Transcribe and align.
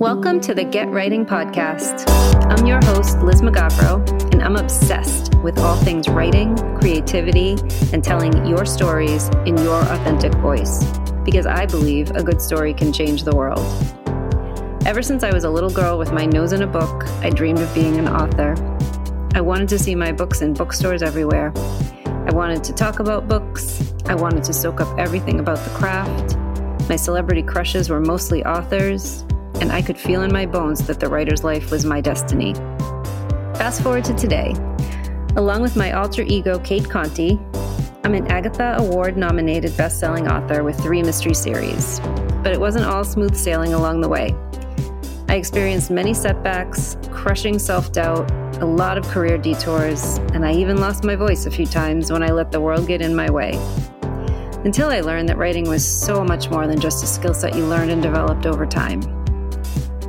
Welcome 0.00 0.40
to 0.40 0.54
the 0.54 0.64
Get 0.64 0.88
Writing 0.88 1.26
Podcast. 1.26 2.08
I'm 2.50 2.64
your 2.64 2.82
host, 2.86 3.18
Liz 3.18 3.42
Mugavero, 3.42 4.32
and 4.32 4.42
I'm 4.42 4.56
obsessed 4.56 5.34
with 5.42 5.58
all 5.58 5.76
things 5.76 6.08
writing, 6.08 6.56
creativity, 6.78 7.58
and 7.92 8.02
telling 8.02 8.46
your 8.46 8.64
stories 8.64 9.28
in 9.44 9.58
your 9.58 9.78
authentic 9.78 10.32
voice 10.36 10.82
because 11.22 11.44
I 11.44 11.66
believe 11.66 12.12
a 12.12 12.22
good 12.22 12.40
story 12.40 12.72
can 12.72 12.94
change 12.94 13.24
the 13.24 13.36
world. 13.36 13.60
Ever 14.86 15.02
since 15.02 15.22
I 15.22 15.34
was 15.34 15.44
a 15.44 15.50
little 15.50 15.68
girl 15.68 15.98
with 15.98 16.12
my 16.12 16.24
nose 16.24 16.54
in 16.54 16.62
a 16.62 16.66
book, 16.66 17.06
I 17.20 17.28
dreamed 17.28 17.58
of 17.58 17.74
being 17.74 17.98
an 17.98 18.08
author. 18.08 18.54
I 19.34 19.42
wanted 19.42 19.68
to 19.68 19.78
see 19.78 19.94
my 19.94 20.12
books 20.12 20.40
in 20.40 20.54
bookstores 20.54 21.02
everywhere. 21.02 21.52
I 22.06 22.32
wanted 22.32 22.64
to 22.64 22.72
talk 22.72 23.00
about 23.00 23.28
books. 23.28 23.92
I 24.06 24.14
wanted 24.14 24.44
to 24.44 24.54
soak 24.54 24.80
up 24.80 24.98
everything 24.98 25.40
about 25.40 25.58
the 25.58 25.70
craft. 25.72 26.38
My 26.88 26.96
celebrity 26.96 27.42
crushes 27.42 27.90
were 27.90 28.00
mostly 28.00 28.42
authors, 28.46 29.26
and 29.60 29.70
I 29.70 29.82
could 29.82 29.98
feel 29.98 30.22
in 30.22 30.32
my 30.32 30.46
bones 30.46 30.86
that 30.86 31.00
the 31.00 31.08
writer's 31.08 31.44
life 31.44 31.70
was 31.70 31.84
my 31.84 32.00
destiny. 32.00 32.54
Fast 33.54 33.82
forward 33.82 34.04
to 34.04 34.14
today. 34.14 34.54
Along 35.36 35.62
with 35.62 35.76
my 35.76 35.92
alter 35.92 36.22
ego, 36.22 36.58
Cate 36.58 36.88
Conte, 36.88 37.38
I'm 38.02 38.14
an 38.14 38.26
Agatha 38.28 38.76
Award 38.78 39.16
nominated 39.16 39.76
best 39.76 40.00
selling 40.00 40.26
author 40.26 40.64
with 40.64 40.80
three 40.80 41.02
mystery 41.02 41.34
series. 41.34 42.00
But 42.42 42.52
it 42.52 42.58
wasn't 42.58 42.86
all 42.86 43.04
smooth 43.04 43.36
sailing 43.36 43.74
along 43.74 44.00
the 44.00 44.08
way. 44.08 44.34
I 45.28 45.36
experienced 45.36 45.90
many 45.90 46.14
setbacks, 46.14 46.96
crushing 47.10 47.58
self 47.58 47.92
doubt, 47.92 48.30
a 48.62 48.64
lot 48.64 48.98
of 48.98 49.06
career 49.08 49.38
detours, 49.38 50.16
and 50.32 50.44
I 50.44 50.52
even 50.54 50.78
lost 50.78 51.04
my 51.04 51.14
voice 51.14 51.46
a 51.46 51.50
few 51.50 51.66
times 51.66 52.10
when 52.10 52.22
I 52.22 52.30
let 52.30 52.50
the 52.50 52.60
world 52.60 52.88
get 52.88 53.02
in 53.02 53.14
my 53.14 53.30
way. 53.30 53.52
Until 54.64 54.88
I 54.88 55.00
learned 55.00 55.28
that 55.28 55.38
writing 55.38 55.68
was 55.68 55.86
so 55.86 56.24
much 56.24 56.50
more 56.50 56.66
than 56.66 56.80
just 56.80 57.04
a 57.04 57.06
skill 57.06 57.34
set 57.34 57.54
you 57.54 57.66
learned 57.66 57.90
and 57.90 58.02
developed 58.02 58.46
over 58.46 58.66
time. 58.66 59.19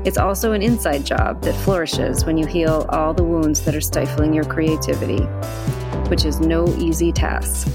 It's 0.04 0.18
also 0.18 0.54
an 0.54 0.64
inside 0.64 1.06
job 1.06 1.44
that 1.44 1.54
flourishes 1.54 2.26
when 2.26 2.36
you 2.36 2.48
heal 2.48 2.88
all 2.90 3.14
the 3.14 3.24
wounds 3.24 3.62
that 3.62 3.76
are 3.76 3.82
stifling 3.82 4.34
your 4.34 4.44
creativity, 4.44 5.22
which 6.10 6.26
is 6.26 6.40
no 6.40 6.68
easy 6.78 7.12
task. 7.12 7.68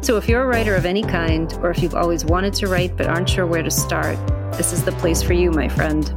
So, 0.00 0.16
if 0.16 0.26
you're 0.26 0.42
a 0.42 0.46
writer 0.46 0.74
of 0.74 0.86
any 0.86 1.02
kind, 1.02 1.52
or 1.60 1.70
if 1.70 1.82
you've 1.82 1.94
always 1.94 2.24
wanted 2.24 2.54
to 2.54 2.66
write 2.66 2.96
but 2.96 3.08
aren't 3.08 3.28
sure 3.28 3.46
where 3.46 3.62
to 3.62 3.70
start, 3.70 4.16
this 4.52 4.72
is 4.72 4.84
the 4.84 4.92
place 4.92 5.22
for 5.22 5.34
you, 5.34 5.50
my 5.50 5.68
friend. 5.68 6.14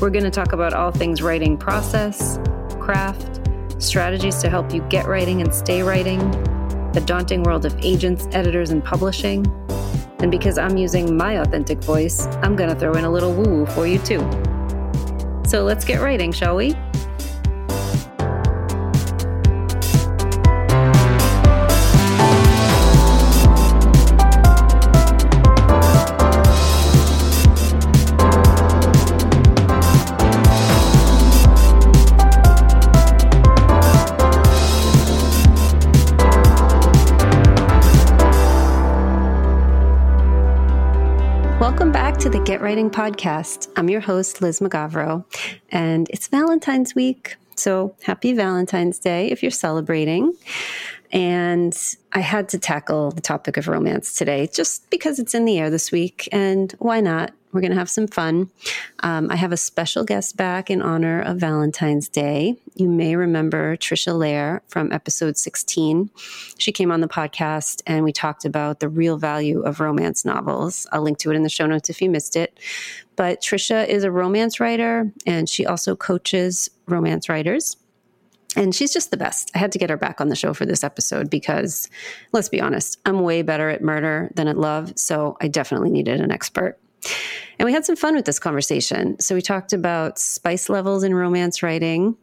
We're 0.00 0.10
going 0.10 0.24
to 0.24 0.30
talk 0.30 0.52
about 0.52 0.74
all 0.74 0.92
things 0.92 1.22
writing 1.22 1.58
process, 1.58 2.38
craft, 2.78 3.40
strategies 3.82 4.36
to 4.42 4.48
help 4.48 4.72
you 4.72 4.80
get 4.82 5.06
writing 5.06 5.40
and 5.40 5.52
stay 5.52 5.82
writing, 5.82 6.18
the 6.92 7.02
daunting 7.04 7.42
world 7.42 7.64
of 7.64 7.76
agents, 7.84 8.28
editors, 8.30 8.70
and 8.70 8.82
publishing 8.84 9.44
and 10.22 10.30
because 10.30 10.58
I'm 10.58 10.76
using 10.76 11.16
my 11.16 11.40
authentic 11.40 11.78
voice, 11.82 12.26
I'm 12.42 12.56
going 12.56 12.68
to 12.68 12.76
throw 12.76 12.92
in 12.94 13.04
a 13.04 13.10
little 13.10 13.32
woo 13.32 13.48
woo 13.48 13.66
for 13.66 13.86
you 13.86 13.98
too. 13.98 14.20
So 15.46 15.64
let's 15.64 15.84
get 15.84 16.00
writing, 16.00 16.32
shall 16.32 16.56
we? 16.56 16.76
Get 42.38 42.62
Writing 42.62 42.90
podcast. 42.90 43.68
I'm 43.76 43.88
your 43.88 44.00
host, 44.00 44.42
Liz 44.42 44.58
Mugavero, 44.58 45.24
and 45.70 46.08
it's 46.10 46.26
Valentine's 46.26 46.96
week. 46.96 47.36
So 47.54 47.94
happy 48.02 48.32
Valentine's 48.32 48.98
Day 48.98 49.30
if 49.30 49.40
you're 49.40 49.52
celebrating. 49.52 50.32
And 51.12 51.76
I 52.12 52.20
had 52.20 52.48
to 52.48 52.58
tackle 52.58 53.12
the 53.12 53.20
topic 53.20 53.56
of 53.56 53.68
romance 53.68 54.14
today 54.14 54.48
just 54.52 54.90
because 54.90 55.20
it's 55.20 55.32
in 55.32 55.44
the 55.44 55.60
air 55.60 55.70
this 55.70 55.92
week. 55.92 56.28
And 56.32 56.72
why 56.80 57.00
not? 57.00 57.32
We're 57.52 57.60
going 57.60 57.72
to 57.72 57.78
have 57.78 57.90
some 57.90 58.06
fun. 58.06 58.48
Um, 59.02 59.28
I 59.30 59.36
have 59.36 59.50
a 59.50 59.56
special 59.56 60.04
guest 60.04 60.36
back 60.36 60.70
in 60.70 60.80
honor 60.80 61.20
of 61.20 61.38
Valentine's 61.38 62.08
Day. 62.08 62.56
You 62.76 62.88
may 62.88 63.16
remember 63.16 63.76
Trisha 63.76 64.16
Loehr 64.16 64.62
from 64.68 64.92
episode 64.92 65.36
16. 65.36 66.10
She 66.58 66.70
came 66.70 66.92
on 66.92 67.00
the 67.00 67.08
podcast 67.08 67.82
and 67.86 68.04
we 68.04 68.12
talked 68.12 68.44
about 68.44 68.78
the 68.78 68.88
real 68.88 69.16
value 69.16 69.62
of 69.62 69.80
romance 69.80 70.24
novels. 70.24 70.86
I'll 70.92 71.02
link 71.02 71.18
to 71.18 71.30
it 71.30 71.34
in 71.34 71.42
the 71.42 71.48
show 71.48 71.66
notes 71.66 71.90
if 71.90 72.00
you 72.00 72.08
missed 72.08 72.36
it. 72.36 72.60
But 73.16 73.42
Trisha 73.42 73.86
is 73.86 74.04
a 74.04 74.12
romance 74.12 74.60
writer 74.60 75.10
and 75.26 75.48
she 75.48 75.66
also 75.66 75.96
coaches 75.96 76.70
romance 76.86 77.28
writers. 77.28 77.76
And 78.56 78.74
she's 78.74 78.92
just 78.92 79.10
the 79.10 79.16
best. 79.16 79.50
I 79.54 79.58
had 79.58 79.72
to 79.72 79.78
get 79.78 79.90
her 79.90 79.96
back 79.96 80.20
on 80.20 80.28
the 80.28 80.36
show 80.36 80.54
for 80.54 80.66
this 80.66 80.82
episode 80.82 81.30
because, 81.30 81.88
let's 82.32 82.48
be 82.48 82.60
honest, 82.60 82.98
I'm 83.04 83.20
way 83.20 83.42
better 83.42 83.68
at 83.68 83.80
murder 83.82 84.30
than 84.34 84.48
at 84.48 84.58
love. 84.58 84.92
So 84.98 85.36
I 85.40 85.46
definitely 85.48 85.90
needed 85.90 86.20
an 86.20 86.32
expert. 86.32 86.76
And 87.58 87.66
we 87.66 87.72
had 87.72 87.84
some 87.84 87.96
fun 87.96 88.14
with 88.14 88.24
this 88.24 88.38
conversation. 88.38 89.18
So 89.20 89.34
we 89.34 89.42
talked 89.42 89.72
about 89.72 90.18
spice 90.18 90.68
levels 90.68 91.04
in 91.04 91.14
romance 91.14 91.62
writing, 91.62 92.16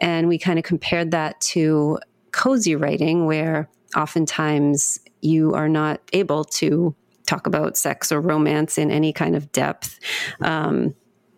and 0.00 0.28
we 0.28 0.38
kind 0.38 0.58
of 0.58 0.64
compared 0.64 1.12
that 1.12 1.40
to 1.42 1.98
cozy 2.32 2.74
writing, 2.76 3.26
where 3.26 3.68
oftentimes 3.96 4.98
you 5.20 5.54
are 5.54 5.68
not 5.68 6.00
able 6.12 6.44
to 6.44 6.94
talk 7.26 7.46
about 7.46 7.76
sex 7.76 8.10
or 8.10 8.20
romance 8.20 8.78
in 8.78 8.90
any 8.90 9.12
kind 9.12 9.36
of 9.36 9.52
depth. 9.52 9.98
Um, 10.40 10.94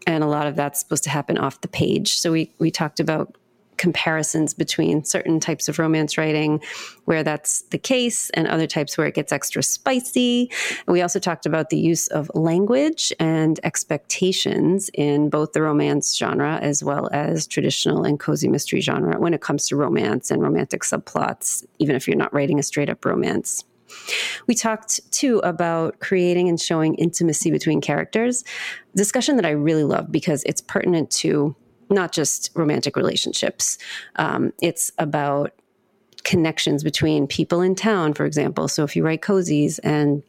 and 0.07 0.25
a 0.25 0.27
lot 0.27 0.47
of 0.47 0.57
that's 0.57 0.81
supposed 0.81 1.05
to 1.05 1.11
happen 1.11 1.39
off 1.39 1.61
the 1.61 1.69
page. 1.69 2.15
So 2.15 2.33
we 2.33 2.53
we 2.59 2.71
talked 2.71 3.01
about 3.01 3.37
comparisons 3.77 4.55
between 4.55 5.05
certain 5.05 5.41
types 5.41 5.69
of 5.69 5.79
romance 5.79 6.17
writing 6.17 6.63
where 7.05 7.23
that's 7.23 7.63
the 7.71 7.79
case 7.79 8.31
and 8.31 8.47
other 8.47 8.67
types 8.67 8.97
where 8.97 9.07
it 9.07 9.15
gets 9.15 9.33
extra 9.33 9.63
spicy. 9.63 10.51
And 10.87 10.93
we 10.93 11.03
also 11.03 11.19
talked 11.19 11.47
about 11.47 11.71
the 11.71 11.79
use 11.79 12.07
of 12.09 12.31
language 12.35 13.13
and 13.19 13.59
expectations 13.65 14.91
in 14.95 15.31
both 15.31 15.53
the 15.53 15.63
romance 15.63 16.17
genre 16.17 16.59
as 16.63 16.85
well 16.85 17.09
as 17.13 17.47
traditional 17.47 18.05
and 18.05 18.21
cozy 18.21 18.49
mystery 18.49 18.81
genre 18.81 19.19
when 19.19 19.35
it 19.35 19.41
comes 19.41 19.67
to 19.69 19.77
romance 19.77 20.31
and 20.31 20.43
romantic 20.43 20.83
subplots, 20.83 21.65
even 21.79 21.97
if 21.97 22.07
you're 22.07 22.17
not 22.17 22.33
writing 22.33 22.59
a 22.59 22.63
straight 22.63 22.89
up 22.89 23.05
romance. 23.05 23.65
We 24.47 24.55
talked 24.55 25.01
too 25.13 25.39
about 25.41 26.01
creating 26.01 26.49
and 26.49 26.61
showing 26.61 26.95
intimacy 26.95 27.51
between 27.51 27.81
characters, 27.81 28.45
discussion 28.97 29.37
that 29.37 29.47
I 29.47 29.51
really 29.51 29.85
love 29.85 30.11
because 30.11 30.43
it's 30.45 30.61
pertinent 30.61 31.11
to 31.11 31.55
not 31.93 32.13
just 32.13 32.51
romantic 32.55 32.97
relationships. 32.97 33.79
Um, 34.17 34.53
it's 34.61 34.91
about 34.99 35.53
connections 36.25 36.83
between 36.85 37.27
people 37.27 37.61
in 37.61 37.75
town, 37.75 38.15
for 38.15 38.25
example. 38.25 38.69
So 38.69 38.85
if 38.85 38.97
you 38.97 39.05
write 39.05 39.23
cozies 39.23 39.79
and 39.83 40.23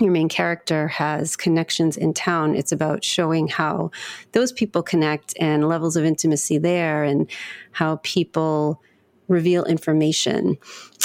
your 0.00 0.10
main 0.10 0.28
character 0.28 0.88
has 0.88 1.36
connections 1.36 1.96
in 1.96 2.12
town, 2.12 2.54
it's 2.54 2.72
about 2.72 3.04
showing 3.04 3.48
how 3.48 3.90
those 4.32 4.52
people 4.52 4.82
connect 4.82 5.34
and 5.40 5.68
levels 5.68 5.96
of 5.96 6.04
intimacy 6.04 6.58
there 6.58 7.04
and 7.04 7.30
how 7.72 8.00
people 8.02 8.82
reveal 9.28 9.64
information. 9.64 10.56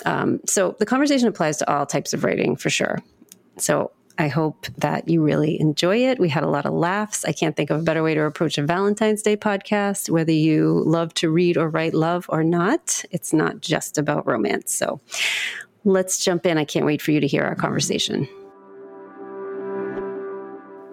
Um, 0.06 0.40
so 0.46 0.76
the 0.80 0.86
conversation 0.86 1.28
applies 1.28 1.58
to 1.58 1.74
all 1.74 1.86
types 1.86 2.14
of 2.14 2.24
writing 2.24 2.56
for 2.56 2.70
sure. 2.70 3.00
So 3.58 3.92
I 4.18 4.28
hope 4.28 4.68
that 4.78 5.08
you 5.08 5.24
really 5.24 5.60
enjoy 5.60 5.98
it. 5.98 6.20
We 6.20 6.30
had 6.30 6.44
a 6.44 6.50
lot 6.50 6.66
of 6.66 6.74
laughs. 6.74 7.26
I 7.26 7.32
can't 7.32 7.56
think 7.56 7.70
of 7.70 7.80
a 7.80 7.84
better 7.84 8.04
way 8.04 8.14
to 8.14 8.24
approach 8.24 8.58
a 8.58 8.64
Valentine's 8.64 9.22
Day 9.22 9.38
podcast, 9.38 10.10
whether 10.10 10.32
you 10.32 10.84
love 10.86 11.14
to 11.16 11.30
read 11.30 11.58
or 11.58 11.70
write 11.70 11.94
love 11.94 12.26
or 12.30 12.44
not. 12.44 13.04
It's 13.12 13.34
not 13.34 13.62
just 13.62 13.98
about 13.98 14.28
romance. 14.28 14.74
So 14.74 15.00
let's 15.86 16.24
jump 16.24 16.46
in. 16.46 16.58
I 16.58 16.66
can't 16.66 16.86
wait 16.86 17.02
for 17.02 17.12
you 17.12 17.20
to 17.20 17.28
hear 17.28 17.44
our 17.44 17.56
conversation. 17.56 18.26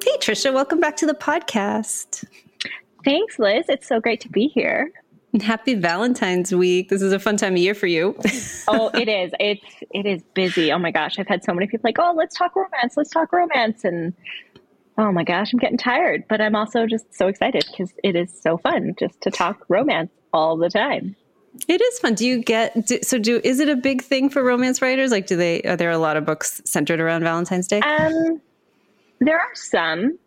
Hey, 0.05 0.17
Trisha, 0.19 0.53
welcome 0.55 0.81
back 0.81 0.97
to 0.99 1.07
the 1.07 1.15
podcast. 1.15 2.25
Thanks, 3.05 3.39
Liz. 3.39 3.67
It's 3.69 3.87
so 3.87 4.01
great 4.01 4.21
to 4.23 4.29
be 4.29 4.49
here. 4.49 4.91
Happy 5.43 5.75
Valentine's 5.75 6.55
week. 6.55 6.89
This 6.89 7.03
is 7.03 7.13
a 7.13 7.19
fun 7.19 7.37
time 7.37 7.55
of 7.55 7.59
year 7.59 7.75
for 7.75 7.87
you. 7.87 8.17
oh, 8.69 8.91
it 8.95 9.09
is. 9.09 9.33
It's 9.39 9.65
it 9.93 10.07
is 10.07 10.23
busy. 10.35 10.73
Oh 10.73 10.79
my 10.79 10.91
gosh. 10.91 11.19
I've 11.19 11.29
had 11.29 11.45
so 11.45 11.53
many 11.53 11.67
people 11.67 11.83
like, 11.85 11.99
"Oh, 11.99 12.15
let's 12.17 12.37
talk 12.37 12.57
romance. 12.57 12.97
Let's 12.97 13.11
talk 13.11 13.33
romance." 13.33 13.85
And 13.85 14.15
oh 14.97 15.13
my 15.13 15.25
gosh, 15.25 15.53
I'm 15.53 15.59
getting 15.59 15.79
tired, 15.79 16.25
but 16.29 16.41
I'm 16.41 16.57
also 16.57 16.87
just 16.87 17.15
so 17.15 17.29
excited 17.29 17.65
cuz 17.77 17.93
it 18.03 18.17
is 18.17 18.33
so 18.41 18.57
fun 18.57 18.95
just 18.99 19.21
to 19.23 19.31
talk 19.31 19.65
romance 19.69 20.11
all 20.33 20.57
the 20.57 20.71
time. 20.71 21.15
It 21.67 21.81
is 21.81 21.99
fun. 21.99 22.15
Do 22.15 22.27
you 22.27 22.43
get 22.43 22.87
do, 22.87 22.99
so 23.03 23.19
do 23.19 23.41
is 23.45 23.61
it 23.61 23.69
a 23.69 23.77
big 23.77 24.03
thing 24.03 24.31
for 24.31 24.43
romance 24.43 24.81
writers? 24.81 25.11
Like 25.11 25.27
do 25.27 25.37
they 25.37 25.61
are 25.63 25.77
there 25.77 25.91
a 25.91 25.99
lot 25.99 26.17
of 26.17 26.25
books 26.25 26.63
centered 26.65 27.01
around 27.01 27.23
Valentine's 27.23 27.69
Day? 27.69 27.81
Um 27.81 28.41
there 29.21 29.39
are 29.39 29.55
some 29.55 30.19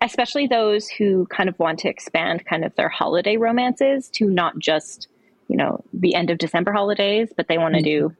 especially 0.00 0.46
those 0.46 0.88
who 0.88 1.26
kind 1.26 1.48
of 1.48 1.58
want 1.58 1.78
to 1.80 1.88
expand 1.88 2.44
kind 2.44 2.64
of 2.64 2.74
their 2.76 2.88
holiday 2.88 3.36
romances 3.36 4.08
to 4.10 4.26
not 4.26 4.58
just, 4.58 5.08
you 5.48 5.56
know, 5.56 5.82
the 5.92 6.14
end 6.14 6.30
of 6.30 6.38
December 6.38 6.72
holidays, 6.72 7.32
but 7.36 7.48
they 7.48 7.58
want 7.58 7.74
to 7.74 7.80
mm-hmm. 7.80 8.08
do, 8.08 8.16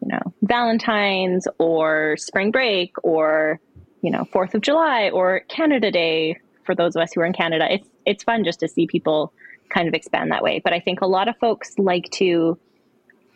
you 0.00 0.08
know, 0.08 0.34
Valentine's 0.42 1.48
or 1.58 2.16
spring 2.18 2.50
break 2.50 2.92
or, 3.02 3.60
you 4.02 4.10
know, 4.10 4.24
4th 4.32 4.54
of 4.54 4.60
July 4.60 5.10
or 5.10 5.40
Canada 5.48 5.90
Day 5.90 6.38
for 6.64 6.74
those 6.74 6.96
of 6.96 7.02
us 7.02 7.12
who 7.12 7.20
are 7.20 7.26
in 7.26 7.32
Canada, 7.32 7.66
it's 7.70 7.88
it's 8.06 8.24
fun 8.24 8.44
just 8.44 8.60
to 8.60 8.68
see 8.68 8.86
people 8.86 9.32
kind 9.70 9.88
of 9.88 9.94
expand 9.94 10.30
that 10.30 10.42
way. 10.42 10.60
But 10.62 10.72
I 10.72 10.80
think 10.80 11.00
a 11.00 11.06
lot 11.06 11.28
of 11.28 11.36
folks 11.38 11.72
like 11.78 12.10
to 12.14 12.58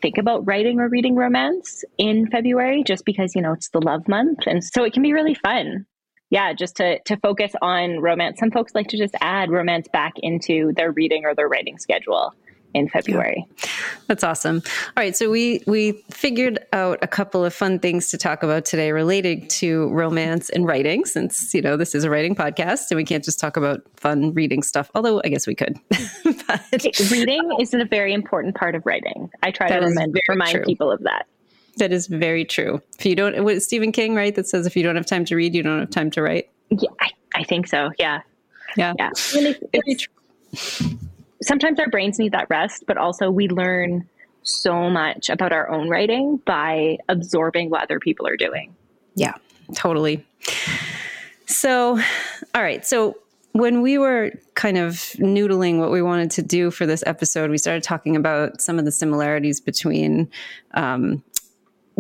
think 0.01 0.19
about 0.19 0.47
writing 0.47 0.79
or 0.79 0.89
reading 0.89 1.17
romance 1.17 1.85
in 1.97 2.29
February 2.31 2.85
just 2.85 3.05
because, 3.05 3.35
you 3.35 3.43
know, 3.43 3.53
it's 3.53 3.71
the 3.71 3.81
love 3.81 4.07
month. 4.09 4.41
And 4.47 4.63
so 4.63 4.85
it 4.85 4.93
can 4.93 5.03
be 5.03 5.13
really 5.13 5.35
fun. 5.35 5.87
Yeah, 6.31 6.53
just 6.53 6.77
to 6.77 6.99
to 7.01 7.17
focus 7.19 7.53
on 7.63 8.01
romance. 8.01 8.39
Some 8.39 8.51
folks 8.51 8.75
like 8.75 8.89
to 8.89 8.99
just 8.99 9.15
add 9.21 9.51
romance 9.51 9.89
back 9.93 10.15
into 10.19 10.73
their 10.77 10.93
reading 10.93 11.25
or 11.25 11.35
their 11.35 11.49
writing 11.49 11.79
schedule 11.79 12.35
in 12.75 12.89
February. 12.89 13.47
Yeah. 13.49 13.71
That's 14.07 14.25
awesome. 14.25 14.63
All 14.65 15.03
right, 15.03 15.17
so 15.17 15.31
we 15.31 15.63
we 15.67 16.05
figured 16.11 16.59
out 16.73 16.99
a 17.03 17.07
couple 17.07 17.45
of 17.45 17.53
fun 17.55 17.79
things 17.79 18.11
to 18.11 18.19
talk 18.19 18.43
about 18.43 18.65
today 18.65 18.93
related 18.93 19.51
to 19.51 19.89
romance 19.91 20.49
and 20.51 20.67
writing 20.67 21.05
since, 21.05 21.53
you 21.55 21.61
know, 21.61 21.77
this 21.77 21.95
is 21.95 22.05
a 22.05 22.11
writing 22.11 22.35
podcast 22.35 22.91
and 22.91 22.97
we 22.97 23.05
can't 23.05 23.25
just 23.25 23.39
talk 23.39 23.57
about 23.57 23.83
fun 23.97 24.33
reading 24.33 24.63
stuff, 24.63 24.91
although 24.95 25.21
I 25.25 25.29
guess 25.29 25.47
we 25.47 25.55
could. 25.55 25.79
but, 26.25 26.85
reading 27.11 27.57
is 27.61 27.75
a 27.75 27.85
very 27.85 28.15
important 28.15 28.55
part 28.55 28.75
of 28.75 28.85
writing. 28.87 29.31
I 29.43 29.51
try 29.51 29.69
to 29.69 29.87
remind, 29.87 30.19
remind 30.29 30.65
people 30.65 30.91
of 30.91 31.03
that. 31.03 31.27
That 31.79 31.93
is 31.93 32.07
very 32.07 32.45
true. 32.45 32.83
If 32.99 33.07
you 33.07 33.15
don't, 33.15 33.45
what 33.45 33.63
Stephen 33.63 33.93
King, 33.93 34.15
right? 34.15 34.35
That 34.35 34.47
says 34.47 34.67
if 34.67 34.77
you 34.77 34.83
don't 34.83 34.97
have 34.97 35.07
time 35.07 35.25
to 35.27 35.37
read, 35.37 35.55
you 35.55 35.63
don't 35.63 35.81
have 35.81 35.91
time 35.91 36.11
to 36.13 36.23
write. 36.23 36.51
Yeah, 36.71 36.91
I, 37.01 37.11
I 37.35 37.45
think 37.45 37.67
so. 37.67 37.91
Yeah. 37.99 38.21
Yeah. 38.77 38.95
Yeah. 38.99 39.11
sometimes 41.43 41.79
our 41.81 41.89
brains 41.89 42.19
need 42.19 42.33
that 42.33 42.49
rest, 42.51 42.85
but 42.87 42.97
also 42.97 43.31
we 43.31 43.49
learn 43.49 44.09
so 44.43 44.89
much 44.89 45.29
about 45.29 45.53
our 45.53 45.69
own 45.71 45.89
writing 45.89 46.39
by 46.39 46.99
absorbing 47.09 47.71
what 47.71 47.83
other 47.83 48.01
people 48.01 48.27
are 48.27 48.37
doing. 48.37 48.75
Yeah, 49.15 49.35
totally. 49.75 50.25
So, 51.47 51.99
all 52.55 52.63
right. 52.63 52.87
So, 52.87 53.19
when 53.53 53.83
we 53.83 53.99
were 53.99 54.31
kind 54.55 54.79
of 54.79 54.95
noodling 55.17 55.79
what 55.79 55.91
we 55.91 56.03
wanted 56.03 56.31
to 56.33 56.43
do 56.43 56.71
for 56.71 56.87
this 56.87 57.03
episode, 57.07 57.51
we 57.51 57.59
started 57.59 57.83
talking 57.83 58.15
about 58.15 58.61
some 58.61 58.79
of 58.79 58.85
the 58.85 58.93
similarities 58.93 59.59
between 59.61 60.31
um, 60.75 61.25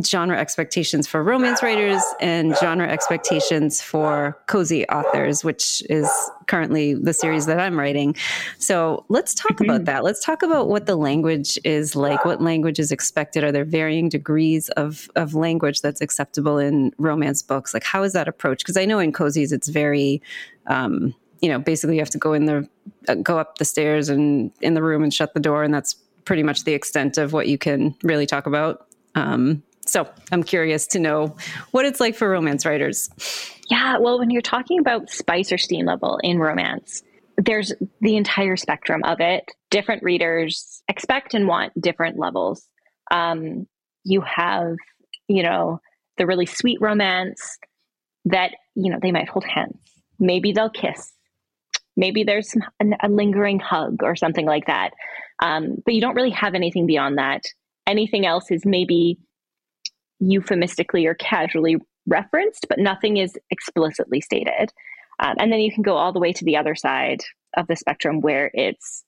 genre 0.04 0.38
expectations 0.38 1.06
for 1.06 1.22
romance 1.22 1.62
writers 1.62 2.02
and 2.20 2.56
genre 2.58 2.88
expectations 2.88 3.82
for 3.82 4.38
cozy 4.46 4.86
authors, 4.88 5.42
which 5.42 5.82
is 5.90 6.08
currently 6.46 6.94
the 6.94 7.12
series 7.12 7.46
that 7.46 7.58
I'm 7.58 7.78
writing. 7.78 8.14
So 8.58 9.04
let's 9.08 9.34
talk 9.34 9.52
mm-hmm. 9.52 9.64
about 9.64 9.84
that. 9.86 10.04
Let's 10.04 10.24
talk 10.24 10.42
about 10.42 10.68
what 10.68 10.86
the 10.86 10.96
language 10.96 11.58
is 11.64 11.96
like, 11.96 12.24
what 12.24 12.40
language 12.40 12.78
is 12.78 12.92
expected. 12.92 13.42
Are 13.42 13.52
there 13.52 13.64
varying 13.64 14.08
degrees 14.08 14.68
of, 14.70 15.10
of 15.16 15.34
language 15.34 15.80
that's 15.80 16.00
acceptable 16.00 16.58
in 16.58 16.92
romance 16.98 17.42
books? 17.42 17.74
Like, 17.74 17.84
how 17.84 18.02
is 18.02 18.12
that 18.12 18.28
approached? 18.28 18.64
Because 18.64 18.76
I 18.76 18.84
know 18.84 18.98
in 18.98 19.12
cozies, 19.12 19.52
it's 19.52 19.68
very, 19.68 20.22
um, 20.68 21.14
you 21.40 21.48
know, 21.48 21.58
basically 21.58 21.96
you 21.96 22.00
have 22.00 22.10
to 22.10 22.18
go 22.18 22.32
in 22.32 22.46
the, 22.46 22.68
uh, 23.08 23.14
go 23.16 23.38
up 23.38 23.58
the 23.58 23.64
stairs 23.64 24.08
and 24.08 24.52
in 24.60 24.74
the 24.74 24.82
room 24.82 25.02
and 25.02 25.12
shut 25.12 25.34
the 25.34 25.40
door. 25.40 25.64
And 25.64 25.74
that's 25.74 25.94
pretty 26.24 26.42
much 26.42 26.64
the 26.64 26.74
extent 26.74 27.18
of 27.18 27.32
what 27.32 27.48
you 27.48 27.58
can 27.58 27.94
really 28.02 28.26
talk 28.26 28.46
about. 28.46 28.86
Um, 29.14 29.62
so 29.88 30.08
I'm 30.30 30.42
curious 30.42 30.86
to 30.88 30.98
know 30.98 31.36
what 31.70 31.86
it's 31.86 32.00
like 32.00 32.14
for 32.14 32.28
romance 32.28 32.66
writers. 32.66 33.10
Yeah, 33.70 33.98
well, 33.98 34.18
when 34.18 34.30
you're 34.30 34.42
talking 34.42 34.78
about 34.78 35.10
spice 35.10 35.52
or 35.52 35.58
steam 35.58 35.86
level 35.86 36.18
in 36.22 36.38
romance, 36.38 37.02
there's 37.36 37.72
the 38.00 38.16
entire 38.16 38.56
spectrum 38.56 39.02
of 39.04 39.20
it. 39.20 39.44
Different 39.70 40.02
readers 40.02 40.82
expect 40.88 41.34
and 41.34 41.46
want 41.46 41.72
different 41.80 42.18
levels. 42.18 42.66
Um, 43.10 43.66
you 44.04 44.22
have, 44.22 44.76
you 45.28 45.42
know, 45.42 45.80
the 46.16 46.26
really 46.26 46.46
sweet 46.46 46.78
romance 46.80 47.58
that, 48.24 48.52
you 48.74 48.90
know, 48.90 48.98
they 49.00 49.12
might 49.12 49.28
hold 49.28 49.44
hands. 49.44 49.78
Maybe 50.18 50.52
they'll 50.52 50.70
kiss. 50.70 51.12
Maybe 51.96 52.24
there's 52.24 52.50
some, 52.50 52.62
a, 53.00 53.08
lingering 53.08 53.60
hug 53.60 54.02
or 54.02 54.16
something 54.16 54.46
like 54.46 54.66
that. 54.66 54.90
Um, 55.40 55.76
but 55.84 55.94
you 55.94 56.00
don't 56.00 56.14
really 56.14 56.30
have 56.30 56.54
anything 56.54 56.86
beyond 56.86 57.18
that. 57.18 57.42
Anything 57.86 58.26
else 58.26 58.50
is 58.50 58.64
maybe 58.64 59.18
euphemistically 60.20 61.06
or 61.06 61.14
casually 61.14 61.76
referenced, 62.06 62.66
but 62.68 62.78
nothing 62.78 63.18
is 63.18 63.38
explicitly 63.50 64.20
stated. 64.20 64.72
Um, 65.20 65.36
and 65.38 65.52
then 65.52 65.60
you 65.60 65.72
can 65.72 65.82
go 65.82 65.96
all 65.96 66.12
the 66.12 66.20
way 66.20 66.32
to 66.32 66.44
the 66.44 66.56
other 66.56 66.74
side 66.74 67.20
of 67.56 67.66
the 67.66 67.76
spectrum 67.76 68.20
where 68.20 68.50
it's, 68.52 69.04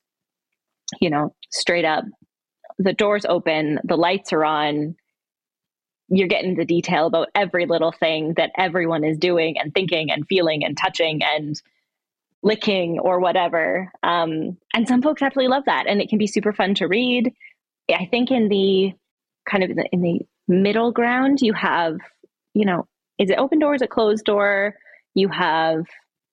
you 1.01 1.11
know, 1.11 1.35
straight 1.51 1.85
up 1.85 2.05
the 2.79 2.93
doors 2.93 3.27
open, 3.29 3.79
the 3.85 3.97
lights 3.97 4.33
are 4.33 4.45
on, 4.45 4.97
you're 6.09 6.29
getting 6.29 6.57
the 6.57 6.65
detail 6.65 7.07
about 7.07 7.29
every 7.35 7.67
little 7.67 7.93
thing 7.93 8.35
that 8.37 8.51
everyone 8.57 9.05
is 9.05 9.19
doing 9.19 9.59
and 9.59 9.73
thinking 9.73 10.11
and 10.11 10.27
feeling 10.27 10.65
and 10.65 10.77
touching 10.77 11.23
and 11.23 11.61
licking 12.43 12.99
or 12.99 13.21
whatever. 13.21 13.93
Um, 14.03 14.57
and 14.75 14.89
some 14.89 15.03
folks 15.03 15.23
absolutely 15.23 15.51
love 15.51 15.65
that. 15.67 15.87
And 15.87 16.01
it 16.01 16.09
can 16.09 16.19
be 16.19 16.27
super 16.27 16.53
fun 16.53 16.75
to 16.77 16.89
read. 16.89 17.33
I 17.91 18.07
think 18.07 18.31
in 18.31 18.49
the 18.49 18.95
kind 19.49 19.63
of 19.63 19.71
in 19.71 19.77
the, 19.77 19.89
in 19.93 20.01
the 20.01 20.21
middle 20.51 20.93
ground, 20.93 21.39
you 21.41 21.53
have, 21.55 21.97
you 22.55 22.65
know, 22.65 22.87
is 23.19 23.31
it 23.31 23.39
open 23.39 23.59
door? 23.59 23.75
Is 23.75 23.83
it 23.83 23.91
closed 23.91 24.25
door? 24.25 24.75
You 25.15 25.29
have 25.29 25.85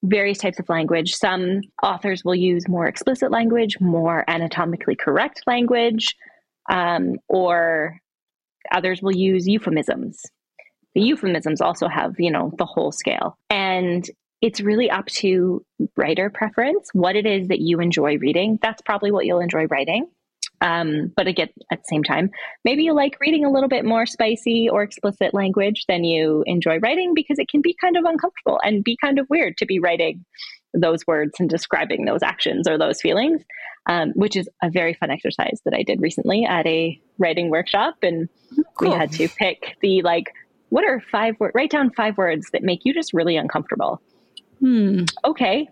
various 0.04 0.38
types 0.38 0.60
of 0.60 0.70
language. 0.70 1.14
Some 1.14 1.62
authors 1.84 2.24
will 2.24 2.36
use 2.36 2.68
more 2.68 2.88
explicit 2.88 3.32
language, 3.32 3.78
more 3.80 4.24
anatomically 4.28 4.96
correct 4.96 5.42
language, 5.48 6.16
um, 6.70 7.16
or 7.28 7.98
others 8.72 9.02
will 9.02 9.16
use 9.16 9.48
euphemisms. 9.48 10.22
The 10.96 11.02
euphemisms 11.02 11.62
also 11.62 11.88
have, 11.88 12.16
you 12.20 12.32
know, 12.32 12.52
the 12.58 12.66
whole 12.66 12.92
scale. 12.92 13.38
And 13.50 14.06
it's 14.42 14.62
really 14.62 14.90
up 14.90 15.08
to 15.08 15.64
writer 15.96 16.30
preference, 16.30 16.90
what 16.94 17.16
it 17.16 17.26
is 17.26 17.48
that 17.48 17.60
you 17.60 17.80
enjoy 17.80 18.18
reading. 18.18 18.60
That's 18.62 18.82
probably 18.82 19.12
what 19.12 19.26
you'll 19.26 19.40
enjoy 19.40 19.66
writing. 19.66 20.08
Um, 20.62 21.14
but 21.16 21.28
again, 21.28 21.50
at 21.72 21.80
the 21.80 21.88
same 21.88 22.04
time, 22.04 22.32
maybe 22.66 22.84
you 22.84 22.94
like 22.94 23.18
reading 23.20 23.46
a 23.46 23.52
little 23.52 23.70
bit 23.70 23.86
more 23.86 24.06
spicy 24.06 24.70
or 24.70 24.82
explicit 24.82 25.34
language 25.34 25.86
than 25.88 26.04
you 26.04 26.44
enjoy 26.46 26.80
writing 26.80 27.14
because 27.14 27.38
it 27.40 27.48
can 27.50 27.62
be 27.62 27.76
kind 27.80 27.96
of 27.96 28.06
uncomfortable 28.06 28.60
and 28.64 28.84
be 28.84 28.98
kind 29.00 29.20
of 29.20 29.30
weird 29.30 29.58
to 29.58 29.66
be 29.66 29.80
writing 29.80 30.26
those 30.74 31.06
words 31.08 31.34
and 31.40 31.50
describing 31.50 32.06
those 32.06 32.24
actions 32.24 32.68
or 32.68 32.78
those 32.78 33.02
feelings, 33.02 33.42
um, 33.88 34.12
which 34.16 34.36
is 34.36 34.50
a 34.64 34.70
very 34.70 34.94
fun 34.94 35.12
exercise 35.12 35.62
that 35.66 35.74
I 35.74 35.84
did 35.84 36.02
recently 36.02 36.46
at 36.46 36.66
a 36.66 37.00
writing 37.18 37.50
workshop. 37.50 37.98
And 38.02 38.28
cool. 38.76 38.90
we 38.90 38.96
had 38.96 39.12
to 39.14 39.28
pick 39.28 39.78
the 39.82 40.02
like, 40.02 40.34
what 40.70 40.84
are 40.84 41.02
five 41.12 41.36
words? 41.40 41.54
Write 41.56 41.72
down 41.72 41.92
five 41.92 42.18
words 42.18 42.50
that 42.52 42.64
make 42.64 42.82
you 42.84 42.94
just 42.94 43.14
really 43.14 43.38
uncomfortable. 43.38 44.02
Hmm. 44.60 45.04
Okay, 45.24 45.70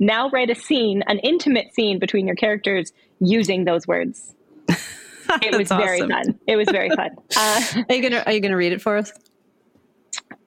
now 0.00 0.30
write 0.30 0.50
a 0.50 0.54
scene, 0.54 1.04
an 1.06 1.18
intimate 1.20 1.72
scene 1.74 2.00
between 2.00 2.26
your 2.26 2.34
characters 2.34 2.92
using 3.20 3.64
those 3.64 3.86
words. 3.86 4.34
It 5.42 5.56
was 5.56 5.70
awesome. 5.70 5.86
very 5.86 6.00
fun. 6.00 6.40
It 6.48 6.56
was 6.56 6.68
very 6.68 6.90
fun. 6.90 7.10
Uh, 7.36 7.84
are 7.88 7.94
you 7.94 8.02
gonna 8.02 8.24
Are 8.26 8.32
you 8.32 8.40
gonna 8.40 8.56
read 8.56 8.72
it 8.72 8.82
for 8.82 8.96
us? 8.96 9.12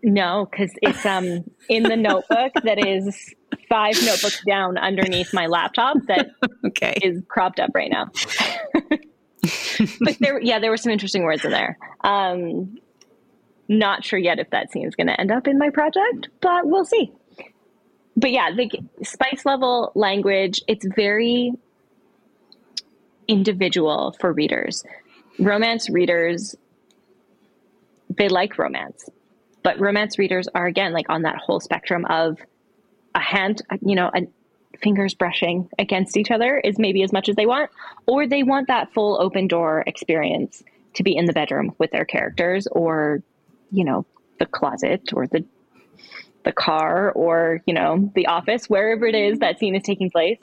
No, 0.03 0.45
because 0.51 0.71
it's 0.81 1.05
um 1.05 1.45
in 1.69 1.83
the 1.83 1.95
notebook 1.95 2.51
that 2.65 2.85
is 2.85 3.33
five 3.69 3.95
notebooks 4.03 4.43
down 4.45 4.77
underneath 4.77 5.33
my 5.33 5.45
laptop 5.45 5.95
that 6.07 6.31
okay. 6.65 6.97
is 7.01 7.21
cropped 7.29 7.61
up 7.61 7.69
right 7.73 7.89
now. 7.89 8.09
but 10.01 10.17
there, 10.19 10.41
yeah, 10.41 10.59
there 10.59 10.69
were 10.69 10.75
some 10.75 10.91
interesting 10.91 11.23
words 11.23 11.45
in 11.45 11.51
there. 11.51 11.77
Um, 12.03 12.77
not 13.69 14.03
sure 14.03 14.19
yet 14.19 14.39
if 14.39 14.49
that 14.49 14.71
scene 14.71 14.85
is 14.85 14.95
going 14.95 15.07
to 15.07 15.19
end 15.19 15.31
up 15.31 15.47
in 15.47 15.57
my 15.57 15.69
project, 15.69 16.27
but 16.41 16.67
we'll 16.67 16.85
see 16.85 17.11
but 18.15 18.31
yeah, 18.31 18.51
the 18.51 18.69
spice 19.03 19.45
level 19.45 19.91
language, 19.95 20.61
it's 20.67 20.85
very 20.95 21.53
individual 23.27 24.15
for 24.19 24.31
readers. 24.31 24.83
Romance 25.39 25.89
readers, 25.89 26.55
they 28.09 28.29
like 28.29 28.57
romance, 28.57 29.09
but 29.63 29.79
romance 29.79 30.19
readers 30.19 30.47
are 30.53 30.67
again 30.67 30.93
like 30.93 31.09
on 31.09 31.23
that 31.23 31.37
whole 31.37 31.59
spectrum 31.59 32.05
of 32.05 32.37
a 33.15 33.19
hand, 33.19 33.61
you 33.81 33.95
know, 33.95 34.11
a, 34.15 34.27
fingers 34.81 35.13
brushing 35.13 35.69
against 35.79 36.17
each 36.17 36.29
other 36.29 36.57
is 36.57 36.77
maybe 36.77 37.03
as 37.03 37.13
much 37.13 37.29
as 37.29 37.35
they 37.35 37.45
want, 37.45 37.71
or 38.05 38.27
they 38.27 38.43
want 38.43 38.67
that 38.67 38.93
full 38.93 39.19
open 39.21 39.47
door 39.47 39.83
experience 39.87 40.63
to 40.93 41.03
be 41.03 41.15
in 41.15 41.25
the 41.25 41.33
bedroom 41.33 41.73
with 41.77 41.91
their 41.91 42.05
characters 42.05 42.67
or, 42.67 43.23
you 43.71 43.83
know, 43.83 44.05
the 44.39 44.45
closet 44.45 45.13
or 45.13 45.25
the 45.27 45.43
the 46.43 46.51
car 46.51 47.11
or 47.11 47.61
you 47.65 47.73
know 47.73 48.11
the 48.15 48.27
office 48.27 48.69
wherever 48.69 49.05
it 49.05 49.15
is 49.15 49.39
that 49.39 49.59
scene 49.59 49.75
is 49.75 49.83
taking 49.83 50.09
place 50.09 50.39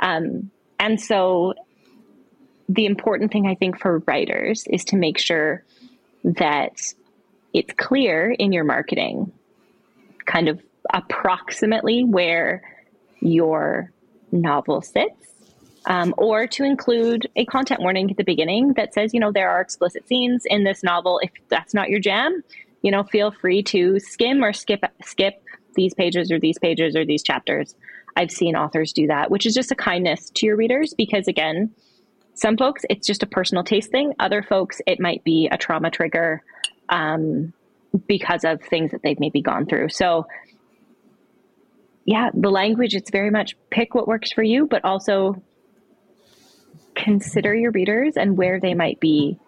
um, 0.00 0.50
and 0.78 1.00
so 1.00 1.54
the 2.68 2.86
important 2.86 3.32
thing 3.32 3.46
i 3.46 3.54
think 3.54 3.78
for 3.78 3.98
writers 4.06 4.64
is 4.68 4.84
to 4.84 4.96
make 4.96 5.18
sure 5.18 5.62
that 6.24 6.80
it's 7.52 7.72
clear 7.74 8.30
in 8.30 8.52
your 8.52 8.64
marketing 8.64 9.32
kind 10.26 10.48
of 10.48 10.60
approximately 10.92 12.04
where 12.04 12.62
your 13.20 13.90
novel 14.32 14.82
sits 14.82 15.24
um, 15.86 16.14
or 16.16 16.46
to 16.46 16.64
include 16.64 17.28
a 17.36 17.44
content 17.44 17.80
warning 17.80 18.10
at 18.10 18.16
the 18.16 18.24
beginning 18.24 18.72
that 18.74 18.94
says, 18.94 19.12
you 19.12 19.20
know, 19.20 19.30
there 19.30 19.50
are 19.50 19.60
explicit 19.60 20.06
scenes 20.08 20.44
in 20.46 20.64
this 20.64 20.82
novel. 20.82 21.20
If 21.22 21.30
that's 21.48 21.74
not 21.74 21.90
your 21.90 22.00
jam, 22.00 22.42
you 22.82 22.90
know, 22.90 23.02
feel 23.02 23.30
free 23.30 23.62
to 23.64 23.98
skim 24.00 24.42
or 24.42 24.52
skip 24.52 24.84
skip 25.02 25.42
these 25.74 25.94
pages 25.94 26.30
or 26.30 26.38
these 26.38 26.58
pages 26.58 26.96
or 26.96 27.04
these 27.04 27.22
chapters. 27.22 27.74
I've 28.16 28.30
seen 28.30 28.56
authors 28.56 28.92
do 28.92 29.06
that, 29.08 29.30
which 29.30 29.46
is 29.46 29.54
just 29.54 29.72
a 29.72 29.74
kindness 29.74 30.30
to 30.30 30.46
your 30.46 30.56
readers 30.56 30.94
because, 30.94 31.28
again, 31.28 31.72
some 32.34 32.56
folks, 32.56 32.84
it's 32.90 33.06
just 33.06 33.22
a 33.22 33.26
personal 33.26 33.64
taste 33.64 33.90
thing. 33.90 34.14
Other 34.18 34.42
folks, 34.42 34.80
it 34.86 35.00
might 35.00 35.22
be 35.24 35.48
a 35.50 35.56
trauma 35.56 35.90
trigger 35.90 36.42
um, 36.88 37.52
because 38.06 38.44
of 38.44 38.60
things 38.62 38.90
that 38.90 39.02
they've 39.02 39.20
maybe 39.20 39.40
gone 39.40 39.66
through. 39.66 39.88
So, 39.90 40.26
yeah, 42.04 42.30
the 42.34 42.50
language, 42.50 42.94
it's 42.94 43.10
very 43.10 43.30
much 43.30 43.56
pick 43.70 43.94
what 43.94 44.06
works 44.06 44.32
for 44.32 44.42
you, 44.42 44.66
but 44.66 44.84
also 44.84 45.42
consider 46.94 47.54
your 47.54 47.70
readers 47.70 48.16
and 48.16 48.36
where 48.36 48.60
they 48.60 48.74
might 48.74 49.00
be 49.00 49.38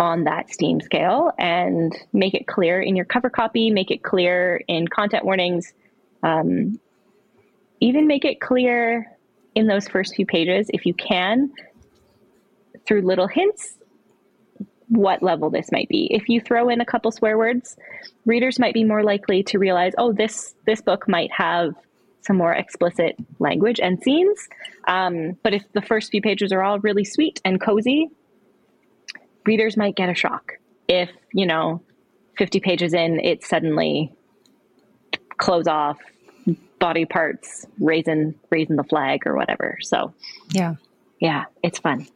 on 0.00 0.24
that 0.24 0.50
steam 0.50 0.80
scale 0.80 1.30
and 1.38 1.94
make 2.12 2.32
it 2.32 2.46
clear 2.46 2.80
in 2.80 2.96
your 2.96 3.04
cover 3.04 3.28
copy, 3.28 3.70
make 3.70 3.90
it 3.90 4.02
clear 4.02 4.60
in 4.66 4.88
content 4.88 5.24
warnings, 5.24 5.74
um, 6.22 6.80
even 7.80 8.06
make 8.06 8.24
it 8.24 8.40
clear 8.40 9.06
in 9.54 9.66
those 9.66 9.86
first 9.86 10.16
few 10.16 10.24
pages 10.24 10.70
if 10.72 10.86
you 10.86 10.94
can 10.94 11.52
through 12.86 13.02
little 13.02 13.28
hints 13.28 13.76
what 14.88 15.22
level 15.22 15.50
this 15.50 15.70
might 15.70 15.88
be. 15.88 16.08
If 16.10 16.28
you 16.28 16.40
throw 16.40 16.68
in 16.68 16.80
a 16.80 16.84
couple 16.84 17.12
swear 17.12 17.38
words, 17.38 17.76
readers 18.26 18.58
might 18.58 18.74
be 18.74 18.82
more 18.84 19.04
likely 19.04 19.42
to 19.44 19.58
realize, 19.58 19.92
oh, 19.98 20.12
this 20.12 20.54
this 20.66 20.80
book 20.80 21.06
might 21.08 21.30
have 21.30 21.74
some 22.22 22.36
more 22.36 22.52
explicit 22.52 23.16
language 23.38 23.80
and 23.80 24.02
scenes. 24.02 24.48
Um, 24.88 25.38
but 25.42 25.54
if 25.54 25.64
the 25.74 25.82
first 25.82 26.10
few 26.10 26.20
pages 26.20 26.52
are 26.52 26.62
all 26.62 26.80
really 26.80 27.04
sweet 27.04 27.40
and 27.44 27.60
cozy, 27.60 28.10
readers 29.46 29.76
might 29.76 29.96
get 29.96 30.08
a 30.08 30.14
shock. 30.14 30.52
If, 30.88 31.10
you 31.32 31.46
know, 31.46 31.82
50 32.36 32.60
pages 32.60 32.94
in, 32.94 33.20
it 33.20 33.44
suddenly 33.44 34.12
close 35.38 35.66
off, 35.66 35.98
body 36.78 37.04
parts, 37.04 37.66
raising 37.78 38.34
raising 38.50 38.76
the 38.76 38.84
flag 38.84 39.26
or 39.26 39.36
whatever. 39.36 39.78
So 39.82 40.12
yeah. 40.52 40.74
Yeah, 41.20 41.44
it's 41.62 41.78
fun. 41.78 42.06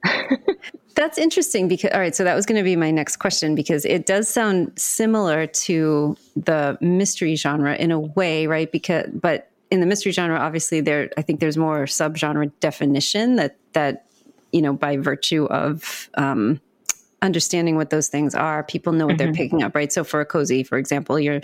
That's 0.94 1.18
interesting 1.18 1.68
because 1.68 1.90
all 1.92 2.00
right, 2.00 2.14
so 2.14 2.24
that 2.24 2.34
was 2.34 2.46
going 2.46 2.56
to 2.56 2.64
be 2.64 2.74
my 2.74 2.90
next 2.90 3.16
question 3.16 3.54
because 3.54 3.84
it 3.84 4.06
does 4.06 4.28
sound 4.28 4.72
similar 4.76 5.46
to 5.46 6.16
the 6.36 6.78
mystery 6.80 7.36
genre 7.36 7.76
in 7.76 7.90
a 7.90 8.00
way, 8.00 8.46
right? 8.46 8.72
Because 8.72 9.08
but 9.12 9.50
in 9.70 9.80
the 9.80 9.86
mystery 9.86 10.12
genre, 10.12 10.38
obviously 10.38 10.80
there 10.80 11.10
I 11.18 11.22
think 11.22 11.40
there's 11.40 11.58
more 11.58 11.84
subgenre 11.84 12.50
definition 12.60 13.36
that 13.36 13.56
that 13.74 14.06
you 14.52 14.62
know 14.62 14.72
by 14.72 14.96
virtue 14.96 15.44
of 15.46 16.08
um, 16.14 16.60
understanding 17.24 17.76
what 17.76 17.90
those 17.90 18.08
things 18.08 18.34
are, 18.34 18.62
people 18.62 18.92
know 18.92 19.06
what 19.06 19.16
mm-hmm. 19.16 19.24
they're 19.24 19.34
picking 19.34 19.62
up, 19.62 19.74
right? 19.74 19.92
So 19.92 20.04
for 20.04 20.20
a 20.20 20.26
cozy, 20.26 20.62
for 20.62 20.78
example, 20.78 21.18
you're, 21.18 21.40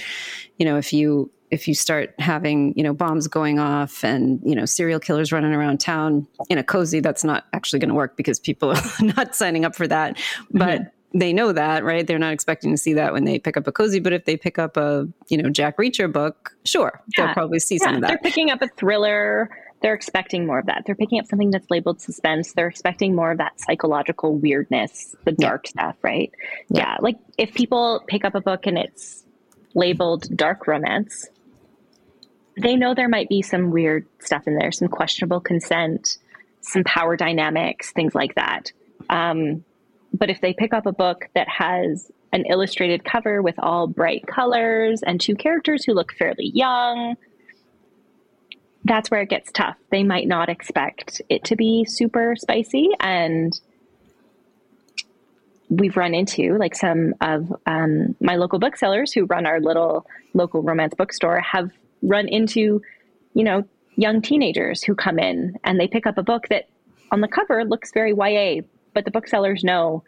you 0.58 0.66
know, 0.66 0.76
if 0.76 0.92
you 0.92 1.30
if 1.50 1.66
you 1.66 1.74
start 1.74 2.14
having 2.20 2.72
you 2.76 2.84
know 2.84 2.92
bombs 2.92 3.26
going 3.26 3.58
off 3.58 4.04
and 4.04 4.40
you 4.44 4.54
know 4.54 4.64
serial 4.64 5.00
killers 5.00 5.32
running 5.32 5.52
around 5.52 5.80
town 5.80 6.26
in 6.48 6.58
a 6.58 6.62
cozy, 6.62 7.00
that's 7.00 7.24
not 7.24 7.46
actually 7.52 7.80
going 7.80 7.88
to 7.88 7.94
work 7.94 8.16
because 8.16 8.38
people 8.38 8.70
are 8.70 8.82
not 9.16 9.34
signing 9.34 9.64
up 9.64 9.74
for 9.74 9.88
that. 9.88 10.16
But 10.52 10.80
mm-hmm 10.80 10.88
they 11.12 11.32
know 11.32 11.52
that, 11.52 11.84
right? 11.84 12.06
They're 12.06 12.18
not 12.18 12.32
expecting 12.32 12.70
to 12.70 12.76
see 12.76 12.94
that 12.94 13.12
when 13.12 13.24
they 13.24 13.38
pick 13.38 13.56
up 13.56 13.66
a 13.66 13.72
cozy, 13.72 13.98
but 13.98 14.12
if 14.12 14.24
they 14.24 14.36
pick 14.36 14.58
up 14.58 14.76
a, 14.76 15.08
you 15.28 15.36
know, 15.36 15.50
Jack 15.50 15.76
Reacher 15.76 16.10
book, 16.10 16.54
sure, 16.64 17.02
yeah. 17.16 17.26
they'll 17.26 17.34
probably 17.34 17.58
see 17.58 17.78
yeah, 17.80 17.86
some 17.86 17.94
of 17.96 18.00
that. 18.02 18.08
They're 18.08 18.18
picking 18.18 18.50
up 18.50 18.62
a 18.62 18.68
thriller. 18.76 19.50
They're 19.82 19.94
expecting 19.94 20.46
more 20.46 20.58
of 20.58 20.66
that. 20.66 20.82
They're 20.84 20.94
picking 20.94 21.18
up 21.18 21.26
something 21.26 21.50
that's 21.50 21.70
labeled 21.70 22.00
suspense. 22.00 22.52
They're 22.52 22.68
expecting 22.68 23.14
more 23.14 23.32
of 23.32 23.38
that 23.38 23.58
psychological 23.60 24.36
weirdness, 24.36 25.14
the 25.24 25.32
dark 25.32 25.66
yeah. 25.66 25.70
stuff, 25.70 25.96
right? 26.02 26.30
Yeah. 26.68 26.96
Like 27.00 27.16
if 27.38 27.54
people 27.54 28.02
pick 28.06 28.24
up 28.24 28.34
a 28.34 28.40
book 28.40 28.66
and 28.66 28.76
it's 28.76 29.24
labeled 29.74 30.36
dark 30.36 30.66
romance, 30.66 31.28
they 32.60 32.76
know 32.76 32.94
there 32.94 33.08
might 33.08 33.28
be 33.28 33.42
some 33.42 33.70
weird 33.70 34.06
stuff 34.18 34.46
in 34.46 34.56
there, 34.56 34.72
some 34.72 34.88
questionable 34.88 35.40
consent, 35.40 36.18
some 36.60 36.84
power 36.84 37.16
dynamics, 37.16 37.92
things 37.92 38.14
like 38.14 38.34
that. 38.34 38.72
Um, 39.08 39.64
but 40.12 40.30
if 40.30 40.40
they 40.40 40.52
pick 40.52 40.74
up 40.74 40.86
a 40.86 40.92
book 40.92 41.28
that 41.34 41.48
has 41.48 42.10
an 42.32 42.44
illustrated 42.46 43.04
cover 43.04 43.42
with 43.42 43.56
all 43.58 43.86
bright 43.86 44.26
colors 44.26 45.02
and 45.02 45.20
two 45.20 45.34
characters 45.34 45.84
who 45.84 45.94
look 45.94 46.12
fairly 46.12 46.50
young, 46.52 47.16
that's 48.84 49.10
where 49.10 49.20
it 49.20 49.28
gets 49.28 49.52
tough. 49.52 49.76
They 49.90 50.02
might 50.02 50.26
not 50.26 50.48
expect 50.48 51.20
it 51.28 51.44
to 51.44 51.56
be 51.56 51.84
super 51.84 52.34
spicy. 52.36 52.90
And 52.98 53.58
we've 55.68 55.96
run 55.96 56.14
into 56.14 56.56
like 56.58 56.74
some 56.74 57.14
of 57.20 57.54
um, 57.66 58.16
my 58.20 58.36
local 58.36 58.58
booksellers 58.58 59.12
who 59.12 59.24
run 59.26 59.46
our 59.46 59.60
little 59.60 60.06
local 60.34 60.62
romance 60.62 60.94
bookstore 60.94 61.40
have 61.40 61.70
run 62.02 62.26
into, 62.28 62.82
you 63.34 63.44
know, 63.44 63.64
young 63.96 64.22
teenagers 64.22 64.82
who 64.82 64.94
come 64.94 65.18
in 65.18 65.58
and 65.62 65.78
they 65.78 65.86
pick 65.86 66.06
up 66.06 66.16
a 66.16 66.22
book 66.22 66.48
that 66.48 66.68
on 67.12 67.20
the 67.20 67.28
cover 67.28 67.64
looks 67.64 67.92
very 67.92 68.12
YA, 68.12 68.62
but 68.94 69.04
the 69.04 69.10
booksellers 69.10 69.62
know 69.62 70.02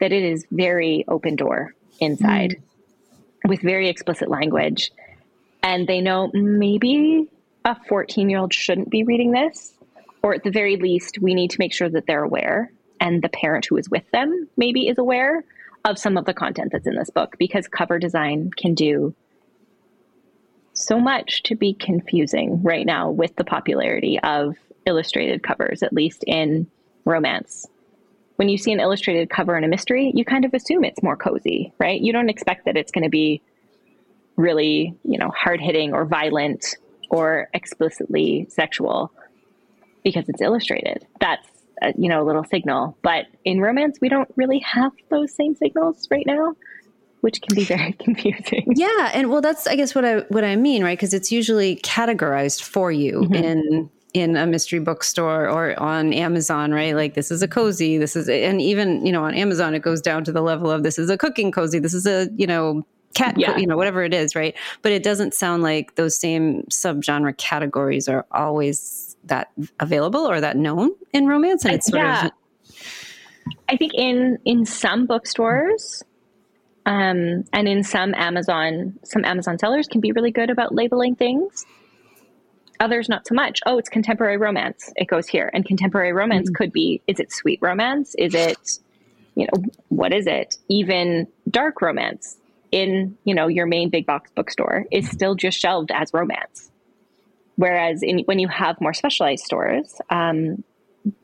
that 0.00 0.12
it 0.12 0.22
is 0.22 0.46
very 0.50 1.04
open 1.08 1.34
door 1.36 1.74
inside 1.98 2.56
mm. 2.56 3.48
with 3.48 3.60
very 3.60 3.88
explicit 3.88 4.28
language. 4.28 4.92
And 5.62 5.86
they 5.86 6.00
know 6.00 6.30
maybe 6.32 7.28
a 7.64 7.76
14 7.88 8.28
year 8.28 8.38
old 8.38 8.52
shouldn't 8.52 8.90
be 8.90 9.04
reading 9.04 9.32
this, 9.32 9.74
or 10.22 10.34
at 10.34 10.44
the 10.44 10.50
very 10.50 10.76
least, 10.76 11.18
we 11.20 11.34
need 11.34 11.50
to 11.50 11.58
make 11.58 11.72
sure 11.72 11.88
that 11.88 12.06
they're 12.06 12.24
aware 12.24 12.72
and 13.00 13.22
the 13.22 13.28
parent 13.28 13.66
who 13.66 13.76
is 13.76 13.88
with 13.88 14.08
them 14.12 14.48
maybe 14.56 14.88
is 14.88 14.98
aware 14.98 15.44
of 15.84 15.98
some 15.98 16.16
of 16.16 16.24
the 16.24 16.34
content 16.34 16.70
that's 16.72 16.86
in 16.86 16.94
this 16.94 17.10
book 17.10 17.36
because 17.38 17.66
cover 17.66 17.98
design 17.98 18.50
can 18.56 18.74
do 18.74 19.14
so 20.74 20.98
much 20.98 21.42
to 21.42 21.56
be 21.56 21.74
confusing 21.74 22.62
right 22.62 22.86
now 22.86 23.10
with 23.10 23.34
the 23.36 23.44
popularity 23.44 24.18
of 24.20 24.56
illustrated 24.86 25.42
covers, 25.42 25.82
at 25.82 25.92
least 25.92 26.24
in 26.26 26.68
romance 27.04 27.66
when 28.36 28.48
you 28.48 28.58
see 28.58 28.72
an 28.72 28.80
illustrated 28.80 29.30
cover 29.30 29.56
in 29.56 29.62
a 29.62 29.68
mystery, 29.68 30.10
you 30.16 30.24
kind 30.24 30.44
of 30.44 30.52
assume 30.52 30.84
it's 30.84 31.00
more 31.00 31.16
cozy, 31.16 31.72
right? 31.78 32.00
You 32.00 32.12
don't 32.12 32.28
expect 32.28 32.64
that 32.64 32.76
it's 32.76 32.90
going 32.90 33.04
to 33.04 33.10
be 33.10 33.40
really, 34.36 34.96
you 35.04 35.18
know, 35.18 35.28
hard 35.28 35.60
hitting 35.60 35.92
or 35.94 36.04
violent 36.04 36.76
or 37.12 37.48
explicitly 37.54 38.46
sexual 38.50 39.12
because 40.02 40.28
it's 40.28 40.40
illustrated. 40.40 41.06
That's 41.20 41.46
a, 41.80 41.92
you 41.96 42.08
know 42.08 42.22
a 42.22 42.26
little 42.26 42.44
signal. 42.44 42.96
But 43.02 43.26
in 43.44 43.60
romance, 43.60 43.98
we 44.00 44.08
don't 44.08 44.28
really 44.34 44.58
have 44.60 44.92
those 45.10 45.32
same 45.32 45.54
signals 45.54 46.08
right 46.10 46.26
now 46.26 46.56
which 47.20 47.40
can 47.40 47.54
be 47.54 47.62
very 47.76 47.92
confusing. 47.92 48.64
Yeah, 48.74 49.12
and 49.14 49.30
well, 49.30 49.40
that's 49.40 49.68
I 49.68 49.76
guess 49.76 49.94
what 49.94 50.04
I 50.04 50.20
what 50.30 50.42
I 50.42 50.56
mean, 50.56 50.82
right? 50.82 50.98
Because 50.98 51.14
it's 51.14 51.30
usually 51.30 51.76
categorized 51.76 52.62
for 52.62 52.90
you 52.90 53.20
mm-hmm. 53.20 53.34
in 53.34 53.90
in 54.12 54.36
a 54.36 54.46
mystery 54.46 54.78
bookstore 54.80 55.48
or 55.48 55.78
on 55.80 56.12
Amazon, 56.12 56.72
right? 56.72 56.94
Like 56.94 57.14
this 57.14 57.30
is 57.30 57.42
a 57.42 57.48
cozy, 57.48 57.96
this 57.96 58.14
is, 58.14 58.28
and 58.28 58.60
even, 58.60 59.06
you 59.06 59.12
know, 59.12 59.24
on 59.24 59.34
Amazon, 59.34 59.74
it 59.74 59.80
goes 59.80 60.02
down 60.02 60.24
to 60.24 60.32
the 60.32 60.42
level 60.42 60.70
of 60.70 60.82
this 60.82 60.98
is 60.98 61.08
a 61.08 61.16
cooking 61.16 61.50
cozy, 61.50 61.78
this 61.78 61.94
is 61.94 62.06
a, 62.06 62.28
you 62.36 62.46
know, 62.46 62.84
cat, 63.14 63.38
yeah. 63.38 63.56
you 63.56 63.66
know, 63.66 63.76
whatever 63.76 64.02
it 64.02 64.14
is, 64.14 64.34
right? 64.34 64.56
But 64.82 64.92
it 64.92 65.02
doesn't 65.02 65.34
sound 65.34 65.62
like 65.62 65.94
those 65.94 66.16
same 66.16 66.62
subgenre 66.64 67.36
categories 67.36 68.08
are 68.08 68.26
always 68.32 69.16
that 69.24 69.50
available 69.80 70.28
or 70.28 70.40
that 70.40 70.56
known 70.56 70.90
in 71.12 71.26
romance. 71.26 71.64
And 71.64 71.74
it's 71.74 71.86
sort 71.86 72.02
yeah. 72.02 72.26
of. 72.26 72.32
I 73.68 73.76
think 73.76 73.94
in 73.94 74.38
in 74.44 74.64
some 74.64 75.06
bookstores, 75.06 76.02
um, 76.86 77.44
and 77.52 77.68
in 77.68 77.82
some 77.82 78.14
Amazon, 78.14 78.98
some 79.04 79.24
Amazon 79.24 79.58
sellers 79.58 79.86
can 79.86 80.00
be 80.00 80.12
really 80.12 80.30
good 80.30 80.50
about 80.50 80.74
labeling 80.74 81.16
things 81.16 81.64
others 82.82 83.08
not 83.08 83.26
so 83.26 83.34
much. 83.34 83.60
Oh, 83.64 83.78
it's 83.78 83.88
contemporary 83.88 84.36
romance. 84.36 84.92
It 84.96 85.06
goes 85.06 85.26
here. 85.26 85.50
And 85.54 85.64
contemporary 85.64 86.12
romance 86.12 86.50
mm-hmm. 86.50 86.56
could 86.56 86.72
be 86.72 87.00
is 87.06 87.20
it 87.20 87.32
sweet 87.32 87.60
romance? 87.62 88.14
Is 88.18 88.34
it, 88.34 88.78
you 89.34 89.46
know, 89.46 89.62
what 89.88 90.12
is 90.12 90.26
it? 90.26 90.56
Even 90.68 91.26
dark 91.48 91.80
romance 91.80 92.36
in, 92.72 93.16
you 93.24 93.34
know, 93.34 93.46
your 93.46 93.66
main 93.66 93.90
big 93.90 94.06
box 94.06 94.30
bookstore 94.34 94.86
is 94.90 95.08
still 95.08 95.34
just 95.34 95.58
shelved 95.58 95.90
as 95.92 96.12
romance. 96.12 96.70
Whereas 97.56 98.02
in, 98.02 98.20
when 98.20 98.38
you 98.38 98.48
have 98.48 98.80
more 98.80 98.94
specialized 98.94 99.44
stores, 99.44 100.00
um, 100.10 100.64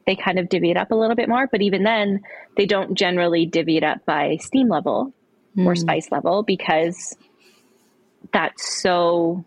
they 0.06 0.14
kind 0.14 0.38
of 0.38 0.48
divvy 0.48 0.70
it 0.70 0.76
up 0.76 0.90
a 0.90 0.94
little 0.94 1.16
bit 1.16 1.28
more. 1.28 1.48
But 1.50 1.62
even 1.62 1.82
then, 1.82 2.20
they 2.56 2.66
don't 2.66 2.94
generally 2.94 3.46
divvy 3.46 3.78
it 3.78 3.84
up 3.84 4.04
by 4.04 4.36
steam 4.36 4.68
level 4.68 5.12
mm. 5.56 5.66
or 5.66 5.74
spice 5.74 6.12
level 6.12 6.42
because 6.42 7.16
that's 8.32 8.80
so 8.82 9.44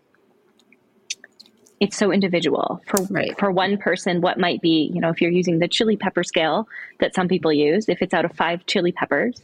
it's 1.78 1.96
so 1.96 2.12
individual 2.12 2.80
for 2.86 3.02
right. 3.10 3.38
for 3.38 3.50
one 3.50 3.76
person 3.76 4.20
what 4.20 4.38
might 4.38 4.60
be 4.62 4.90
you 4.94 5.00
know 5.00 5.10
if 5.10 5.20
you're 5.20 5.30
using 5.30 5.58
the 5.58 5.68
chili 5.68 5.96
pepper 5.96 6.22
scale 6.22 6.66
that 7.00 7.14
some 7.14 7.28
people 7.28 7.52
use 7.52 7.88
if 7.88 8.00
it's 8.00 8.14
out 8.14 8.24
of 8.24 8.32
five 8.32 8.64
chili 8.66 8.92
peppers 8.92 9.42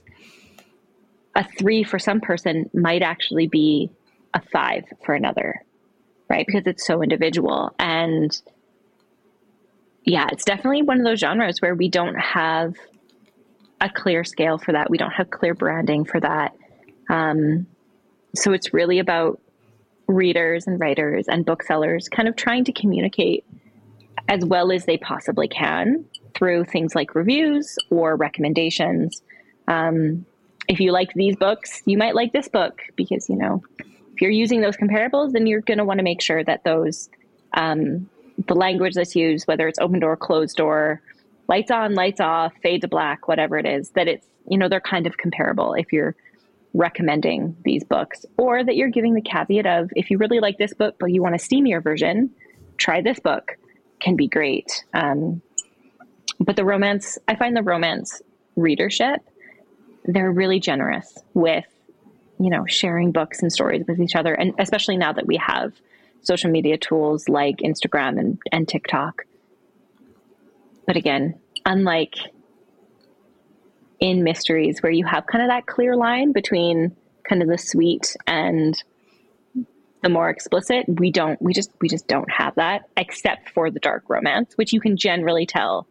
a 1.34 1.44
three 1.58 1.84
for 1.84 1.98
some 1.98 2.20
person 2.20 2.68
might 2.74 3.02
actually 3.02 3.46
be 3.46 3.90
a 4.34 4.42
five 4.52 4.84
for 5.04 5.14
another 5.14 5.62
right? 6.28 6.46
Because 6.46 6.66
it's 6.66 6.86
so 6.86 7.02
individual. 7.02 7.74
And 7.78 8.38
yeah 10.04 10.26
it's 10.32 10.44
definitely 10.44 10.82
one 10.82 10.98
of 10.98 11.04
those 11.04 11.20
genres 11.20 11.60
where 11.60 11.74
we 11.74 11.88
don't 11.88 12.14
have 12.14 12.74
a 13.80 13.90
clear 13.90 14.24
scale 14.24 14.58
for 14.58 14.72
that. 14.72 14.90
We 14.90 14.98
don't 14.98 15.10
have 15.10 15.30
clear 15.30 15.54
branding 15.54 16.04
for 16.04 16.20
that. 16.20 16.54
Um, 17.08 17.66
so 18.34 18.52
it's 18.52 18.74
really 18.74 18.98
about 18.98 19.40
readers 20.06 20.66
and 20.66 20.80
writers 20.80 21.26
and 21.28 21.44
booksellers 21.44 22.08
kind 22.08 22.28
of 22.28 22.36
trying 22.36 22.64
to 22.64 22.72
communicate 22.72 23.44
as 24.28 24.44
well 24.44 24.72
as 24.72 24.84
they 24.84 24.96
possibly 24.96 25.48
can 25.48 26.04
through 26.34 26.64
things 26.64 26.94
like 26.94 27.14
reviews 27.14 27.76
or 27.90 28.16
recommendations. 28.16 29.22
Um, 29.68 30.26
if 30.68 30.80
you 30.80 30.92
like 30.92 31.12
these 31.14 31.36
books, 31.36 31.82
you 31.86 31.96
might 31.96 32.14
like 32.14 32.32
this 32.32 32.48
book 32.48 32.82
because, 32.94 33.28
you 33.28 33.36
know, 33.36 33.62
if 33.78 34.20
you're 34.20 34.30
using 34.30 34.60
those 34.60 34.76
comparables, 34.76 35.32
then 35.32 35.46
you're 35.46 35.62
going 35.62 35.78
to 35.78 35.84
want 35.84 35.98
to 35.98 36.04
make 36.04 36.20
sure 36.20 36.44
that 36.44 36.64
those, 36.64 37.08
um, 37.54 38.08
the 38.46 38.54
language 38.54 38.94
that's 38.94 39.16
used, 39.16 39.46
whether 39.46 39.66
it's 39.66 39.78
open 39.78 40.00
door, 40.00 40.16
closed 40.16 40.56
door, 40.56 41.00
lights 41.48 41.70
on, 41.70 41.94
lights 41.94 42.20
off, 42.20 42.52
fade 42.62 42.82
to 42.82 42.88
black, 42.88 43.26
whatever 43.28 43.58
it 43.58 43.66
is, 43.66 43.90
that 43.90 44.08
it's, 44.08 44.26
you 44.48 44.58
know, 44.58 44.68
they're 44.68 44.80
kind 44.80 45.06
of 45.06 45.16
comparable 45.16 45.74
if 45.74 45.92
you're 45.92 46.14
recommending 46.74 47.56
these 47.64 47.82
books, 47.82 48.26
or 48.36 48.62
that 48.62 48.76
you're 48.76 48.90
giving 48.90 49.14
the 49.14 49.22
caveat 49.22 49.66
of 49.66 49.90
if 49.96 50.10
you 50.10 50.18
really 50.18 50.38
like 50.38 50.58
this 50.58 50.74
book, 50.74 50.96
but 51.00 51.06
you 51.06 51.22
want 51.22 51.34
a 51.34 51.38
steamier 51.38 51.82
version, 51.82 52.30
try 52.76 53.00
this 53.00 53.18
book, 53.18 53.56
can 54.00 54.16
be 54.16 54.28
great. 54.28 54.84
Um, 54.92 55.40
but 56.38 56.56
the 56.56 56.64
romance, 56.64 57.18
I 57.26 57.34
find 57.36 57.56
the 57.56 57.62
romance 57.62 58.20
readership, 58.54 59.20
they're 60.08 60.32
really 60.32 60.58
generous 60.58 61.16
with, 61.34 61.66
you 62.40 62.48
know, 62.48 62.64
sharing 62.66 63.12
books 63.12 63.42
and 63.42 63.52
stories 63.52 63.84
with 63.86 64.00
each 64.00 64.16
other. 64.16 64.32
And 64.32 64.54
especially 64.58 64.96
now 64.96 65.12
that 65.12 65.26
we 65.26 65.36
have 65.36 65.74
social 66.22 66.50
media 66.50 66.78
tools 66.78 67.28
like 67.28 67.58
Instagram 67.58 68.18
and, 68.18 68.38
and 68.50 68.66
TikTok. 68.66 69.24
But 70.86 70.96
again, 70.96 71.38
unlike 71.66 72.16
in 74.00 74.24
mysteries 74.24 74.82
where 74.82 74.90
you 74.90 75.04
have 75.04 75.26
kind 75.26 75.42
of 75.42 75.50
that 75.50 75.66
clear 75.66 75.94
line 75.94 76.32
between 76.32 76.96
kind 77.28 77.42
of 77.42 77.48
the 77.48 77.58
sweet 77.58 78.16
and 78.26 78.82
the 80.02 80.08
more 80.08 80.30
explicit 80.30 80.84
we 80.88 81.10
don't 81.10 81.42
we 81.42 81.52
just 81.52 81.72
we 81.80 81.88
just 81.88 82.06
don't 82.06 82.30
have 82.30 82.54
that 82.54 82.88
except 82.96 83.50
for 83.50 83.68
the 83.68 83.80
dark 83.80 84.04
romance 84.08 84.56
which 84.56 84.72
you 84.72 84.80
can 84.80 84.96
generally 84.96 85.44
tell 85.44 85.88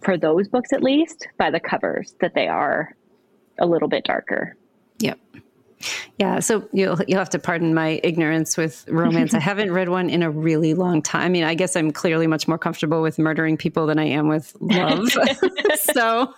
for 0.00 0.16
those 0.16 0.48
books 0.48 0.72
at 0.72 0.82
least 0.82 1.28
by 1.36 1.50
the 1.50 1.60
covers 1.60 2.14
that 2.22 2.34
they 2.34 2.48
are 2.48 2.96
a 3.60 3.66
little 3.66 3.88
bit 3.88 4.04
darker 4.04 4.56
yep 4.98 5.18
yeah, 6.18 6.40
so 6.40 6.68
you'll 6.72 6.98
you'll 7.08 7.18
have 7.18 7.30
to 7.30 7.38
pardon 7.38 7.72
my 7.72 8.00
ignorance 8.04 8.56
with 8.56 8.86
romance. 8.88 9.32
I 9.32 9.38
haven't 9.40 9.72
read 9.72 9.88
one 9.88 10.10
in 10.10 10.22
a 10.22 10.30
really 10.30 10.74
long 10.74 11.00
time. 11.00 11.22
I 11.22 11.28
mean, 11.30 11.44
I 11.44 11.54
guess 11.54 11.76
I'm 11.76 11.90
clearly 11.90 12.26
much 12.26 12.46
more 12.46 12.58
comfortable 12.58 13.00
with 13.00 13.18
murdering 13.18 13.56
people 13.56 13.86
than 13.86 13.98
I 13.98 14.04
am 14.04 14.28
with 14.28 14.54
love. 14.60 15.08
so, 15.76 16.32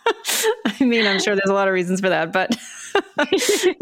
I 0.65 0.85
mean, 0.85 1.07
I'm 1.07 1.21
sure 1.21 1.35
there's 1.35 1.51
a 1.51 1.55
lot 1.55 1.67
of 1.67 1.75
reasons 1.75 2.01
for 2.01 2.09
that, 2.09 2.33
but 2.33 2.57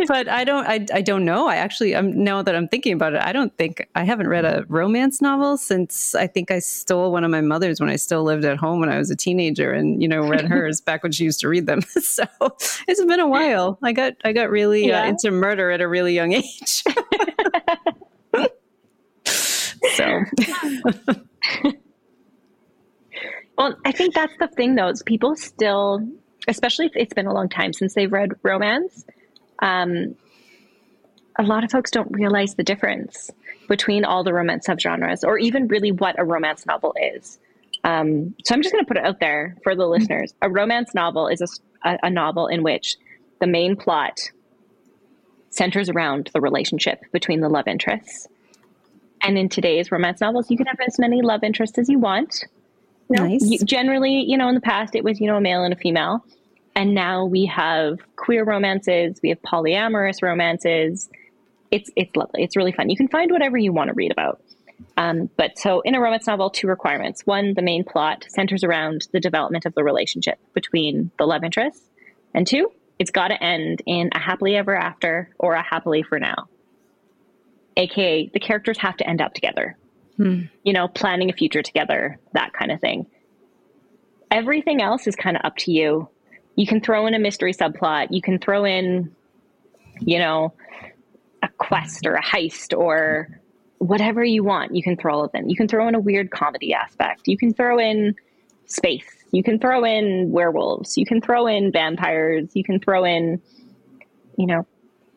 but 0.09 0.29
I 0.29 0.45
don't 0.45 0.67
I, 0.67 0.87
I 0.93 1.03
don't 1.03 1.25
know. 1.25 1.49
I 1.49 1.57
actually 1.57 1.97
I'm 1.97 2.23
now 2.23 2.43
that 2.43 2.55
I'm 2.55 2.69
thinking 2.69 2.93
about 2.93 3.15
it, 3.15 3.23
I 3.23 3.33
don't 3.33 3.57
think 3.57 3.89
I 3.95 4.05
haven't 4.05 4.29
read 4.29 4.45
a 4.45 4.65
romance 4.69 5.21
novel 5.21 5.57
since 5.57 6.15
I 6.15 6.27
think 6.27 6.51
I 6.51 6.59
stole 6.59 7.13
one 7.13 7.25
of 7.25 7.31
my 7.31 7.41
mother's 7.41 7.81
when 7.81 7.89
I 7.89 7.97
still 7.97 8.23
lived 8.25 8.45
at 8.45 8.57
home 8.57 8.81
when 8.81 8.89
I 8.89 8.99
was 8.99 9.11
a 9.11 9.17
teenager 9.17 9.73
and 9.73 10.03
you 10.03 10.09
know 10.09 10.21
read 10.21 10.47
hers 10.49 10.81
back 10.81 11.03
when 11.03 11.13
she 11.13 11.25
used 11.25 11.41
to 11.41 11.49
read 11.49 11.67
them. 11.67 11.83
so, 12.01 12.25
it's 12.89 13.05
been 13.05 13.21
a 13.21 13.29
while. 13.29 13.79
I 13.83 13.93
got 13.93 14.15
I 14.25 14.33
got 14.33 14.51
really 14.51 14.85
uh, 14.85 14.97
yeah. 14.97 15.03
uh, 15.03 15.09
into 15.09 15.31
murder 15.31 15.71
at 15.71 15.81
a 15.81 15.89
really 15.89 16.15
young 16.15 16.33
age. 16.33 16.85
so 19.25 20.25
Well, 23.61 23.77
I 23.85 23.93
think 23.93 24.15
that's 24.15 24.33
the 24.39 24.49
thing 24.49 24.75
though, 24.75 24.89
is 24.89 25.03
people 25.03 25.37
still 25.37 26.01
especially 26.49 26.87
if 26.87 26.93
it's 26.97 27.15
been 27.15 27.27
a 27.27 27.33
long 27.33 27.49
time 27.49 27.73
since 27.73 27.95
they've 27.95 28.13
read 28.13 28.33
romance, 28.43 29.05
um, 29.61 30.17
a 31.39 31.43
lot 31.43 31.65
of 31.65 31.71
folks 31.71 31.91
don't 31.91 32.11
realize 32.11 32.55
the 32.55 32.65
difference 32.65 33.31
between 33.69 34.05
all 34.05 34.25
the 34.25 34.33
romance 34.33 34.67
subgenres 34.67 35.25
or 35.25 35.39
even 35.39 35.69
really 35.69 35.93
what 35.93 36.19
a 36.19 36.25
romance 36.25 36.67
novel 36.67 36.95
is. 37.01 37.39
Um, 37.85 38.35
so 38.45 38.55
I'm 38.55 38.63
just 38.63 38.75
going 38.75 38.85
to 38.85 38.89
put 38.89 38.97
it 38.97 39.05
out 39.05 39.21
there 39.21 39.57
for 39.63 39.75
the 39.75 39.87
listeners. 39.87 40.35
A 40.43 40.51
romance 40.51 40.95
novel 40.95 41.29
is 41.29 41.41
a, 41.85 41.99
a 42.03 42.11
novel 42.11 42.47
in 42.47 42.63
which 42.63 42.97
the 43.41 43.47
main 43.47 43.77
plot 43.77 44.19
centers 45.51 45.89
around 45.89 46.31
the 46.33 46.41
relationship 46.41 47.01
between 47.13 47.41
the 47.41 47.49
love 47.49 47.67
interests. 47.67 48.29
And 49.23 49.37
in 49.39 49.49
today's 49.49 49.91
romance 49.91 50.21
novels, 50.21 50.51
you 50.51 50.57
can 50.57 50.67
have 50.67 50.79
as 50.87 50.99
many 50.99 51.23
love 51.23 51.43
interests 51.43 51.79
as 51.79 51.89
you 51.89 51.99
want. 51.99 52.45
You 53.11 53.17
know, 53.17 53.27
nice. 53.27 53.63
generally, 53.65 54.25
you 54.27 54.39
know, 54.39 54.49
in 54.49 54.55
the 54.55 54.61
past, 54.61 54.95
it 54.95 55.03
was, 55.03 55.21
you 55.21 55.27
know, 55.27 55.37
a 55.37 55.41
male 55.41 55.65
and 55.65 55.75
a 55.75 55.77
female. 55.77 56.25
And 56.77 56.95
now 56.95 57.25
we 57.25 57.47
have 57.47 57.99
queer 58.15 58.45
romances, 58.45 59.19
we 59.23 59.31
have 59.31 59.43
polyamorous 59.43 60.23
romances. 60.23 61.11
It's, 61.73 61.91
it's 61.97 62.15
lovely. 62.15 62.45
It's 62.45 62.57
really 62.57 62.73
fun. 62.73 62.89
You 62.89 62.97
can 62.97 63.09
find 63.09 63.31
whatever 63.31 63.59
you 63.59 63.73
want 63.73 63.89
to 63.89 63.95
read 63.95 64.13
about. 64.13 64.41
Um, 64.97 65.29
but 65.37 65.59
so 65.59 65.81
in 65.81 65.95
a 65.95 66.01
romance 66.01 66.27
novel, 66.27 66.51
two 66.51 66.69
requirements. 66.69 67.27
One, 67.27 67.55
the 67.55 67.63
main 67.63 67.85
plot 67.85 68.27
centers 68.29 68.63
around 68.65 69.09
the 69.13 69.21
development 69.21 69.67
of 69.67 69.75
the 69.75 69.85
relationship 69.85 70.39
between 70.55 71.11
the 71.19 71.27
love 71.27 71.43
interests. 71.43 71.85
And 72.33 72.47
two, 72.47 72.71
it's 72.99 73.11
got 73.11 73.29
to 73.29 73.43
end 73.43 73.83
in 73.87 74.11
a 74.13 74.19
happily 74.19 74.57
ever 74.57 74.77
after 74.77 75.31
or 75.39 75.55
a 75.55 75.63
happily 75.63 76.03
for 76.03 76.21
now. 76.21 76.49
AKA, 77.77 78.31
the 78.33 78.41
characters 78.41 78.79
have 78.79 78.97
to 78.99 79.09
end 79.09 79.21
up 79.21 79.35
together 79.35 79.77
hmm. 80.21 80.43
you 80.65 80.73
know, 80.73 80.87
planning 80.89 81.31
a 81.31 81.33
future 81.33 81.63
together, 81.63 82.19
that 82.33 82.53
kind 82.53 82.71
of 82.71 82.81
thing. 82.81 83.07
Everything 84.31 84.83
else 84.83 85.07
is 85.07 85.17
kind 85.17 85.37
of 85.37 85.45
up 85.45 85.57
to 85.59 85.73
you. 85.73 86.09
You 86.57 86.67
can 86.67 86.81
throw 86.81 87.07
in 87.07 87.15
a 87.15 87.19
mystery 87.19 87.55
subplot, 87.55 88.09
you 88.11 88.21
can 88.21 88.39
throw 88.39 88.65
in, 88.65 89.15
you 90.01 90.19
know, 90.19 90.53
a 91.43 91.49
quest 91.57 92.07
or 92.07 92.15
a 92.15 92.23
heist 92.23 92.77
or 92.77 93.41
whatever 93.79 94.23
you 94.23 94.45
want. 94.45 94.75
You 94.75 94.83
can 94.83 94.97
throw 94.97 95.15
all 95.15 95.25
of 95.25 95.33
them. 95.33 95.49
You 95.49 95.57
can 95.57 95.67
throw 95.67 95.89
in 95.89 95.95
a 95.95 96.01
weird 96.01 96.31
comedy 96.31 96.75
aspect. 96.75 97.23
You 97.27 97.39
can 97.39 97.55
throw 97.55 97.79
in 97.79 98.15
space. 98.67 99.09
You 99.33 99.43
can 99.43 99.59
throw 99.59 99.85
in 99.85 100.31
werewolves. 100.31 100.99
You 100.99 101.07
can 101.07 101.23
throw 101.23 101.47
in 101.47 101.73
vampires. 101.73 102.51
You 102.53 102.63
can 102.63 102.79
throw 102.79 103.05
in, 103.05 103.41
you 104.37 104.47
know, 104.47 104.67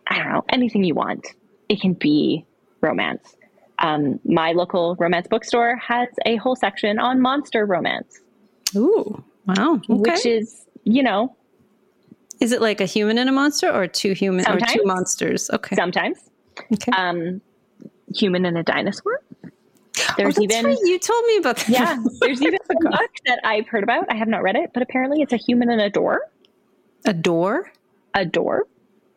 I 0.08 0.18
don't 0.20 0.32
know, 0.32 0.46
anything 0.48 0.86
you 0.86 0.96
want. 0.96 1.28
It 1.68 1.82
can 1.82 1.94
be 1.94 2.46
romance. 2.80 3.36
Um, 3.80 4.20
my 4.24 4.52
local 4.52 4.96
romance 5.00 5.28
bookstore 5.28 5.76
has 5.78 6.08
a 6.26 6.36
whole 6.38 6.56
section 6.56 7.00
on 7.00 7.22
monster 7.22 7.66
romance. 7.66 8.22
Ooh, 8.76 9.24
wow. 9.46 9.76
Okay. 9.90 9.94
Which 9.94 10.26
is, 10.26 10.66
you 10.84 11.04
know. 11.04 11.36
Is 12.40 12.52
it 12.52 12.62
like 12.62 12.82
a 12.82 12.86
human 12.86 13.18
and 13.18 13.30
a 13.30 13.32
monster 13.32 13.70
or 13.70 13.88
two 13.88 14.14
humans 14.14 14.48
or 14.48 14.60
two 14.60 14.84
monsters? 14.84 15.50
Okay. 15.52 15.76
Sometimes. 15.76 16.18
Okay. 16.74 16.92
Um, 16.92 17.42
human 18.14 18.46
and 18.46 18.58
a 18.58 18.64
dinosaur. 18.64 19.22
There's 20.18 20.38
oh, 20.38 20.42
even 20.42 20.66
right. 20.66 20.78
you 20.84 21.00
told 21.00 21.26
me 21.26 21.38
about 21.38 21.58
that. 21.58 21.70
Yeah, 21.70 21.98
there's 22.22 22.42
even 22.42 22.60
a 22.70 22.90
book 22.90 23.12
that 23.26 23.40
I've 23.44 23.68
heard 23.68 23.84
about. 23.84 24.06
I 24.10 24.16
have 24.16 24.28
not 24.28 24.44
read 24.44 24.56
it, 24.56 24.72
but 24.74 24.82
apparently 24.84 25.22
it's 25.22 25.34
a 25.34 25.38
human 25.38 25.70
and 25.70 25.82
a 25.82 25.90
door. 25.90 26.22
A 27.06 27.14
door. 27.14 27.72
A 28.14 28.26
door. 28.26 28.68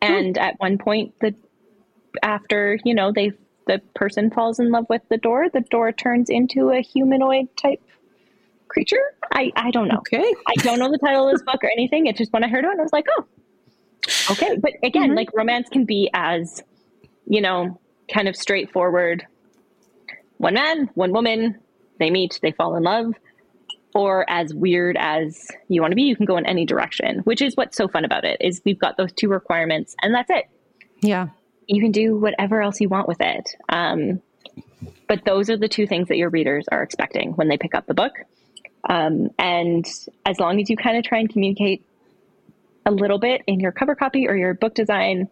And 0.01 0.37
hmm. 0.37 0.43
at 0.43 0.59
one 0.59 0.77
point, 0.77 1.15
the 1.19 1.35
after 2.23 2.79
you 2.83 2.93
know 2.93 3.11
they've 3.11 3.37
the 3.67 3.81
person 3.93 4.31
falls 4.31 4.59
in 4.59 4.71
love 4.71 4.85
with 4.89 5.01
the 5.09 5.17
door, 5.17 5.47
the 5.53 5.61
door 5.61 5.91
turns 5.91 6.29
into 6.29 6.71
a 6.71 6.81
humanoid 6.81 7.47
type 7.57 7.81
creature. 8.67 9.01
I, 9.31 9.51
I 9.55 9.71
don't 9.71 9.87
know. 9.87 9.97
Okay. 9.97 10.33
I 10.47 10.53
don't 10.57 10.79
know 10.79 10.91
the 10.91 10.97
title 10.97 11.27
of 11.27 11.33
this 11.33 11.43
book 11.43 11.63
or 11.63 11.69
anything. 11.69 12.07
It's 12.07 12.17
just 12.17 12.33
when 12.33 12.43
I 12.43 12.47
heard 12.47 12.65
it, 12.65 12.71
I 12.79 12.81
was 12.81 12.93
like, 12.93 13.05
oh, 13.17 13.25
okay. 14.31 14.57
But 14.57 14.73
again, 14.83 15.09
mm-hmm. 15.09 15.15
like 15.15 15.29
romance 15.33 15.69
can 15.69 15.85
be 15.85 16.09
as, 16.13 16.63
you 17.25 17.41
know, 17.41 17.79
kind 18.11 18.27
of 18.27 18.35
straightforward. 18.35 19.25
One 20.37 20.53
man, 20.53 20.89
one 20.95 21.11
woman, 21.11 21.59
they 21.99 22.09
meet, 22.09 22.39
they 22.41 22.51
fall 22.51 22.75
in 22.75 22.83
love, 22.83 23.13
or 23.95 24.29
as 24.29 24.53
weird 24.53 24.95
as 24.99 25.47
you 25.67 25.81
want 25.81 25.91
to 25.91 25.95
be. 25.95 26.03
You 26.03 26.15
can 26.15 26.25
go 26.25 26.37
in 26.37 26.45
any 26.45 26.65
direction, 26.65 27.19
which 27.19 27.41
is 27.41 27.55
what's 27.55 27.75
so 27.75 27.87
fun 27.87 28.05
about 28.05 28.23
it. 28.23 28.37
Is 28.39 28.61
we've 28.63 28.79
got 28.79 28.97
those 28.97 29.11
two 29.11 29.29
requirements, 29.29 29.95
and 30.01 30.13
that's 30.13 30.29
it. 30.29 30.45
Yeah 31.01 31.29
you 31.67 31.81
can 31.81 31.91
do 31.91 32.15
whatever 32.15 32.61
else 32.61 32.79
you 32.79 32.89
want 32.89 33.07
with 33.07 33.21
it. 33.21 33.55
Um, 33.69 34.21
but 35.07 35.23
those 35.25 35.49
are 35.49 35.57
the 35.57 35.67
two 35.67 35.87
things 35.87 36.07
that 36.07 36.17
your 36.17 36.29
readers 36.29 36.65
are 36.71 36.81
expecting 36.81 37.31
when 37.33 37.47
they 37.47 37.57
pick 37.57 37.75
up 37.75 37.85
the 37.85 37.93
book. 37.93 38.13
Um, 38.89 39.29
and 39.37 39.85
as 40.25 40.39
long 40.39 40.61
as 40.61 40.69
you 40.69 40.77
kind 40.77 40.97
of 40.97 41.03
try 41.03 41.19
and 41.19 41.29
communicate 41.29 41.83
a 42.85 42.91
little 42.91 43.19
bit 43.19 43.41
in 43.47 43.59
your 43.59 43.71
cover 43.71 43.95
copy 43.95 44.27
or 44.27 44.35
your 44.35 44.53
book 44.53 44.73
design, 44.73 45.29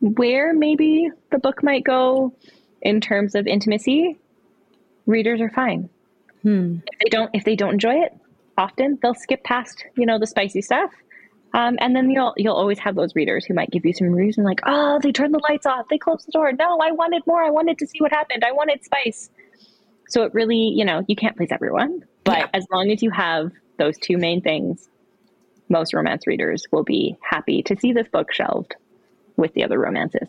where 0.00 0.54
maybe 0.54 1.10
the 1.30 1.38
book 1.38 1.62
might 1.62 1.82
go 1.82 2.32
in 2.80 3.00
terms 3.00 3.34
of 3.34 3.46
intimacy, 3.46 4.16
readers 5.06 5.40
are 5.40 5.50
fine. 5.50 5.88
Hmm. 6.42 6.76
If 6.86 6.98
they 7.00 7.10
don't, 7.10 7.30
if 7.34 7.44
they 7.44 7.56
don't 7.56 7.74
enjoy 7.74 8.02
it, 8.02 8.16
often 8.56 8.98
they'll 9.02 9.14
skip 9.14 9.42
past 9.42 9.84
you 9.96 10.06
know 10.06 10.18
the 10.18 10.26
spicy 10.26 10.62
stuff 10.62 10.90
um, 11.54 11.78
and 11.80 11.96
then 11.96 12.10
you'll 12.10 12.34
you'll 12.36 12.56
always 12.56 12.78
have 12.78 12.94
those 12.94 13.14
readers 13.14 13.44
who 13.44 13.54
might 13.54 13.70
give 13.70 13.84
you 13.84 13.92
some 13.92 14.08
reason 14.08 14.44
like, 14.44 14.60
oh, 14.66 14.98
they 15.02 15.12
turned 15.12 15.34
the 15.34 15.40
lights 15.48 15.66
off, 15.66 15.86
they 15.88 15.98
closed 15.98 16.26
the 16.26 16.32
door. 16.32 16.52
No, 16.52 16.78
I 16.78 16.92
wanted 16.92 17.22
more. 17.26 17.42
I 17.42 17.50
wanted 17.50 17.78
to 17.78 17.86
see 17.86 17.98
what 18.00 18.12
happened. 18.12 18.44
I 18.44 18.52
wanted 18.52 18.84
spice. 18.84 19.30
So 20.08 20.22
it 20.22 20.32
really, 20.34 20.56
you 20.56 20.84
know, 20.84 21.04
you 21.06 21.16
can't 21.16 21.36
please 21.36 21.50
everyone, 21.50 22.04
but 22.24 22.38
yeah. 22.38 22.46
as 22.54 22.66
long 22.72 22.90
as 22.90 23.02
you 23.02 23.10
have 23.10 23.52
those 23.78 23.96
two 23.98 24.16
main 24.16 24.40
things, 24.40 24.88
most 25.68 25.92
romance 25.92 26.26
readers 26.26 26.66
will 26.72 26.82
be 26.82 27.16
happy 27.22 27.62
to 27.64 27.76
see 27.76 27.92
this 27.92 28.08
book 28.08 28.32
shelved 28.32 28.74
with 29.36 29.52
the 29.54 29.64
other 29.64 29.78
romances. 29.78 30.28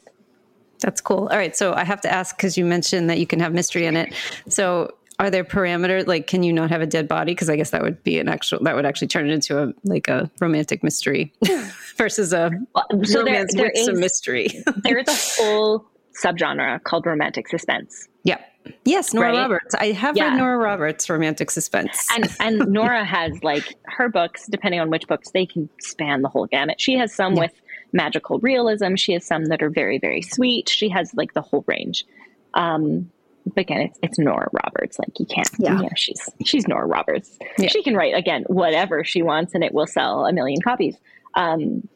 That's 0.79 1.01
cool. 1.01 1.27
All 1.27 1.37
right. 1.37 1.55
So 1.55 1.73
I 1.73 1.83
have 1.83 2.01
to 2.01 2.11
ask 2.11 2.37
because 2.37 2.57
you 2.57 2.65
mentioned 2.65 3.09
that 3.09 3.19
you 3.19 3.27
can 3.27 3.39
have 3.39 3.53
mystery 3.53 3.85
in 3.85 3.97
it. 3.97 4.13
So 4.47 4.93
are 5.19 5.29
there 5.29 5.43
parameters 5.43 6.07
like 6.07 6.27
can 6.27 6.43
you 6.43 6.53
not 6.53 6.69
have 6.69 6.81
a 6.81 6.87
dead 6.87 7.07
body? 7.07 7.33
Because 7.33 7.49
I 7.49 7.55
guess 7.55 7.71
that 7.71 7.81
would 7.81 8.01
be 8.03 8.19
an 8.19 8.29
actual 8.29 8.63
that 8.63 8.75
would 8.75 8.85
actually 8.85 9.09
turn 9.09 9.29
it 9.29 9.33
into 9.33 9.61
a 9.61 9.73
like 9.83 10.07
a 10.07 10.31
romantic 10.39 10.83
mystery 10.83 11.33
versus 11.97 12.33
a 12.33 12.51
well, 12.73 12.85
so 13.03 13.19
romance 13.19 13.53
there, 13.53 13.63
there 13.63 13.71
with 13.73 13.79
is, 13.79 13.85
some 13.85 13.99
mystery. 13.99 14.63
there 14.83 14.97
is 14.97 15.07
a 15.07 15.41
whole 15.43 15.85
subgenre 16.23 16.81
called 16.83 17.05
romantic 17.05 17.47
suspense. 17.49 18.07
Yeah. 18.23 18.37
Yes, 18.85 19.13
Nora 19.13 19.29
right? 19.29 19.37
Roberts. 19.39 19.75
I 19.75 19.91
have 19.91 20.15
yeah. 20.15 20.29
read 20.29 20.37
Nora 20.37 20.57
Roberts' 20.57 21.09
romantic 21.09 21.51
suspense. 21.51 22.07
And 22.13 22.29
and 22.39 22.59
Nora 22.71 23.03
has 23.03 23.43
like 23.43 23.75
her 23.85 24.09
books, 24.09 24.47
depending 24.47 24.79
on 24.79 24.89
which 24.89 25.07
books, 25.07 25.31
they 25.31 25.45
can 25.45 25.69
span 25.81 26.21
the 26.21 26.29
whole 26.29 26.45
gamut. 26.45 26.79
She 26.79 26.95
has 26.95 27.13
some 27.13 27.33
yeah. 27.33 27.41
with 27.41 27.53
magical 27.91 28.39
realism. 28.39 28.95
She 28.95 29.13
has 29.13 29.25
some 29.25 29.45
that 29.45 29.61
are 29.61 29.69
very, 29.69 29.97
very 29.97 30.21
sweet. 30.21 30.69
She 30.69 30.89
has 30.89 31.13
like 31.13 31.33
the 31.33 31.41
whole 31.41 31.63
range. 31.67 32.05
Um, 32.53 33.11
but 33.45 33.61
again, 33.61 33.81
it's, 33.81 33.99
it's 34.03 34.19
Nora 34.19 34.49
Roberts. 34.51 34.99
Like 34.99 35.19
you 35.19 35.25
can't, 35.25 35.49
yeah. 35.57 35.77
You 35.77 35.83
know, 35.83 35.89
she's 35.95 36.29
she's 36.45 36.67
Nora 36.67 36.85
Roberts. 36.85 37.37
Yeah. 37.57 37.69
She 37.69 37.83
can 37.83 37.95
write 37.95 38.15
again 38.15 38.43
whatever 38.47 39.03
she 39.03 39.21
wants, 39.21 39.55
and 39.55 39.63
it 39.63 39.73
will 39.73 39.87
sell 39.87 40.25
a 40.25 40.33
million 40.33 40.61
copies. 40.61 40.97
Um, 41.33 41.87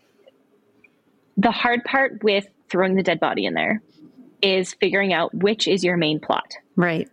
the 1.38 1.52
hard 1.52 1.84
part 1.84 2.24
with 2.24 2.46
throwing 2.70 2.96
the 2.96 3.04
dead 3.04 3.20
body 3.20 3.46
in 3.46 3.54
there 3.54 3.82
is 4.42 4.74
figuring 4.74 5.14
out 5.14 5.34
which 5.34 5.68
is 5.68 5.84
your 5.84 5.98
main 5.98 6.20
plot. 6.20 6.54
Right. 6.76 7.10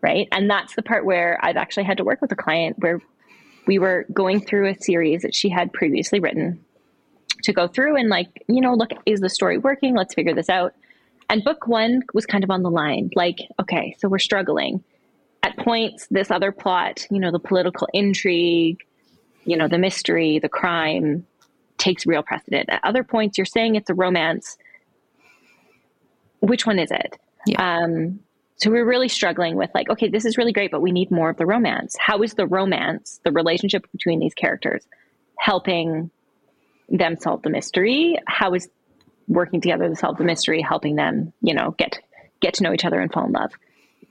Right. 0.00 0.28
And 0.32 0.48
that's 0.48 0.74
the 0.74 0.82
part 0.82 1.04
where 1.04 1.38
I've 1.42 1.56
actually 1.56 1.84
had 1.84 1.98
to 1.98 2.04
work 2.04 2.20
with 2.20 2.32
a 2.32 2.36
client 2.36 2.76
where 2.78 3.00
we 3.66 3.78
were 3.78 4.06
going 4.12 4.40
through 4.40 4.68
a 4.68 4.74
series 4.74 5.22
that 5.22 5.34
she 5.34 5.48
had 5.48 5.72
previously 5.72 6.20
written 6.20 6.64
to 7.42 7.52
go 7.52 7.66
through 7.66 7.96
and 7.96 8.08
like, 8.08 8.44
you 8.48 8.60
know, 8.60 8.74
look, 8.74 8.90
is 9.04 9.20
the 9.20 9.28
story 9.28 9.58
working? 9.58 9.94
Let's 9.94 10.14
figure 10.14 10.34
this 10.34 10.48
out. 10.48 10.74
And 11.28 11.42
book 11.42 11.66
one 11.66 12.02
was 12.14 12.26
kind 12.26 12.44
of 12.44 12.50
on 12.50 12.62
the 12.62 12.70
line, 12.70 13.10
like, 13.14 13.38
okay, 13.60 13.96
so 13.98 14.08
we're 14.08 14.18
struggling. 14.18 14.84
At 15.42 15.56
points, 15.58 16.06
this 16.10 16.30
other 16.30 16.52
plot, 16.52 17.06
you 17.10 17.20
know, 17.20 17.32
the 17.32 17.38
political 17.38 17.88
intrigue, 17.92 18.84
you 19.44 19.56
know, 19.56 19.68
the 19.68 19.78
mystery, 19.78 20.38
the 20.38 20.48
crime 20.48 21.26
takes 21.78 22.06
real 22.06 22.22
precedent. 22.22 22.68
At 22.68 22.80
other 22.84 23.04
points, 23.04 23.38
you're 23.38 23.44
saying 23.44 23.74
it's 23.74 23.90
a 23.90 23.94
romance. 23.94 24.56
Which 26.40 26.66
one 26.66 26.78
is 26.78 26.90
it? 26.90 27.18
Yeah. 27.46 27.82
Um, 27.82 28.20
so 28.56 28.70
we're 28.70 28.86
really 28.86 29.08
struggling 29.08 29.56
with 29.56 29.70
like, 29.74 29.90
okay, 29.90 30.08
this 30.08 30.24
is 30.24 30.38
really 30.38 30.52
great, 30.52 30.70
but 30.70 30.80
we 30.80 30.90
need 30.90 31.10
more 31.10 31.28
of 31.28 31.36
the 31.36 31.46
romance. 31.46 31.94
How 31.98 32.22
is 32.22 32.34
the 32.34 32.46
romance, 32.46 33.20
the 33.22 33.32
relationship 33.32 33.84
between 33.92 34.18
these 34.18 34.34
characters, 34.34 34.86
helping 35.38 36.10
them 36.88 37.16
solve 37.16 37.42
the 37.42 37.50
mystery? 37.50 38.18
How 38.26 38.54
is 38.54 38.68
working 39.28 39.60
together 39.60 39.88
to 39.88 39.96
solve 39.96 40.18
the 40.18 40.24
mystery 40.24 40.62
helping 40.62 40.96
them, 40.96 41.32
you 41.40 41.54
know, 41.54 41.74
get 41.78 41.98
get 42.40 42.54
to 42.54 42.62
know 42.62 42.72
each 42.72 42.84
other 42.84 43.00
and 43.00 43.12
fall 43.12 43.26
in 43.26 43.32
love? 43.32 43.52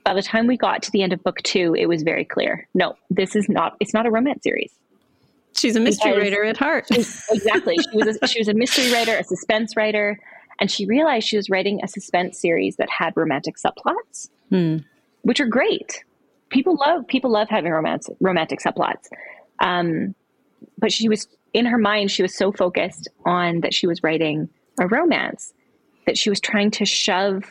By 0.04 0.14
the 0.14 0.22
time 0.22 0.46
we 0.46 0.56
got 0.56 0.82
to 0.84 0.90
the 0.92 1.02
end 1.02 1.12
of 1.12 1.22
book 1.22 1.42
two, 1.42 1.74
it 1.74 1.86
was 1.86 2.02
very 2.02 2.24
clear. 2.24 2.68
No, 2.74 2.96
this 3.10 3.34
is 3.34 3.48
not. 3.48 3.76
It's 3.80 3.92
not 3.92 4.06
a 4.06 4.10
romance 4.10 4.42
series. 4.42 4.72
She's 5.56 5.74
a 5.74 5.80
mystery 5.80 6.12
because 6.12 6.30
writer 6.30 6.44
at 6.44 6.56
heart. 6.56 6.86
exactly. 6.90 7.76
She 7.76 7.96
was 7.96 8.18
a, 8.22 8.26
she 8.28 8.40
was 8.40 8.48
a 8.48 8.54
mystery 8.54 8.92
writer, 8.92 9.16
a 9.16 9.24
suspense 9.24 9.74
writer, 9.76 10.18
and 10.60 10.70
she 10.70 10.86
realized 10.86 11.26
she 11.26 11.36
was 11.36 11.48
writing 11.48 11.80
a 11.82 11.88
suspense 11.88 12.38
series 12.38 12.76
that 12.76 12.88
had 12.90 13.14
romantic 13.16 13.56
subplots, 13.56 14.28
hmm. 14.50 14.78
which 15.22 15.40
are 15.40 15.46
great. 15.46 16.04
People 16.50 16.76
love 16.76 17.06
people 17.08 17.30
love 17.30 17.48
having 17.48 17.72
romance 17.72 18.08
romantic 18.20 18.60
subplots. 18.60 19.08
Um, 19.58 20.14
but 20.78 20.92
she 20.92 21.08
was 21.08 21.26
in 21.52 21.66
her 21.66 21.78
mind, 21.78 22.10
she 22.10 22.22
was 22.22 22.36
so 22.36 22.52
focused 22.52 23.08
on 23.24 23.62
that 23.62 23.72
she 23.72 23.86
was 23.86 24.02
writing 24.02 24.48
a 24.78 24.86
romance 24.86 25.52
that 26.06 26.16
she 26.16 26.30
was 26.30 26.40
trying 26.40 26.70
to 26.72 26.84
shove 26.84 27.44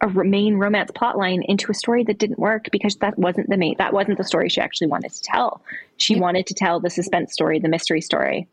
a 0.00 0.08
main 0.08 0.54
romance 0.54 0.92
plotline 0.92 1.42
into 1.46 1.72
a 1.72 1.74
story 1.74 2.04
that 2.04 2.18
didn't 2.18 2.38
work 2.38 2.68
because 2.70 2.96
that 2.96 3.18
wasn't 3.18 3.48
the 3.48 3.56
main 3.56 3.74
that 3.78 3.92
wasn't 3.92 4.16
the 4.16 4.24
story 4.24 4.48
she 4.48 4.60
actually 4.60 4.86
wanted 4.86 5.12
to 5.12 5.20
tell. 5.22 5.62
She 5.96 6.18
wanted 6.20 6.46
to 6.46 6.54
tell 6.54 6.78
the 6.78 6.90
suspense 6.90 7.32
story, 7.32 7.58
the 7.58 7.68
mystery 7.68 8.00
story. 8.00 8.46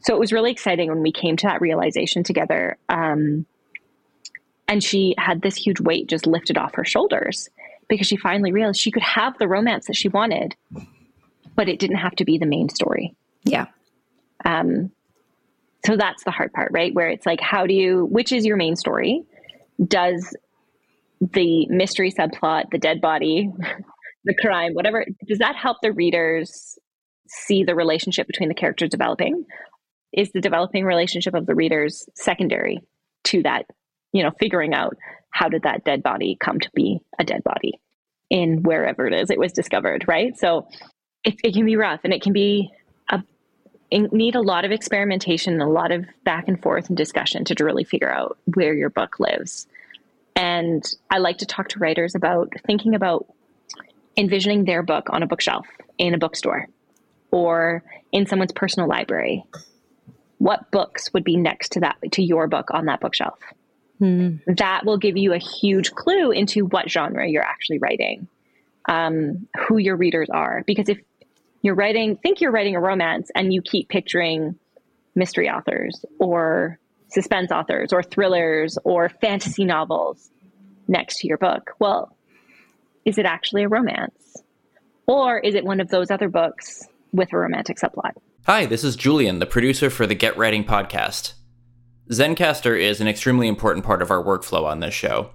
So 0.00 0.14
it 0.14 0.18
was 0.18 0.32
really 0.32 0.50
exciting 0.50 0.88
when 0.88 1.02
we 1.02 1.12
came 1.12 1.36
to 1.36 1.46
that 1.46 1.60
realization 1.60 2.24
together. 2.24 2.76
Um, 2.88 3.46
and 4.66 4.82
she 4.82 5.14
had 5.18 5.42
this 5.42 5.56
huge 5.56 5.80
weight 5.80 6.08
just 6.08 6.26
lifted 6.26 6.58
off 6.58 6.74
her 6.74 6.84
shoulders 6.84 7.48
because 7.88 8.06
she 8.06 8.16
finally 8.16 8.50
realized 8.50 8.80
she 8.80 8.90
could 8.90 9.02
have 9.02 9.38
the 9.38 9.46
romance 9.46 9.86
that 9.86 9.96
she 9.96 10.08
wanted 10.08 10.56
but 11.60 11.68
it 11.68 11.78
didn't 11.78 11.98
have 11.98 12.16
to 12.16 12.24
be 12.24 12.38
the 12.38 12.46
main 12.46 12.70
story. 12.70 13.14
Yeah. 13.44 13.66
Um, 14.44 14.90
so 15.84 15.96
that's 15.96 16.24
the 16.24 16.30
hard 16.30 16.52
part, 16.52 16.70
right? 16.72 16.94
Where 16.94 17.08
it's 17.08 17.26
like, 17.26 17.40
how 17.40 17.66
do 17.66 17.74
you, 17.74 18.06
which 18.06 18.32
is 18.32 18.44
your 18.44 18.56
main 18.56 18.76
story? 18.76 19.22
Does 19.82 20.34
the 21.20 21.66
mystery 21.68 22.12
subplot, 22.12 22.70
the 22.70 22.78
dead 22.78 23.00
body, 23.00 23.50
the 24.24 24.34
crime, 24.34 24.74
whatever, 24.74 25.04
does 25.26 25.38
that 25.38 25.56
help 25.56 25.78
the 25.82 25.92
readers 25.92 26.78
see 27.28 27.64
the 27.64 27.74
relationship 27.74 28.26
between 28.26 28.48
the 28.48 28.54
characters 28.54 28.90
developing? 28.90 29.44
Is 30.12 30.30
the 30.32 30.40
developing 30.40 30.84
relationship 30.84 31.34
of 31.34 31.46
the 31.46 31.54
readers 31.54 32.06
secondary 32.14 32.80
to 33.24 33.42
that, 33.44 33.64
you 34.12 34.22
know, 34.22 34.32
figuring 34.38 34.74
out 34.74 34.96
how 35.30 35.48
did 35.48 35.62
that 35.62 35.84
dead 35.84 36.02
body 36.02 36.36
come 36.38 36.58
to 36.58 36.70
be 36.74 36.98
a 37.18 37.24
dead 37.24 37.42
body 37.44 37.74
in 38.28 38.62
wherever 38.62 39.06
it 39.06 39.14
is 39.14 39.30
it 39.30 39.38
was 39.38 39.52
discovered, 39.52 40.04
right? 40.08 40.36
So 40.36 40.66
it, 41.24 41.34
it 41.44 41.54
can 41.54 41.64
be 41.64 41.76
rough 41.76 42.00
and 42.04 42.12
it 42.12 42.22
can 42.22 42.32
be 42.32 42.70
need 43.90 44.34
a 44.34 44.40
lot 44.40 44.64
of 44.64 44.70
experimentation 44.70 45.54
and 45.54 45.62
a 45.62 45.66
lot 45.66 45.90
of 45.90 46.06
back 46.24 46.48
and 46.48 46.60
forth 46.60 46.88
and 46.88 46.96
discussion 46.96 47.44
to 47.44 47.64
really 47.64 47.84
figure 47.84 48.10
out 48.10 48.38
where 48.54 48.74
your 48.74 48.90
book 48.90 49.18
lives. 49.18 49.66
And 50.36 50.84
I 51.10 51.18
like 51.18 51.38
to 51.38 51.46
talk 51.46 51.68
to 51.70 51.78
writers 51.78 52.14
about 52.14 52.52
thinking 52.66 52.94
about 52.94 53.26
envisioning 54.16 54.64
their 54.64 54.82
book 54.82 55.08
on 55.10 55.22
a 55.22 55.26
bookshelf 55.26 55.66
in 55.98 56.14
a 56.14 56.18
bookstore 56.18 56.66
or 57.30 57.82
in 58.12 58.26
someone's 58.26 58.52
personal 58.52 58.88
library. 58.88 59.44
What 60.38 60.70
books 60.70 61.12
would 61.12 61.24
be 61.24 61.36
next 61.36 61.72
to 61.72 61.80
that 61.80 61.96
to 62.12 62.22
your 62.22 62.46
book 62.46 62.68
on 62.72 62.86
that 62.86 63.00
bookshelf? 63.00 63.38
Hmm. 63.98 64.36
That 64.46 64.86
will 64.86 64.96
give 64.96 65.16
you 65.16 65.34
a 65.34 65.38
huge 65.38 65.92
clue 65.92 66.30
into 66.30 66.64
what 66.64 66.90
genre 66.90 67.28
you're 67.28 67.42
actually 67.42 67.78
writing, 67.78 68.28
um, 68.88 69.46
who 69.66 69.76
your 69.76 69.96
readers 69.96 70.30
are. 70.30 70.64
Because 70.66 70.88
if 70.88 70.98
you're 71.62 71.74
writing, 71.74 72.16
think 72.16 72.40
you're 72.40 72.50
writing 72.50 72.74
a 72.74 72.80
romance 72.80 73.30
and 73.34 73.52
you 73.52 73.62
keep 73.62 73.88
picturing 73.88 74.56
mystery 75.14 75.48
authors 75.48 76.04
or 76.18 76.78
suspense 77.08 77.50
authors 77.50 77.92
or 77.92 78.02
thrillers 78.02 78.78
or 78.84 79.08
fantasy 79.08 79.64
novels 79.64 80.30
next 80.88 81.18
to 81.18 81.28
your 81.28 81.38
book. 81.38 81.72
Well, 81.78 82.16
is 83.04 83.18
it 83.18 83.26
actually 83.26 83.64
a 83.64 83.68
romance? 83.68 84.42
Or 85.06 85.38
is 85.38 85.54
it 85.54 85.64
one 85.64 85.80
of 85.80 85.88
those 85.88 86.10
other 86.10 86.28
books 86.28 86.86
with 87.12 87.32
a 87.32 87.36
romantic 87.36 87.78
subplot? 87.78 88.12
Hi, 88.46 88.66
this 88.66 88.84
is 88.84 88.96
Julian, 88.96 89.38
the 89.38 89.46
producer 89.46 89.90
for 89.90 90.06
the 90.06 90.14
Get 90.14 90.36
Writing 90.36 90.64
podcast. 90.64 91.34
Zencastr 92.10 92.78
is 92.78 93.00
an 93.00 93.08
extremely 93.08 93.48
important 93.48 93.84
part 93.84 94.02
of 94.02 94.10
our 94.10 94.22
workflow 94.22 94.64
on 94.64 94.80
this 94.80 94.94
show. 94.94 95.30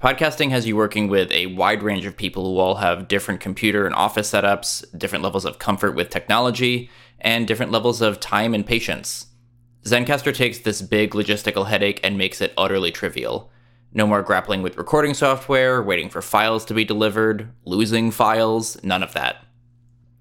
Podcasting 0.00 0.50
has 0.50 0.66
you 0.66 0.76
working 0.76 1.08
with 1.08 1.32
a 1.32 1.46
wide 1.46 1.82
range 1.82 2.04
of 2.04 2.18
people 2.18 2.44
who 2.44 2.58
all 2.58 2.74
have 2.74 3.08
different 3.08 3.40
computer 3.40 3.86
and 3.86 3.94
office 3.94 4.30
setups, 4.30 4.84
different 4.96 5.24
levels 5.24 5.46
of 5.46 5.58
comfort 5.58 5.94
with 5.94 6.10
technology, 6.10 6.90
and 7.18 7.48
different 7.48 7.72
levels 7.72 8.02
of 8.02 8.20
time 8.20 8.52
and 8.52 8.66
patience. 8.66 9.28
Zencastr 9.84 10.34
takes 10.34 10.58
this 10.58 10.82
big 10.82 11.12
logistical 11.12 11.68
headache 11.68 11.98
and 12.04 12.18
makes 12.18 12.42
it 12.42 12.52
utterly 12.58 12.92
trivial. 12.92 13.50
No 13.94 14.06
more 14.06 14.20
grappling 14.20 14.60
with 14.60 14.76
recording 14.76 15.14
software, 15.14 15.82
waiting 15.82 16.10
for 16.10 16.20
files 16.20 16.66
to 16.66 16.74
be 16.74 16.84
delivered, 16.84 17.48
losing 17.64 18.10
files, 18.10 18.76
none 18.84 19.02
of 19.02 19.14
that. 19.14 19.46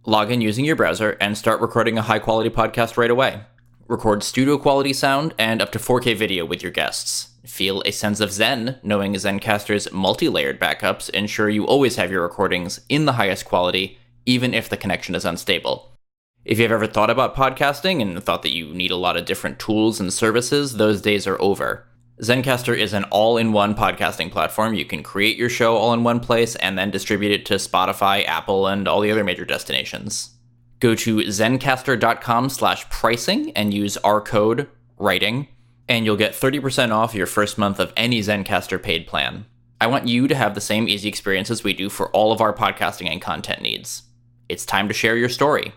Log 0.06 0.32
in 0.32 0.40
using 0.40 0.64
your 0.64 0.78
browser 0.78 1.18
and 1.20 1.38
start 1.38 1.60
recording 1.60 1.98
a 1.98 2.02
high 2.04 2.20
quality 2.20 2.50
podcast 2.50 2.96
right 2.96 3.12
away. 3.12 3.42
Record 3.88 4.24
studio 4.24 4.58
quality 4.58 4.93
sound 4.93 5.36
and 5.38 5.62
up 5.62 5.71
to 5.71 5.78
4K 5.78 6.17
video 6.17 6.43
with 6.43 6.63
your 6.63 6.71
guests. 6.71 7.36
Feel 7.45 7.84
a 7.86 7.91
sense 7.91 8.19
of 8.19 8.32
zen, 8.32 8.80
knowing 8.82 9.13
Zencastr's 9.13 9.91
multi 9.91 10.28
layered 10.28 10.60
backups 10.60 11.08
ensure 11.12 11.50
you 11.50 11.67
always 11.67 11.95
have 11.98 12.10
your 12.10 12.24
recordings 12.24 12.82
in 12.89 13.06
the 13.06 13.13
highest 13.13 13.45
quality, 13.45 14.00
even 14.26 14.56
if 14.56 14.67
the 14.67 14.76
connection 14.76 15.13
is 15.13 15.24
unstable. 15.24 15.91
If 16.43 16.58
you've 16.58 16.71
ever 16.71 16.88
thought 16.88 17.12
about 17.12 17.36
podcasting 17.36 18.02
and 18.02 18.24
thought 18.24 18.41
that 18.41 18.56
you 18.56 18.74
need 18.74 18.89
a 18.89 18.95
lot 18.95 19.17
of 19.17 19.26
different 19.26 19.60
tools 19.60 20.00
and 20.00 20.12
services, 20.12 20.78
those 20.78 21.00
days 21.00 21.28
are 21.28 21.39
over. 21.39 21.86
Zencastr 22.24 22.76
is 22.76 22.93
an 22.93 23.04
all 23.12 23.38
in 23.38 23.52
one 23.52 23.76
podcasting 23.76 24.32
platform. 24.32 24.74
You 24.74 24.86
can 24.86 25.04
create 25.04 25.38
your 25.38 25.50
show 25.50 25.78
all 25.78 25.93
in 25.93 26.04
one 26.04 26.21
place 26.21 26.56
and 26.56 26.76
then 26.76 26.89
distribute 26.89 27.34
it 27.34 27.45
to 27.45 27.56
Spotify, 27.56 28.26
Apple, 28.26 28.65
and 28.65 28.88
all 28.88 29.02
the 29.02 29.12
other 29.12 29.24
major 29.24 29.45
destinations. 29.45 30.35
Go 30.80 30.96
to 30.96 31.18
zencastr.com 31.18 32.50
slash 32.50 32.90
pricing 32.90 33.52
and 33.52 33.74
use 33.74 33.98
our 33.98 34.22
code 34.22 34.70
writing 34.98 35.48
and 35.88 36.06
you'll 36.06 36.18
get 36.18 36.34
30% 36.34 36.92
off 36.92 37.14
your 37.14 37.28
first 37.28 37.58
month 37.58 37.80
of 37.80 37.94
any 37.96 38.20
Zencastr 38.20 38.82
paid 38.82 39.08
plan. 39.08 39.46
I 39.80 39.88
want 39.88 40.08
you 40.08 40.28
to 40.28 40.36
have 40.36 40.56
the 40.56 40.62
same 40.62 40.88
easy 40.88 41.08
experience 41.08 41.52
as 41.52 41.64
we 41.64 41.74
do 41.74 41.90
for 41.90 42.10
all 42.10 42.32
of 42.32 42.42
our 42.42 42.54
podcasting 42.54 43.10
and 43.10 43.22
content 43.22 43.62
needs. 43.62 44.04
It's 44.50 44.66
time 44.66 44.88
to 44.88 44.94
share 44.94 45.18
your 45.18 45.30
story. 45.30 45.74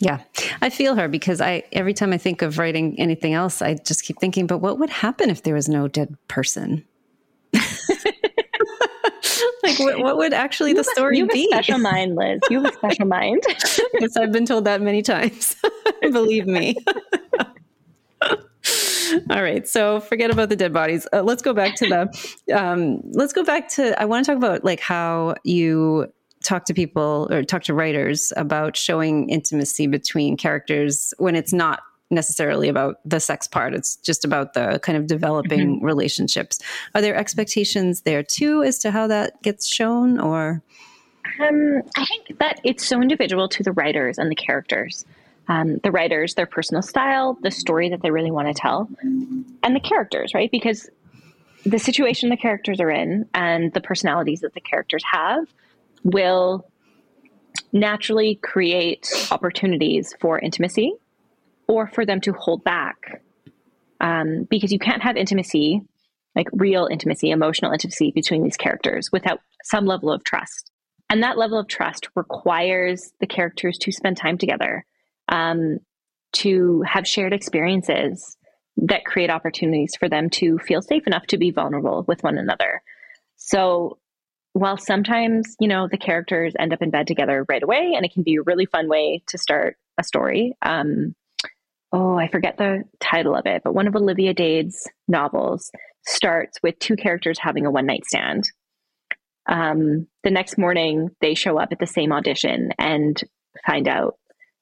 Yeah, 0.00 0.22
I 0.62 0.70
feel 0.70 0.94
her 0.94 1.08
because 1.08 1.40
I 1.40 1.64
every 1.72 1.92
time 1.92 2.12
I 2.12 2.18
think 2.18 2.42
of 2.42 2.58
writing 2.58 2.98
anything 3.00 3.34
else, 3.34 3.60
I 3.60 3.74
just 3.74 4.04
keep 4.04 4.20
thinking, 4.20 4.46
but 4.46 4.58
what 4.58 4.78
would 4.78 4.90
happen 4.90 5.28
if 5.28 5.42
there 5.42 5.54
was 5.54 5.68
no 5.68 5.88
dead 5.88 6.16
person? 6.28 6.84
like 9.68 9.78
what, 9.78 9.98
what, 10.00 10.16
would 10.16 10.32
actually 10.32 10.72
the 10.72 10.84
story 10.84 11.18
you 11.18 11.24
have 11.24 11.32
be? 11.32 11.44
A 11.46 11.48
special 11.48 11.78
mind, 11.78 12.16
Liz. 12.16 12.40
You 12.50 12.62
have 12.62 12.72
a 12.72 12.76
special 12.76 13.06
mind. 13.18 13.42
yes, 14.00 14.16
I've 14.16 14.32
been 14.32 14.46
told 14.46 14.64
that 14.64 14.80
many 14.80 15.02
times. 15.02 15.56
Believe 16.02 16.46
me. 16.46 16.76
All 19.30 19.42
right, 19.42 19.66
so 19.66 20.00
forget 20.00 20.30
about 20.30 20.50
the 20.50 20.56
dead 20.56 20.72
bodies. 20.72 21.06
Uh, 21.12 21.22
let's 21.22 21.40
go 21.40 21.54
back 21.54 21.74
to 21.76 21.86
the. 21.86 22.54
Um, 22.54 23.00
let's 23.12 23.32
go 23.32 23.42
back 23.42 23.68
to. 23.70 24.00
I 24.00 24.04
want 24.04 24.24
to 24.24 24.32
talk 24.32 24.36
about 24.36 24.64
like 24.64 24.80
how 24.80 25.34
you 25.44 26.12
talk 26.44 26.64
to 26.66 26.74
people 26.74 27.26
or 27.30 27.42
talk 27.42 27.62
to 27.64 27.74
writers 27.74 28.32
about 28.36 28.76
showing 28.76 29.28
intimacy 29.28 29.86
between 29.86 30.36
characters 30.36 31.14
when 31.18 31.34
it's 31.34 31.52
not 31.52 31.80
necessarily 32.10 32.68
about 32.68 33.00
the 33.04 33.20
sex 33.20 33.46
part. 33.46 33.74
It's 33.74 33.96
just 33.96 34.24
about 34.24 34.54
the 34.54 34.80
kind 34.82 34.96
of 34.96 35.06
developing 35.06 35.76
mm-hmm. 35.76 35.84
relationships. 35.84 36.60
Are 36.94 37.00
there 37.00 37.14
expectations 37.14 38.02
there 38.02 38.22
too 38.22 38.62
as 38.62 38.78
to 38.80 38.90
how 38.90 39.06
that 39.08 39.42
gets 39.42 39.66
shown 39.66 40.18
or? 40.18 40.62
Um, 41.40 41.82
I 41.96 42.04
think 42.06 42.38
that 42.38 42.60
it's 42.64 42.86
so 42.86 43.02
individual 43.02 43.48
to 43.50 43.62
the 43.62 43.72
writers 43.72 44.18
and 44.18 44.30
the 44.30 44.36
characters. 44.36 45.04
Um, 45.48 45.78
the 45.78 45.90
writers, 45.90 46.34
their 46.34 46.46
personal 46.46 46.82
style, 46.82 47.38
the 47.40 47.50
story 47.50 47.88
that 47.90 48.02
they 48.02 48.10
really 48.10 48.30
want 48.30 48.48
to 48.48 48.54
tell, 48.54 48.88
and 49.00 49.74
the 49.74 49.80
characters, 49.80 50.34
right? 50.34 50.50
Because 50.50 50.90
the 51.64 51.78
situation 51.78 52.28
the 52.28 52.36
characters 52.36 52.80
are 52.80 52.90
in 52.90 53.26
and 53.32 53.72
the 53.72 53.80
personalities 53.80 54.40
that 54.40 54.52
the 54.52 54.60
characters 54.60 55.02
have 55.10 55.46
will 56.04 56.66
naturally 57.72 58.36
create 58.36 59.10
opportunities 59.30 60.14
for 60.20 60.38
intimacy 60.38 60.92
or 61.68 61.86
for 61.86 62.04
them 62.04 62.20
to 62.22 62.32
hold 62.32 62.64
back. 62.64 63.22
Um, 64.00 64.46
because 64.48 64.72
you 64.72 64.78
can't 64.78 65.02
have 65.02 65.16
intimacy, 65.16 65.82
like 66.36 66.46
real 66.52 66.88
intimacy, 66.90 67.30
emotional 67.30 67.72
intimacy 67.72 68.12
between 68.12 68.44
these 68.44 68.56
characters 68.56 69.10
without 69.12 69.40
some 69.64 69.86
level 69.86 70.12
of 70.12 70.24
trust. 70.24 70.70
And 71.10 71.22
that 71.22 71.38
level 71.38 71.58
of 71.58 71.68
trust 71.68 72.08
requires 72.14 73.12
the 73.20 73.26
characters 73.26 73.78
to 73.78 73.92
spend 73.92 74.16
time 74.16 74.38
together, 74.38 74.84
um, 75.28 75.78
to 76.34 76.82
have 76.82 77.08
shared 77.08 77.32
experiences 77.32 78.36
that 78.76 79.04
create 79.04 79.30
opportunities 79.30 79.96
for 79.98 80.08
them 80.08 80.30
to 80.30 80.58
feel 80.58 80.82
safe 80.82 81.06
enough 81.06 81.26
to 81.26 81.38
be 81.38 81.50
vulnerable 81.50 82.04
with 82.06 82.22
one 82.22 82.38
another. 82.38 82.82
So 83.36 83.98
while 84.52 84.76
sometimes, 84.76 85.56
you 85.58 85.68
know, 85.68 85.88
the 85.90 85.98
characters 85.98 86.54
end 86.58 86.72
up 86.72 86.82
in 86.82 86.90
bed 86.90 87.06
together 87.06 87.44
right 87.48 87.62
away, 87.62 87.94
and 87.96 88.04
it 88.04 88.12
can 88.12 88.22
be 88.22 88.36
a 88.36 88.42
really 88.42 88.66
fun 88.66 88.88
way 88.88 89.22
to 89.28 89.38
start 89.38 89.76
a 89.98 90.04
story. 90.04 90.54
Um, 90.62 91.14
oh, 91.92 92.16
I 92.16 92.28
forget 92.28 92.56
the 92.58 92.84
title 93.00 93.34
of 93.34 93.46
it, 93.46 93.62
but 93.64 93.74
one 93.74 93.86
of 93.86 93.96
Olivia 93.96 94.34
Dade's 94.34 94.86
novels 95.06 95.70
starts 96.06 96.58
with 96.62 96.78
two 96.78 96.96
characters 96.96 97.38
having 97.40 97.66
a 97.66 97.70
one 97.70 97.86
night 97.86 98.04
stand. 98.04 98.44
Um, 99.48 100.06
the 100.24 100.30
next 100.30 100.58
morning, 100.58 101.10
they 101.20 101.34
show 101.34 101.58
up 101.58 101.70
at 101.72 101.78
the 101.78 101.86
same 101.86 102.12
audition 102.12 102.70
and 102.78 103.18
find 103.66 103.88
out 103.88 104.16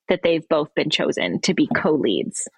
that 0.08 0.20
they've 0.22 0.46
both 0.48 0.74
been 0.74 0.90
chosen 0.90 1.40
to 1.40 1.54
be 1.54 1.68
co 1.76 1.92
leads 1.92 2.48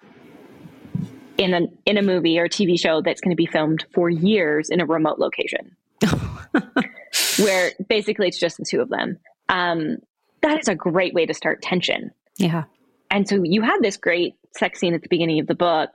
in 1.37 1.53
a, 1.53 1.61
in 1.85 1.97
a 1.97 2.03
movie 2.03 2.37
or 2.37 2.47
TV 2.47 2.79
show 2.79 3.01
that's 3.01 3.21
going 3.21 3.31
to 3.31 3.35
be 3.35 3.47
filmed 3.47 3.85
for 3.93 4.09
years 4.09 4.69
in 4.69 4.81
a 4.81 4.85
remote 4.85 5.17
location. 5.17 5.75
where 7.39 7.71
basically 7.87 8.27
it's 8.27 8.39
just 8.39 8.57
the 8.57 8.65
two 8.65 8.81
of 8.81 8.89
them. 8.89 9.17
Um, 9.47 9.97
that 10.41 10.59
is 10.59 10.67
a 10.67 10.75
great 10.75 11.13
way 11.13 11.25
to 11.25 11.33
start 11.33 11.61
tension. 11.61 12.11
Yeah. 12.37 12.65
And 13.11 13.27
so 13.27 13.43
you 13.43 13.61
had 13.61 13.79
this 13.81 13.97
great 13.97 14.35
sex 14.55 14.79
scene 14.79 14.93
at 14.93 15.01
the 15.01 15.09
beginning 15.09 15.39
of 15.39 15.47
the 15.47 15.55
book, 15.55 15.89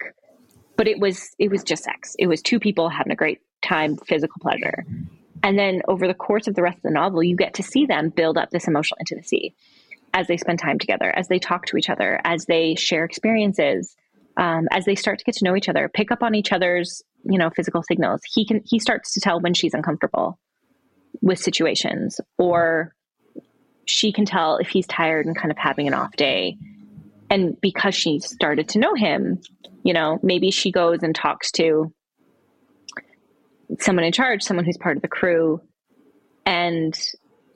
but 0.77 0.89
it 0.89 0.99
was 0.99 1.35
it 1.39 1.51
was 1.51 1.63
just 1.63 1.85
sex. 1.85 2.17
It 2.19 2.27
was 2.27 2.43
two 2.43 2.59
people 2.59 2.89
having 2.89 3.13
a 3.13 3.17
great 3.17 3.41
time, 3.63 3.97
physical 3.97 4.37
pleasure. 4.41 4.85
And 5.43 5.59
then 5.59 5.83
over 5.89 6.07
the 6.07 6.15
course 6.15 6.49
of 6.49 6.55
the 6.55 6.63
rest 6.63 6.79
of 6.79 6.83
the 6.83 6.91
novel, 6.91 7.23
you 7.23 7.37
get 7.37 7.55
to 7.55 7.63
see 7.63 7.87
them 7.87 8.09
build 8.09 8.39
up 8.39 8.51
this 8.51 8.67
emotional 8.67 8.99
intimacy 9.01 9.55
as 10.15 10.27
they 10.27 10.37
spend 10.37 10.59
time 10.59 10.79
together, 10.79 11.11
as 11.15 11.29
they 11.29 11.39
talk 11.39 11.67
to 11.67 11.77
each 11.77 11.91
other, 11.91 12.21
as 12.25 12.47
they 12.47 12.77
share 12.77 13.05
experiences, 13.05 13.95
um, 14.37 14.69
as 14.71 14.85
they 14.85 14.95
start 14.95 15.19
to 15.19 15.25
get 15.25 15.35
to 15.35 15.45
know 15.45 15.57
each 15.57 15.69
other, 15.69 15.89
pick 15.93 16.11
up 16.11 16.23
on 16.23 16.35
each 16.35 16.53
other's, 16.53 17.03
you 17.25 17.39
know, 17.39 17.51
physical 17.51 17.83
signals. 17.83 18.23
He 18.33 18.47
can 18.47 18.63
he 18.65 18.79
starts 18.79 19.13
to 19.15 19.21
tell 19.21 19.41
when 19.41 19.55
she's 19.55 19.75
uncomfortable 19.75 20.39
with 21.21 21.39
situations, 21.39 22.21
or 22.39 22.95
she 23.85 24.13
can 24.13 24.25
tell 24.25 24.57
if 24.57 24.69
he's 24.69 24.87
tired 24.87 25.27
and 25.27 25.37
kind 25.37 25.51
of 25.51 25.59
having 25.59 25.87
an 25.87 25.95
off 25.95 26.17
day 26.17 26.57
and 27.35 27.61
because 27.61 27.97
she 27.97 28.21
started 28.21 28.69
to 28.69 28.79
know 28.79 28.95
him, 28.95 29.41
you 29.83 29.93
know, 29.93 30.21
maybe 30.23 30.53
she 30.53 30.71
goes 30.71 31.03
and 31.03 31.13
talks 31.17 31.51
to 31.51 31.93
someone 33.81 34.05
in 34.05 34.13
charge, 34.13 34.45
someone 34.45 34.65
who's 34.65 34.79
part 34.79 34.95
of 34.95 35.03
the 35.03 35.09
crew, 35.09 35.61
and 36.47 36.97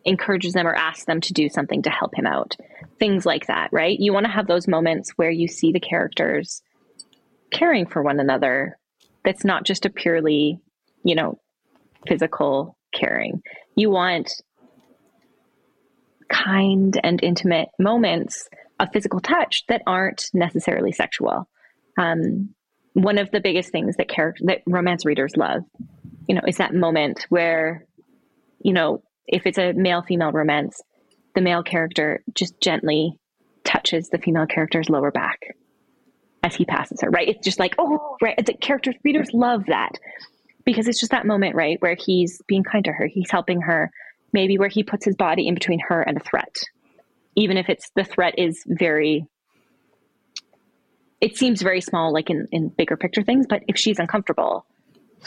encourages 0.04 0.52
them 0.52 0.66
or 0.66 0.74
asks 0.74 1.04
them 1.04 1.20
to 1.20 1.32
do 1.32 1.48
something 1.48 1.82
to 1.82 1.90
help 1.90 2.12
him 2.16 2.26
out. 2.26 2.56
Things 2.98 3.24
like 3.24 3.46
that, 3.46 3.68
right? 3.70 3.96
You 3.96 4.12
want 4.12 4.26
to 4.26 4.32
have 4.32 4.48
those 4.48 4.66
moments 4.66 5.12
where 5.14 5.30
you 5.30 5.46
see 5.46 5.70
the 5.70 5.78
characters 5.78 6.60
caring 7.52 7.86
for 7.86 8.02
one 8.02 8.18
another. 8.18 8.76
That's 9.24 9.44
not 9.44 9.64
just 9.64 9.86
a 9.86 9.90
purely, 9.90 10.58
you 11.04 11.14
know, 11.14 11.38
physical 12.08 12.76
caring. 12.92 13.42
You 13.76 13.90
want 13.90 14.42
kind 16.28 16.98
and 17.00 17.22
intimate 17.22 17.68
moments 17.78 18.48
a 18.78 18.90
physical 18.90 19.20
touch 19.20 19.64
that 19.68 19.82
aren't 19.86 20.26
necessarily 20.32 20.92
sexual. 20.92 21.48
Um, 21.98 22.54
one 22.94 23.18
of 23.18 23.30
the 23.30 23.40
biggest 23.40 23.70
things 23.70 23.96
that 23.96 24.08
character 24.08 24.44
that 24.46 24.62
romance 24.66 25.04
readers 25.04 25.32
love, 25.36 25.62
you 26.26 26.34
know, 26.34 26.42
is 26.46 26.56
that 26.56 26.74
moment 26.74 27.26
where, 27.28 27.86
you 28.60 28.72
know, 28.72 29.02
if 29.26 29.46
it's 29.46 29.58
a 29.58 29.72
male 29.72 30.02
female 30.02 30.32
romance, 30.32 30.80
the 31.34 31.40
male 31.40 31.62
character 31.62 32.22
just 32.34 32.60
gently 32.60 33.12
touches 33.64 34.08
the 34.08 34.18
female 34.18 34.46
character's 34.46 34.88
lower 34.88 35.10
back 35.10 35.40
as 36.42 36.54
he 36.54 36.64
passes 36.64 37.00
her, 37.02 37.10
right? 37.10 37.28
It's 37.28 37.44
just 37.44 37.58
like, 37.58 37.74
oh, 37.78 38.16
right. 38.22 38.44
The 38.44 38.54
characters, 38.54 38.94
readers 39.04 39.30
love 39.32 39.66
that 39.66 39.92
because 40.64 40.88
it's 40.88 41.00
just 41.00 41.12
that 41.12 41.26
moment, 41.26 41.54
right, 41.54 41.80
where 41.80 41.96
he's 41.98 42.40
being 42.46 42.62
kind 42.62 42.84
to 42.84 42.92
her, 42.92 43.06
he's 43.06 43.30
helping 43.30 43.60
her, 43.62 43.90
maybe 44.32 44.58
where 44.58 44.68
he 44.68 44.82
puts 44.82 45.04
his 45.04 45.16
body 45.16 45.46
in 45.46 45.54
between 45.54 45.80
her 45.88 46.00
and 46.00 46.16
a 46.16 46.20
threat, 46.20 46.56
even 47.36 47.56
if 47.56 47.68
it's 47.68 47.90
the 47.96 48.04
threat 48.04 48.34
is 48.38 48.62
very 48.66 49.26
it 51.20 51.36
seems 51.36 51.62
very 51.62 51.80
small 51.80 52.12
like 52.12 52.30
in, 52.30 52.46
in 52.52 52.68
bigger 52.68 52.96
picture 52.96 53.22
things 53.22 53.46
but 53.48 53.62
if 53.68 53.76
she's 53.76 53.98
uncomfortable 53.98 54.66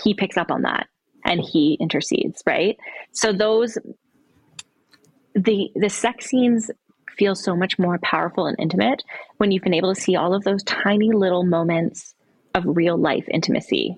he 0.03 0.13
picks 0.13 0.37
up 0.37 0.51
on 0.51 0.61
that 0.63 0.87
and 1.25 1.41
he 1.41 1.77
intercedes 1.79 2.41
right? 2.45 2.77
So 3.11 3.33
those 3.33 3.77
the 5.33 5.69
the 5.75 5.89
sex 5.89 6.27
scenes 6.27 6.69
feel 7.17 7.35
so 7.35 7.55
much 7.55 7.77
more 7.77 7.99
powerful 8.01 8.47
and 8.47 8.55
intimate 8.59 9.03
when 9.37 9.51
you've 9.51 9.63
been 9.63 9.73
able 9.73 9.93
to 9.93 9.99
see 9.99 10.15
all 10.15 10.33
of 10.33 10.43
those 10.43 10.63
tiny 10.63 11.11
little 11.11 11.43
moments 11.43 12.15
of 12.55 12.63
real 12.65 12.97
life 12.97 13.25
intimacy 13.29 13.95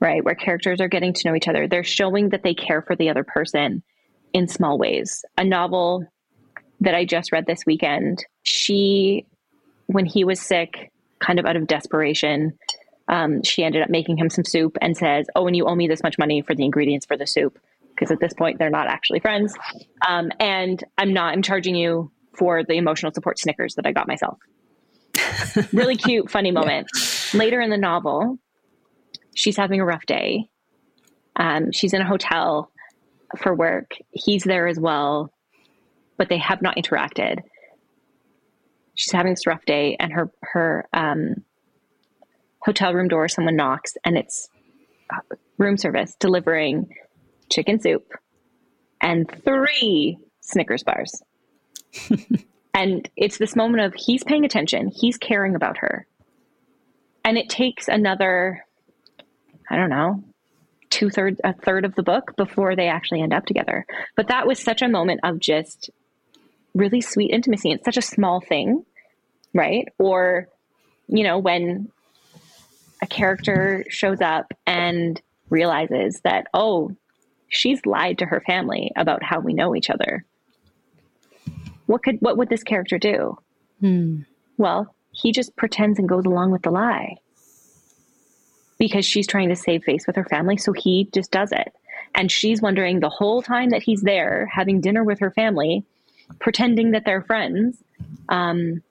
right? 0.00 0.24
Where 0.24 0.34
characters 0.34 0.80
are 0.80 0.88
getting 0.88 1.12
to 1.12 1.28
know 1.28 1.36
each 1.36 1.46
other. 1.46 1.68
They're 1.68 1.84
showing 1.84 2.30
that 2.30 2.42
they 2.42 2.54
care 2.54 2.82
for 2.82 2.96
the 2.96 3.08
other 3.08 3.22
person 3.22 3.84
in 4.32 4.48
small 4.48 4.76
ways. 4.76 5.24
A 5.38 5.44
novel 5.44 6.04
that 6.82 6.94
I 6.94 7.04
just 7.04 7.32
read 7.32 7.46
this 7.46 7.64
weekend, 7.66 8.24
she, 8.42 9.26
when 9.86 10.04
he 10.04 10.24
was 10.24 10.40
sick, 10.40 10.92
kind 11.20 11.38
of 11.38 11.46
out 11.46 11.56
of 11.56 11.66
desperation, 11.66 12.58
um, 13.08 13.42
she 13.42 13.62
ended 13.62 13.82
up 13.82 13.90
making 13.90 14.16
him 14.16 14.30
some 14.30 14.44
soup 14.44 14.76
and 14.80 14.96
says, 14.96 15.26
Oh, 15.34 15.46
and 15.46 15.56
you 15.56 15.66
owe 15.66 15.74
me 15.74 15.88
this 15.88 16.02
much 16.02 16.18
money 16.18 16.42
for 16.42 16.54
the 16.54 16.64
ingredients 16.64 17.06
for 17.06 17.16
the 17.16 17.26
soup. 17.26 17.58
Because 17.90 18.10
at 18.10 18.20
this 18.20 18.32
point, 18.32 18.58
they're 18.58 18.70
not 18.70 18.88
actually 18.88 19.20
friends. 19.20 19.54
Um, 20.06 20.30
and 20.40 20.82
I'm 20.96 21.12
not, 21.12 21.34
I'm 21.34 21.42
charging 21.42 21.74
you 21.74 22.10
for 22.36 22.64
the 22.64 22.74
emotional 22.74 23.12
support 23.12 23.38
Snickers 23.38 23.74
that 23.74 23.86
I 23.86 23.92
got 23.92 24.08
myself. 24.08 24.38
really 25.72 25.96
cute, 25.96 26.30
funny 26.30 26.50
moment. 26.50 26.88
Yeah. 26.94 27.38
Later 27.38 27.60
in 27.60 27.70
the 27.70 27.76
novel, 27.76 28.38
she's 29.34 29.56
having 29.56 29.80
a 29.80 29.84
rough 29.84 30.06
day. 30.06 30.48
Um, 31.36 31.70
she's 31.70 31.92
in 31.92 32.00
a 32.00 32.06
hotel 32.06 32.72
for 33.36 33.54
work. 33.54 33.92
He's 34.10 34.42
there 34.42 34.66
as 34.66 34.80
well 34.80 35.31
but 36.16 36.28
they 36.28 36.38
have 36.38 36.62
not 36.62 36.76
interacted. 36.76 37.40
She's 38.94 39.12
having 39.12 39.32
this 39.32 39.46
rough 39.46 39.64
day, 39.64 39.96
and 39.98 40.12
her 40.12 40.30
her 40.42 40.86
um, 40.92 41.44
hotel 42.60 42.94
room 42.94 43.08
door, 43.08 43.28
someone 43.28 43.56
knocks, 43.56 43.94
and 44.04 44.16
it's 44.16 44.48
uh, 45.10 45.36
room 45.58 45.76
service 45.76 46.16
delivering 46.18 46.94
chicken 47.50 47.80
soup 47.80 48.12
and 49.02 49.30
three 49.44 50.18
Snickers 50.40 50.82
bars. 50.82 51.22
and 52.74 53.08
it's 53.16 53.38
this 53.38 53.56
moment 53.56 53.84
of 53.84 53.94
he's 53.94 54.24
paying 54.24 54.44
attention, 54.44 54.88
he's 54.88 55.18
caring 55.18 55.54
about 55.54 55.78
her. 55.78 56.06
And 57.24 57.36
it 57.36 57.48
takes 57.48 57.88
another, 57.88 58.64
I 59.70 59.76
don't 59.76 59.90
know, 59.90 60.24
two 60.90 61.10
thirds, 61.10 61.40
a 61.44 61.52
third 61.52 61.84
of 61.84 61.94
the 61.94 62.02
book 62.02 62.36
before 62.36 62.74
they 62.74 62.88
actually 62.88 63.22
end 63.22 63.32
up 63.32 63.46
together. 63.46 63.86
But 64.16 64.28
that 64.28 64.46
was 64.46 64.58
such 64.58 64.82
a 64.82 64.88
moment 64.88 65.20
of 65.22 65.38
just 65.38 65.90
really 66.74 67.00
sweet 67.00 67.30
intimacy. 67.30 67.70
It's 67.70 67.84
such 67.84 67.96
a 67.96 68.02
small 68.02 68.40
thing, 68.40 68.84
right? 69.54 69.88
Or, 69.98 70.48
you 71.08 71.24
know, 71.24 71.38
when 71.38 71.90
a 73.02 73.06
character 73.06 73.84
shows 73.88 74.20
up 74.20 74.52
and 74.66 75.20
realizes 75.50 76.20
that, 76.20 76.46
oh, 76.54 76.96
she's 77.48 77.84
lied 77.84 78.18
to 78.18 78.26
her 78.26 78.40
family 78.40 78.90
about 78.96 79.22
how 79.22 79.40
we 79.40 79.52
know 79.52 79.76
each 79.76 79.90
other. 79.90 80.24
What 81.86 82.02
could 82.02 82.16
what 82.20 82.38
would 82.38 82.48
this 82.48 82.62
character 82.62 82.98
do? 82.98 83.36
Hmm. 83.80 84.20
Well, 84.56 84.94
he 85.10 85.32
just 85.32 85.54
pretends 85.56 85.98
and 85.98 86.08
goes 86.08 86.24
along 86.24 86.52
with 86.52 86.62
the 86.62 86.70
lie 86.70 87.16
because 88.78 89.04
she's 89.04 89.26
trying 89.26 89.48
to 89.48 89.56
save 89.56 89.84
face 89.84 90.06
with 90.06 90.16
her 90.16 90.24
family, 90.24 90.56
so 90.56 90.72
he 90.72 91.08
just 91.12 91.30
does 91.30 91.52
it. 91.52 91.72
And 92.14 92.30
she's 92.30 92.62
wondering 92.62 93.00
the 93.00 93.08
whole 93.08 93.42
time 93.42 93.70
that 93.70 93.82
he's 93.82 94.02
there 94.02 94.50
having 94.52 94.80
dinner 94.80 95.04
with 95.04 95.20
her 95.20 95.30
family, 95.30 95.84
pretending 96.38 96.92
that 96.92 97.04
they're 97.04 97.22
friends. 97.22 97.76
Um, 98.28 98.82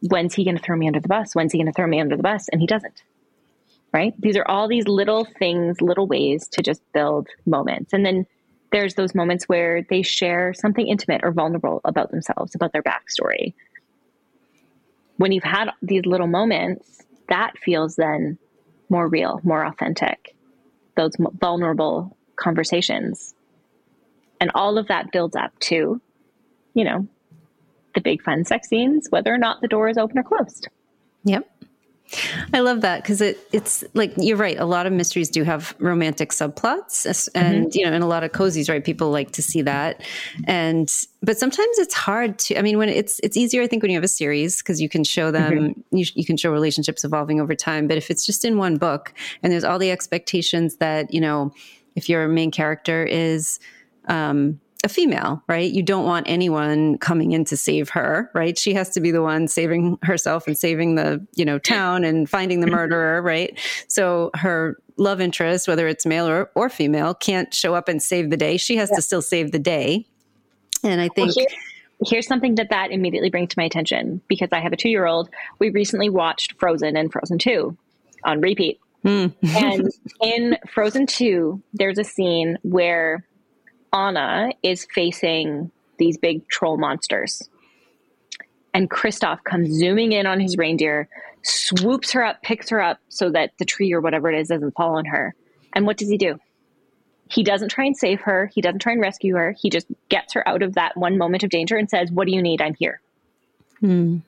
when's 0.00 0.34
he 0.34 0.44
going 0.44 0.56
to 0.56 0.62
throw 0.62 0.76
me 0.76 0.86
under 0.86 1.00
the 1.00 1.08
bus? 1.08 1.34
When's 1.34 1.52
he 1.52 1.58
going 1.58 1.66
to 1.66 1.72
throw 1.72 1.86
me 1.86 2.00
under 2.00 2.16
the 2.16 2.22
bus? 2.22 2.48
And 2.48 2.60
he 2.60 2.66
doesn't. 2.66 3.02
Right? 3.92 4.14
These 4.20 4.36
are 4.36 4.46
all 4.46 4.68
these 4.68 4.86
little 4.88 5.26
things, 5.38 5.80
little 5.80 6.06
ways 6.06 6.48
to 6.48 6.62
just 6.62 6.82
build 6.92 7.28
moments. 7.46 7.92
And 7.92 8.04
then 8.04 8.26
there's 8.72 8.94
those 8.94 9.14
moments 9.14 9.48
where 9.48 9.82
they 9.88 10.02
share 10.02 10.52
something 10.52 10.86
intimate 10.86 11.22
or 11.24 11.32
vulnerable 11.32 11.80
about 11.84 12.10
themselves, 12.10 12.54
about 12.54 12.72
their 12.72 12.82
backstory. 12.82 13.54
When 15.16 15.32
you've 15.32 15.44
had 15.44 15.70
these 15.80 16.04
little 16.04 16.26
moments, 16.26 17.02
that 17.28 17.56
feels 17.58 17.96
then 17.96 18.38
more 18.90 19.08
real, 19.08 19.40
more 19.42 19.64
authentic. 19.64 20.34
Those 20.96 21.12
vulnerable 21.40 22.16
conversations. 22.36 23.34
And 24.40 24.50
all 24.54 24.78
of 24.78 24.88
that 24.88 25.10
builds 25.10 25.36
up 25.36 25.58
to, 25.60 26.00
you 26.76 26.84
know, 26.84 27.08
the 27.94 28.00
big 28.00 28.22
fun 28.22 28.44
sex 28.44 28.68
scenes, 28.68 29.08
whether 29.10 29.34
or 29.34 29.38
not 29.38 29.62
the 29.62 29.68
door 29.68 29.88
is 29.88 29.96
open 29.96 30.18
or 30.18 30.22
closed. 30.22 30.68
Yep. 31.24 31.50
I 32.52 32.60
love 32.60 32.82
that 32.82 33.02
because 33.02 33.20
it 33.20 33.36
it's 33.50 33.82
like 33.94 34.12
you're 34.16 34.36
right. 34.36 34.56
A 34.60 34.64
lot 34.64 34.86
of 34.86 34.92
mysteries 34.92 35.28
do 35.28 35.42
have 35.42 35.74
romantic 35.80 36.30
subplots, 36.30 37.28
and 37.34 37.66
mm-hmm. 37.66 37.78
you 37.78 37.84
know, 37.84 37.92
in 37.92 38.00
a 38.00 38.06
lot 38.06 38.22
of 38.22 38.30
cozies, 38.30 38.68
right? 38.68 38.84
People 38.84 39.10
like 39.10 39.32
to 39.32 39.42
see 39.42 39.60
that, 39.62 40.04
and 40.44 40.92
but 41.20 41.36
sometimes 41.36 41.78
it's 41.78 41.94
hard 41.94 42.38
to. 42.40 42.56
I 42.56 42.62
mean, 42.62 42.78
when 42.78 42.90
it's 42.90 43.18
it's 43.24 43.36
easier, 43.36 43.60
I 43.60 43.66
think, 43.66 43.82
when 43.82 43.90
you 43.90 43.96
have 43.96 44.04
a 44.04 44.08
series 44.08 44.58
because 44.58 44.80
you 44.80 44.88
can 44.88 45.02
show 45.02 45.32
them, 45.32 45.52
mm-hmm. 45.52 45.96
you, 45.96 46.06
you 46.14 46.24
can 46.24 46.36
show 46.36 46.52
relationships 46.52 47.02
evolving 47.02 47.40
over 47.40 47.56
time. 47.56 47.88
But 47.88 47.96
if 47.96 48.08
it's 48.08 48.24
just 48.24 48.44
in 48.44 48.56
one 48.56 48.76
book 48.76 49.12
and 49.42 49.52
there's 49.52 49.64
all 49.64 49.80
the 49.80 49.90
expectations 49.90 50.76
that 50.76 51.12
you 51.12 51.20
know 51.20 51.52
if 51.96 52.08
your 52.08 52.28
main 52.28 52.52
character 52.52 53.04
is 53.04 53.58
um, 54.06 54.60
a 54.86 54.88
female, 54.88 55.42
right? 55.48 55.70
You 55.70 55.82
don't 55.82 56.04
want 56.04 56.28
anyone 56.28 56.96
coming 56.98 57.32
in 57.32 57.44
to 57.46 57.56
save 57.56 57.90
her, 57.90 58.30
right? 58.34 58.56
She 58.56 58.72
has 58.74 58.88
to 58.90 59.00
be 59.00 59.10
the 59.10 59.20
one 59.20 59.48
saving 59.48 59.98
herself 60.02 60.46
and 60.46 60.56
saving 60.56 60.94
the, 60.94 61.26
you 61.34 61.44
know, 61.44 61.58
town 61.58 62.04
and 62.04 62.30
finding 62.30 62.60
the 62.60 62.68
murderer, 62.68 63.20
right? 63.20 63.58
So 63.88 64.30
her 64.34 64.78
love 64.96 65.20
interest, 65.20 65.66
whether 65.66 65.88
it's 65.88 66.06
male 66.06 66.28
or, 66.28 66.50
or 66.54 66.70
female, 66.70 67.14
can't 67.14 67.52
show 67.52 67.74
up 67.74 67.88
and 67.88 68.00
save 68.00 68.30
the 68.30 68.36
day. 68.36 68.56
She 68.56 68.76
has 68.76 68.88
yeah. 68.90 68.96
to 68.96 69.02
still 69.02 69.22
save 69.22 69.50
the 69.50 69.58
day. 69.58 70.06
And 70.84 71.00
I 71.00 71.08
think 71.08 71.34
well, 71.34 71.34
here, 71.34 71.58
here's 72.06 72.28
something 72.28 72.54
that 72.54 72.70
that 72.70 72.92
immediately 72.92 73.28
brings 73.28 73.50
to 73.50 73.58
my 73.58 73.64
attention 73.64 74.22
because 74.28 74.50
I 74.52 74.60
have 74.60 74.72
a 74.72 74.76
2-year-old. 74.76 75.30
We 75.58 75.70
recently 75.70 76.08
watched 76.08 76.54
Frozen 76.60 76.96
and 76.96 77.12
Frozen 77.12 77.38
2 77.38 77.76
on 78.24 78.40
repeat. 78.40 78.78
Mm. 79.04 79.34
and 79.56 79.90
in 80.22 80.56
Frozen 80.72 81.06
2, 81.06 81.60
there's 81.74 81.98
a 81.98 82.04
scene 82.04 82.56
where 82.62 83.26
Anna 83.96 84.50
is 84.62 84.86
facing 84.94 85.70
these 85.98 86.18
big 86.18 86.46
troll 86.48 86.76
monsters. 86.76 87.48
And 88.74 88.90
Kristoff 88.90 89.42
comes 89.44 89.70
zooming 89.70 90.12
in 90.12 90.26
on 90.26 90.38
his 90.38 90.58
reindeer, 90.58 91.08
swoops 91.42 92.12
her 92.12 92.22
up, 92.22 92.42
picks 92.42 92.68
her 92.68 92.80
up 92.80 93.00
so 93.08 93.30
that 93.30 93.52
the 93.58 93.64
tree 93.64 93.92
or 93.92 94.02
whatever 94.02 94.30
it 94.30 94.38
is 94.38 94.48
doesn't 94.48 94.74
fall 94.76 94.98
on 94.98 95.06
her. 95.06 95.34
And 95.72 95.86
what 95.86 95.96
does 95.96 96.10
he 96.10 96.18
do? 96.18 96.38
He 97.30 97.42
doesn't 97.42 97.70
try 97.70 97.86
and 97.86 97.96
save 97.96 98.20
her. 98.20 98.50
He 98.54 98.60
doesn't 98.60 98.80
try 98.80 98.92
and 98.92 99.00
rescue 99.00 99.34
her. 99.34 99.54
He 99.58 99.70
just 99.70 99.86
gets 100.10 100.34
her 100.34 100.46
out 100.46 100.62
of 100.62 100.74
that 100.74 100.96
one 100.96 101.16
moment 101.16 101.42
of 101.42 101.50
danger 101.50 101.76
and 101.76 101.88
says, 101.88 102.12
What 102.12 102.26
do 102.26 102.34
you 102.34 102.42
need? 102.42 102.60
I'm 102.60 102.74
here. 102.78 103.00
Hmm 103.80 104.18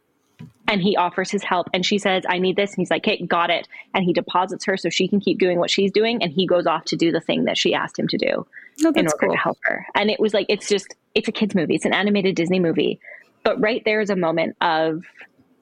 and 0.68 0.82
he 0.82 0.96
offers 0.96 1.30
his 1.30 1.42
help 1.42 1.68
and 1.72 1.84
she 1.84 1.98
says 1.98 2.22
i 2.28 2.38
need 2.38 2.54
this 2.54 2.70
and 2.70 2.78
he's 2.78 2.90
like 2.90 3.02
okay 3.06 3.24
got 3.26 3.50
it 3.50 3.66
and 3.94 4.04
he 4.04 4.12
deposits 4.12 4.64
her 4.66 4.76
so 4.76 4.88
she 4.88 5.08
can 5.08 5.18
keep 5.18 5.38
doing 5.38 5.58
what 5.58 5.70
she's 5.70 5.90
doing 5.90 6.22
and 6.22 6.32
he 6.32 6.46
goes 6.46 6.66
off 6.66 6.84
to 6.84 6.96
do 6.96 7.10
the 7.10 7.20
thing 7.20 7.44
that 7.44 7.58
she 7.58 7.74
asked 7.74 7.98
him 7.98 8.06
to 8.06 8.18
do 8.18 8.46
oh, 8.84 8.92
in 8.94 9.06
order 9.06 9.16
cool. 9.20 9.32
to 9.32 9.36
help 9.36 9.58
her 9.62 9.86
and 9.94 10.10
it 10.10 10.20
was 10.20 10.32
like 10.34 10.46
it's 10.48 10.68
just 10.68 10.94
it's 11.14 11.26
a 11.26 11.32
kids 11.32 11.54
movie 11.54 11.74
it's 11.74 11.86
an 11.86 11.94
animated 11.94 12.36
disney 12.36 12.60
movie 12.60 13.00
but 13.42 13.60
right 13.60 13.82
there 13.84 14.00
is 14.00 14.10
a 14.10 14.16
moment 14.16 14.56
of 14.60 15.02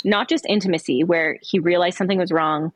not 0.05 0.29
just 0.29 0.45
intimacy 0.47 1.05
where 1.05 1.39
he 1.41 1.59
realized 1.59 1.97
something 1.97 2.19
was 2.19 2.33
wrong 2.33 2.73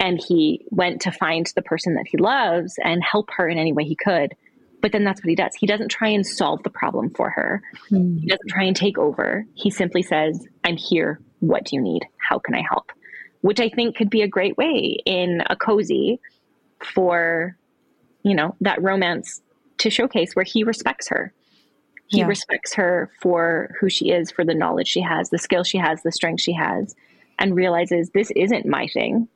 and 0.00 0.20
he 0.26 0.64
went 0.70 1.02
to 1.02 1.10
find 1.10 1.52
the 1.56 1.62
person 1.62 1.94
that 1.94 2.06
he 2.06 2.16
loves 2.16 2.74
and 2.84 3.02
help 3.02 3.28
her 3.36 3.48
in 3.48 3.58
any 3.58 3.72
way 3.72 3.84
he 3.84 3.96
could 3.96 4.34
but 4.80 4.92
then 4.92 5.04
that's 5.04 5.20
what 5.20 5.28
he 5.28 5.34
does. 5.34 5.54
He 5.58 5.66
doesn't 5.66 5.88
try 5.88 6.08
and 6.08 6.26
solve 6.26 6.62
the 6.62 6.70
problem 6.70 7.10
for 7.10 7.30
her. 7.30 7.62
Mm. 7.90 8.20
He 8.20 8.26
doesn't 8.26 8.48
try 8.48 8.64
and 8.64 8.76
take 8.76 8.96
over. 8.96 9.44
He 9.54 9.70
simply 9.70 10.02
says, 10.02 10.46
I'm 10.64 10.76
here. 10.76 11.20
What 11.40 11.64
do 11.64 11.76
you 11.76 11.82
need? 11.82 12.04
How 12.16 12.38
can 12.38 12.54
I 12.54 12.62
help? 12.68 12.92
Which 13.40 13.60
I 13.60 13.68
think 13.68 13.96
could 13.96 14.10
be 14.10 14.22
a 14.22 14.28
great 14.28 14.56
way 14.56 14.98
in 15.04 15.42
a 15.48 15.56
cozy 15.56 16.20
for, 16.82 17.56
you 18.22 18.34
know, 18.34 18.56
that 18.60 18.82
romance 18.82 19.40
to 19.78 19.90
showcase 19.90 20.34
where 20.34 20.44
he 20.44 20.64
respects 20.64 21.08
her. 21.08 21.32
He 22.08 22.18
yeah. 22.18 22.26
respects 22.26 22.74
her 22.74 23.10
for 23.20 23.74
who 23.78 23.88
she 23.88 24.10
is, 24.10 24.30
for 24.30 24.44
the 24.44 24.54
knowledge 24.54 24.88
she 24.88 25.02
has, 25.02 25.30
the 25.30 25.38
skill 25.38 25.62
she 25.62 25.78
has, 25.78 26.02
the 26.02 26.12
strength 26.12 26.40
she 26.40 26.54
has, 26.54 26.94
and 27.38 27.54
realizes 27.54 28.10
this 28.10 28.30
isn't 28.34 28.66
my 28.66 28.88
thing. 28.88 29.28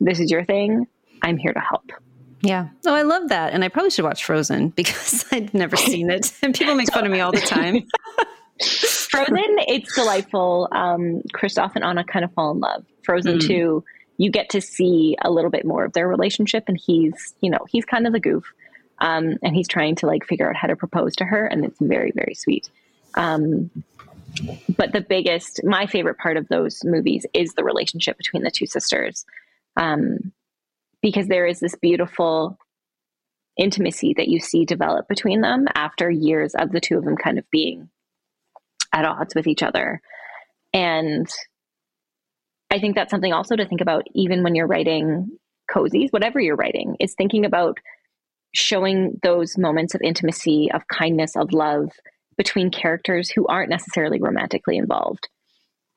This 0.00 0.20
is 0.20 0.30
your 0.30 0.44
thing. 0.44 0.86
I'm 1.22 1.38
here 1.38 1.52
to 1.52 1.60
help. 1.60 1.90
Yeah. 2.42 2.68
Oh, 2.86 2.94
I 2.94 3.02
love 3.02 3.28
that. 3.28 3.52
And 3.52 3.64
I 3.64 3.68
probably 3.68 3.90
should 3.90 4.04
watch 4.04 4.24
Frozen 4.24 4.68
because 4.76 5.24
I'd 5.32 5.52
never 5.54 5.76
seen 5.76 6.10
it. 6.10 6.32
And 6.42 6.54
people 6.54 6.74
make 6.74 6.92
fun 6.92 7.06
of 7.06 7.12
me 7.12 7.20
all 7.20 7.32
the 7.32 7.40
time. 7.40 7.86
Frozen, 9.10 9.56
it's 9.66 9.92
delightful. 9.94 10.68
Um, 10.70 11.22
Kristoff 11.34 11.72
and 11.74 11.84
Anna 11.84 12.04
kind 12.04 12.24
of 12.24 12.32
fall 12.32 12.52
in 12.52 12.60
love. 12.60 12.84
Frozen 13.02 13.38
mm. 13.38 13.46
2, 13.46 13.84
you 14.18 14.30
get 14.30 14.50
to 14.50 14.60
see 14.60 15.16
a 15.20 15.30
little 15.30 15.50
bit 15.50 15.64
more 15.64 15.84
of 15.84 15.92
their 15.94 16.06
relationship. 16.06 16.64
And 16.68 16.78
he's, 16.78 17.34
you 17.40 17.50
know, 17.50 17.66
he's 17.68 17.84
kind 17.84 18.06
of 18.06 18.12
the 18.12 18.20
goof. 18.20 18.44
Um, 18.98 19.36
and 19.42 19.56
he's 19.56 19.66
trying 19.66 19.96
to 19.96 20.06
like 20.06 20.24
figure 20.24 20.48
out 20.48 20.54
how 20.54 20.68
to 20.68 20.76
propose 20.76 21.16
to 21.16 21.24
her. 21.24 21.44
And 21.44 21.64
it's 21.64 21.78
very, 21.80 22.12
very 22.14 22.34
sweet. 22.34 22.70
Um, 23.14 23.70
but 24.76 24.92
the 24.92 25.00
biggest, 25.00 25.60
my 25.64 25.86
favorite 25.86 26.18
part 26.18 26.36
of 26.36 26.46
those 26.46 26.84
movies 26.84 27.26
is 27.34 27.54
the 27.54 27.64
relationship 27.64 28.16
between 28.16 28.44
the 28.44 28.50
two 28.52 28.66
sisters. 28.66 29.24
Um, 29.76 30.32
because 31.02 31.26
there 31.26 31.46
is 31.46 31.58
this 31.58 31.74
beautiful 31.74 32.58
intimacy 33.56 34.14
that 34.16 34.28
you 34.28 34.38
see 34.38 34.64
develop 34.64 35.08
between 35.08 35.40
them 35.40 35.66
after 35.74 36.08
years 36.10 36.54
of 36.54 36.70
the 36.70 36.80
two 36.80 36.96
of 36.96 37.04
them 37.04 37.16
kind 37.16 37.38
of 37.38 37.50
being 37.50 37.88
at 38.92 39.04
odds 39.04 39.34
with 39.34 39.46
each 39.46 39.62
other. 39.62 40.00
And 40.72 41.28
I 42.70 42.78
think 42.78 42.94
that's 42.94 43.10
something 43.10 43.32
also 43.32 43.56
to 43.56 43.66
think 43.66 43.80
about, 43.80 44.04
even 44.14 44.42
when 44.42 44.54
you're 44.54 44.66
writing 44.66 45.38
cozies, 45.70 46.10
whatever 46.10 46.40
you're 46.40 46.56
writing, 46.56 46.96
is 47.00 47.14
thinking 47.14 47.44
about 47.44 47.78
showing 48.54 49.18
those 49.22 49.56
moments 49.56 49.94
of 49.94 50.02
intimacy, 50.02 50.70
of 50.72 50.86
kindness, 50.88 51.36
of 51.36 51.52
love 51.52 51.90
between 52.36 52.70
characters 52.70 53.30
who 53.30 53.46
aren't 53.46 53.70
necessarily 53.70 54.20
romantically 54.20 54.76
involved 54.76 55.28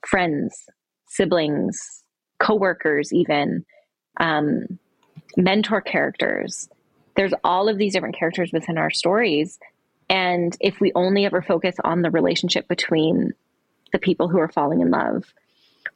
friends, 0.08 0.54
siblings, 1.08 2.04
coworkers, 2.40 3.14
even. 3.14 3.66
Um, 4.20 4.80
mentor 5.38 5.82
characters. 5.82 6.70
There's 7.16 7.34
all 7.44 7.70
of 7.70 7.78
these 7.78 7.94
different 7.94 8.18
characters 8.18 8.52
within 8.52 8.78
our 8.78 8.92
stories. 8.92 9.60
And 10.10 10.56
if 10.60 10.80
we 10.80 10.92
only 10.96 11.26
ever 11.26 11.42
focus 11.42 11.76
on 11.84 12.02
the 12.02 12.12
relationship 12.12 12.68
between 12.68 13.34
the 13.92 14.00
people 14.00 14.28
who 14.28 14.40
are 14.40 14.50
falling 14.52 14.82
in 14.82 14.92
love, 14.92 15.34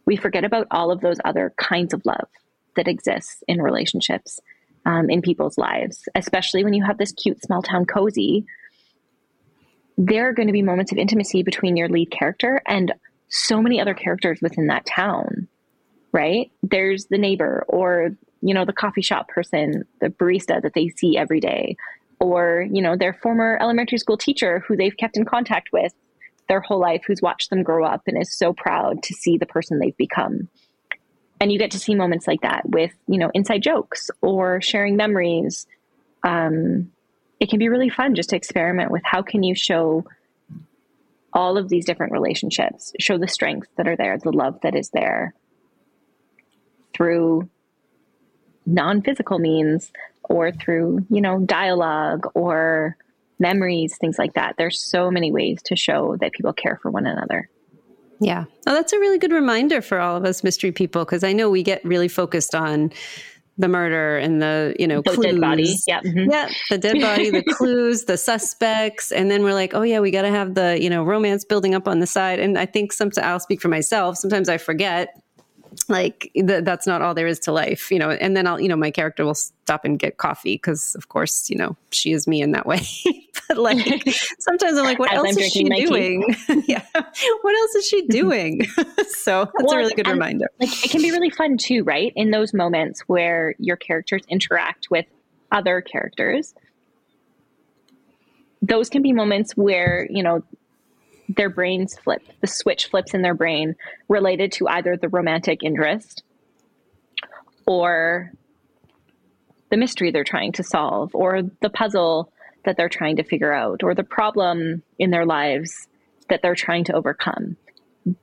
we 0.05 0.15
forget 0.15 0.43
about 0.43 0.67
all 0.71 0.91
of 0.91 1.01
those 1.01 1.17
other 1.25 1.53
kinds 1.57 1.93
of 1.93 2.05
love 2.05 2.27
that 2.75 2.87
exists 2.87 3.43
in 3.47 3.61
relationships 3.61 4.39
um, 4.85 5.09
in 5.09 5.21
people's 5.21 5.57
lives, 5.57 6.07
especially 6.15 6.63
when 6.63 6.73
you 6.73 6.83
have 6.83 6.97
this 6.97 7.11
cute 7.11 7.41
small 7.41 7.61
town 7.61 7.85
cozy. 7.85 8.45
There 9.97 10.29
are 10.29 10.33
going 10.33 10.47
to 10.47 10.53
be 10.53 10.61
moments 10.61 10.91
of 10.91 10.97
intimacy 10.97 11.43
between 11.43 11.75
your 11.75 11.89
lead 11.89 12.11
character 12.11 12.61
and 12.67 12.93
so 13.29 13.61
many 13.61 13.81
other 13.81 13.93
characters 13.93 14.39
within 14.41 14.67
that 14.67 14.85
town, 14.85 15.47
right? 16.11 16.51
There's 16.63 17.07
the 17.07 17.17
neighbor 17.17 17.65
or 17.67 18.11
you 18.41 18.53
know, 18.53 18.65
the 18.65 18.73
coffee 18.73 19.01
shop 19.01 19.27
person, 19.27 19.83
the 19.99 20.09
barista 20.09 20.61
that 20.61 20.73
they 20.73 20.89
see 20.89 21.17
every 21.17 21.39
day, 21.39 21.75
or, 22.19 22.65
you 22.71 22.81
know, 22.81 22.95
their 22.95 23.13
former 23.13 23.57
elementary 23.61 23.97
school 23.97 24.17
teacher 24.17 24.63
who 24.67 24.75
they've 24.75 24.97
kept 24.97 25.17
in 25.17 25.25
contact 25.25 25.69
with 25.71 25.93
their 26.47 26.61
whole 26.61 26.79
life, 26.79 27.03
who's 27.05 27.21
watched 27.21 27.49
them 27.49 27.63
grow 27.63 27.85
up 27.85 28.03
and 28.07 28.19
is 28.19 28.35
so 28.35 28.53
proud 28.53 29.03
to 29.03 29.13
see 29.13 29.37
the 29.37 29.45
person 29.45 29.79
they've 29.79 29.97
become. 29.97 30.47
And 31.39 31.51
you 31.51 31.59
get 31.59 31.71
to 31.71 31.79
see 31.79 31.93
moments 31.93 32.27
like 32.27 32.41
that 32.41 32.67
with, 32.67 32.93
you 33.07 33.19
know, 33.19 33.29
inside 33.33 33.61
jokes 33.61 34.09
or 34.21 34.61
sharing 34.61 34.95
memories. 34.95 35.67
Um, 36.23 36.91
it 37.39 37.49
can 37.49 37.59
be 37.59 37.69
really 37.69 37.89
fun 37.89 38.15
just 38.15 38.29
to 38.29 38.35
experiment 38.35 38.91
with 38.91 39.03
how 39.05 39.21
can 39.21 39.43
you 39.43 39.53
show 39.53 40.05
all 41.33 41.57
of 41.57 41.69
these 41.69 41.85
different 41.85 42.13
relationships, 42.13 42.93
show 42.99 43.17
the 43.19 43.27
strengths 43.27 43.69
that 43.77 43.87
are 43.87 43.95
there, 43.95 44.17
the 44.17 44.31
love 44.31 44.59
that 44.61 44.75
is 44.75 44.89
there 44.89 45.35
through 46.93 47.47
non 48.65 49.01
physical 49.03 49.37
means 49.37 49.91
or 50.29 50.51
through, 50.51 51.05
you 51.09 51.21
know, 51.21 51.39
dialogue 51.39 52.27
or 52.33 52.97
memories, 53.39 53.97
things 53.97 54.17
like 54.17 54.33
that. 54.33 54.55
There's 54.57 54.79
so 54.79 55.11
many 55.11 55.31
ways 55.31 55.61
to 55.65 55.75
show 55.75 56.17
that 56.17 56.31
people 56.31 56.53
care 56.53 56.79
for 56.81 56.91
one 56.91 57.05
another. 57.05 57.49
Yeah. 58.19 58.45
Oh, 58.65 58.73
that's 58.73 58.93
a 58.93 58.99
really 58.99 59.19
good 59.19 59.31
reminder 59.31 59.81
for 59.81 59.99
all 59.99 60.17
of 60.17 60.25
us 60.25 60.43
mystery 60.43 60.71
people 60.71 61.05
because 61.05 61.23
I 61.23 61.33
know 61.33 61.49
we 61.49 61.63
get 61.63 61.83
really 61.85 62.07
focused 62.07 62.55
on 62.55 62.91
the 63.59 63.67
murder 63.67 64.17
and 64.17 64.41
the 64.41 64.75
you 64.77 64.87
know 64.87 65.01
the 65.01 65.11
clues. 65.11 65.25
dead 65.25 65.41
body 65.41 65.75
yeah 65.87 65.99
mm-hmm. 66.01 66.29
yeah 66.29 66.47
the 66.69 66.77
dead 66.77 67.01
body 67.01 67.31
the 67.31 67.43
clues 67.57 68.05
the 68.05 68.17
suspects 68.17 69.11
and 69.11 69.31
then 69.31 69.43
we're 69.43 69.53
like 69.53 69.73
oh 69.73 69.81
yeah 69.81 69.99
we 69.99 70.11
got 70.11 70.21
to 70.21 70.29
have 70.29 70.53
the 70.53 70.77
you 70.79 70.89
know 70.89 71.03
romance 71.03 71.43
building 71.43 71.73
up 71.73 71.87
on 71.87 71.99
the 71.99 72.05
side 72.05 72.39
and 72.39 72.57
i 72.57 72.65
think 72.67 72.93
sometimes 72.93 73.17
i'll 73.17 73.39
speak 73.39 73.59
for 73.59 73.67
myself 73.67 74.15
sometimes 74.15 74.47
i 74.47 74.57
forget 74.57 75.09
like 75.89 76.31
th- 76.33 76.63
that's 76.63 76.87
not 76.87 77.01
all 77.01 77.13
there 77.13 77.27
is 77.27 77.39
to 77.39 77.51
life 77.51 77.91
you 77.91 77.99
know 77.99 78.11
and 78.11 78.35
then 78.35 78.47
i'll 78.47 78.59
you 78.59 78.67
know 78.67 78.75
my 78.75 78.91
character 78.91 79.23
will 79.23 79.35
stop 79.35 79.85
and 79.85 79.99
get 79.99 80.17
coffee 80.17 80.55
because 80.55 80.95
of 80.95 81.09
course 81.09 81.49
you 81.49 81.55
know 81.55 81.75
she 81.91 82.11
is 82.11 82.27
me 82.27 82.41
in 82.41 82.51
that 82.51 82.65
way. 82.65 82.81
But 83.47 83.59
like 83.59 83.77
sometimes 84.39 84.77
i'm 84.77 84.83
like 84.83 84.99
what 84.99 85.09
As 85.11 85.19
else 85.19 85.37
I'm 85.37 85.43
is 85.43 85.53
she 85.53 85.63
doing? 85.63 86.35
Yeah. 86.67 86.83
What 86.93 87.55
else 87.55 87.75
is 87.75 87.87
she 87.87 88.05
doing? 88.07 88.65
So 89.09 89.45
that's 89.45 89.53
well, 89.63 89.75
a 89.75 89.77
really 89.77 89.93
good 89.93 90.07
um, 90.07 90.13
reminder. 90.13 90.49
like 90.59 90.83
it 90.83 90.91
can 90.91 91.01
be 91.01 91.11
really 91.11 91.29
fun 91.29 91.55
too 91.57 91.83
right? 91.85 92.11
In 92.17 92.31
those 92.31 92.53
moments 92.53 93.01
where 93.01 93.55
your 93.57 93.77
characters 93.77 94.23
interact 94.27 94.87
with 94.91 95.05
other 95.51 95.79
characters. 95.79 96.53
Those 98.61 98.89
can 98.89 99.01
be 99.01 99.13
moments 99.13 99.53
where 99.53 100.07
you 100.09 100.23
know 100.23 100.43
their 101.29 101.49
brains 101.49 101.97
flip, 101.97 102.21
the 102.41 102.47
switch 102.47 102.87
flips 102.87 103.13
in 103.13 103.21
their 103.21 103.33
brain 103.33 103.75
related 104.07 104.51
to 104.53 104.67
either 104.67 104.95
the 104.95 105.09
romantic 105.09 105.63
interest 105.63 106.23
or 107.65 108.31
the 109.69 109.77
mystery 109.77 110.11
they're 110.11 110.23
trying 110.23 110.53
to 110.53 110.63
solve 110.63 111.13
or 111.13 111.41
the 111.61 111.69
puzzle 111.69 112.31
that 112.65 112.77
they're 112.77 112.89
trying 112.89 113.17
to 113.17 113.23
figure 113.23 113.53
out 113.53 113.83
or 113.83 113.93
the 113.93 114.03
problem 114.03 114.81
in 114.97 115.09
their 115.09 115.25
lives 115.25 115.87
that 116.29 116.41
they're 116.41 116.55
trying 116.55 116.83
to 116.85 116.93
overcome. 116.93 117.57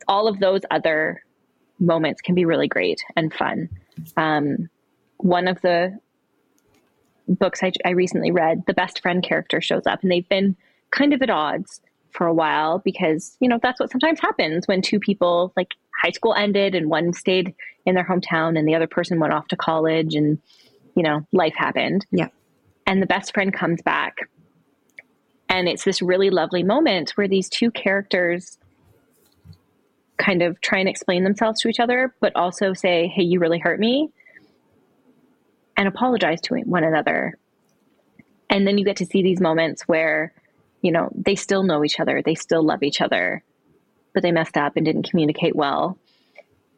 All 0.09 0.29
of 0.29 0.41
those 0.41 0.63
other 0.71 1.23
moments 1.79 2.23
can 2.23 2.35
be 2.35 2.45
really 2.45 2.69
great 2.69 3.03
and 3.17 3.33
fun. 3.33 3.69
Um, 4.17 4.69
one 5.19 5.49
of 5.49 5.61
the 5.61 5.99
books 7.29 7.63
I, 7.63 7.73
I 7.85 7.91
recently 7.91 8.31
read, 8.31 8.65
the 8.67 8.75
best 8.75 9.01
friend 9.01 9.23
character 9.23 9.61
shows 9.61 9.87
up, 9.87 10.03
and 10.03 10.11
they've 10.11 10.29
been 10.29 10.57
kind 10.91 11.13
of 11.13 11.23
at 11.23 11.31
odds 11.31 11.81
for 12.15 12.27
a 12.27 12.35
while 12.35 12.79
because, 12.79 13.37
you 13.41 13.49
know, 13.49 13.59
that's 13.63 13.81
what 13.81 13.91
sometimes 13.91 14.21
happens 14.21 14.67
when 14.67 14.81
two 14.81 15.01
people, 15.01 15.53
like 15.57 15.73
high 16.03 16.13
school 16.13 16.35
ended 16.35 16.75
and 16.75 16.89
one 16.89 17.13
stayed 17.13 17.55
in 17.85 17.95
their 17.95 18.05
hometown 18.05 18.59
and 18.59 18.67
the 18.67 18.75
other 18.75 18.87
person 18.87 19.21
went 19.21 19.33
off 19.33 19.49
to 19.49 19.57
college 19.57 20.15
and, 20.15 20.39
you 20.97 21.03
know, 21.03 21.27
life 21.33 21.55
happened. 21.57 22.07
Yeah. 22.11 22.29
And 22.87 23.03
the 23.03 23.07
best 23.07 23.35
friend 23.35 23.53
comes 23.53 23.83
back. 23.83 24.17
And 25.49 25.69
it's 25.69 25.85
this 25.85 26.01
really 26.01 26.31
lovely 26.31 26.63
moment 26.63 27.11
where 27.11 27.29
these 27.29 27.49
two 27.49 27.71
characters 27.71 28.59
kind 30.17 30.43
of 30.43 30.61
try 30.61 30.79
and 30.79 30.89
explain 30.89 31.25
themselves 31.25 31.61
to 31.61 31.69
each 31.69 31.81
other, 31.81 32.15
but 32.21 32.35
also 32.37 32.73
say, 32.73 33.09
hey, 33.09 33.23
you 33.23 33.41
really 33.41 33.59
hurt 33.59 33.81
me, 33.81 34.11
and 35.77 35.89
apologize 35.89 36.41
to 36.43 36.55
one 36.61 36.85
another. 36.85 37.37
And 38.49 38.67
then 38.67 38.79
you 38.79 38.85
get 38.85 38.97
to 38.99 39.07
see 39.07 39.23
these 39.23 39.41
moments 39.41 39.83
where 39.83 40.33
you 40.85 40.93
know, 40.93 41.09
they 41.17 41.35
still 41.35 41.63
know 41.63 41.83
each 41.83 41.99
other, 41.99 42.21
they 42.23 42.35
still 42.35 42.63
love 42.63 42.83
each 42.83 43.01
other, 43.01 43.43
but 44.13 44.23
they 44.23 44.33
messed 44.33 44.59
up 44.59 44.75
and 44.77 44.85
didn't 44.85 45.09
communicate 45.09 45.57
well. 45.57 45.99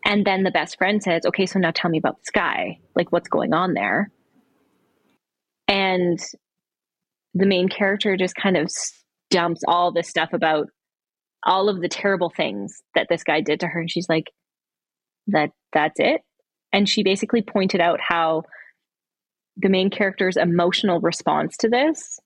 And 0.05 0.25
then 0.25 0.45
the 0.45 0.53
best 0.53 0.79
friend 0.79 1.03
says, 1.03 1.27
Okay, 1.27 1.45
so 1.45 1.59
now 1.59 1.73
tell 1.75 1.91
me 1.91 1.99
about 1.99 2.21
guy. 2.33 2.79
Like, 2.95 3.11
what's 3.11 3.29
going 3.29 3.53
on 3.53 3.75
there? 3.75 4.13
And 5.67 6.21
the 7.35 7.47
main 7.47 7.69
character 7.69 8.17
just 8.17 8.37
kind 8.37 8.57
of 8.57 8.71
dumps 9.31 9.63
all 9.67 9.91
this 9.91 10.09
stuff 10.09 10.33
about 10.33 10.69
all 11.43 11.69
of 11.69 11.81
the 11.81 11.89
terrible 11.89 12.31
things 12.31 12.81
that 12.95 13.09
this 13.11 13.25
guy 13.25 13.41
did 13.41 13.59
to 13.61 13.67
her. 13.67 13.81
And 13.81 13.91
she's 13.91 14.09
like, 14.09 14.31
That 15.27 15.51
that's 15.73 15.99
it. 15.99 16.21
And 16.73 16.89
she 16.89 17.03
basically 17.03 17.43
pointed 17.43 17.81
out 17.81 17.99
how 18.01 18.45
the 19.57 19.69
main 19.69 19.91
character's 19.91 20.37
emotional 20.37 21.01
response 21.01 21.57
to 21.57 21.69
this 21.69 22.21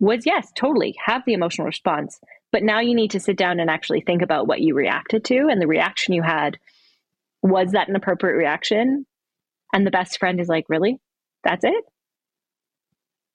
was 0.00 0.26
yes, 0.26 0.50
totally 0.56 0.94
have 1.04 1.22
the 1.24 1.34
emotional 1.34 1.66
response. 1.66 2.18
But 2.52 2.62
now 2.62 2.80
you 2.80 2.94
need 2.94 3.10
to 3.12 3.20
sit 3.20 3.36
down 3.36 3.58
and 3.58 3.68
actually 3.68 4.00
think 4.00 4.22
about 4.22 4.46
what 4.46 4.60
you 4.60 4.74
reacted 4.74 5.24
to 5.24 5.48
and 5.50 5.60
the 5.60 5.66
reaction 5.66 6.14
you 6.14 6.22
had. 6.22 6.58
Was 7.42 7.72
that 7.72 7.88
an 7.88 7.96
appropriate 7.96 8.36
reaction? 8.36 9.06
And 9.72 9.86
the 9.86 9.90
best 9.90 10.18
friend 10.18 10.40
is 10.40 10.48
like, 10.48 10.66
Really? 10.68 11.00
That's 11.42 11.64
it? 11.64 11.84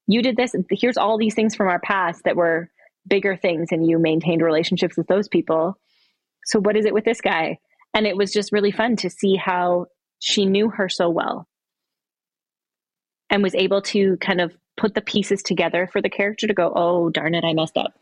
You 0.07 0.23
did 0.23 0.37
this. 0.37 0.55
Here's 0.71 0.97
all 0.97 1.17
these 1.17 1.35
things 1.35 1.55
from 1.55 1.67
our 1.67 1.79
past 1.79 2.23
that 2.23 2.35
were 2.35 2.69
bigger 3.07 3.35
things, 3.35 3.69
and 3.71 3.85
you 3.85 3.99
maintained 3.99 4.41
relationships 4.41 4.97
with 4.97 5.07
those 5.07 5.27
people. 5.27 5.77
So, 6.45 6.59
what 6.59 6.75
is 6.75 6.85
it 6.85 6.93
with 6.93 7.05
this 7.05 7.21
guy? 7.21 7.59
And 7.93 8.07
it 8.07 8.17
was 8.17 8.31
just 8.31 8.51
really 8.51 8.71
fun 8.71 8.95
to 8.97 9.09
see 9.09 9.35
how 9.35 9.85
she 10.19 10.45
knew 10.45 10.69
her 10.69 10.89
so 10.89 11.09
well 11.09 11.47
and 13.29 13.43
was 13.43 13.55
able 13.55 13.81
to 13.81 14.17
kind 14.17 14.41
of 14.41 14.55
put 14.79 14.95
the 14.95 15.01
pieces 15.01 15.43
together 15.43 15.87
for 15.91 16.01
the 16.01 16.09
character 16.09 16.47
to 16.47 16.53
go, 16.53 16.71
oh, 16.73 17.09
darn 17.09 17.35
it, 17.35 17.43
I 17.43 17.53
messed 17.53 17.77
up. 17.77 17.93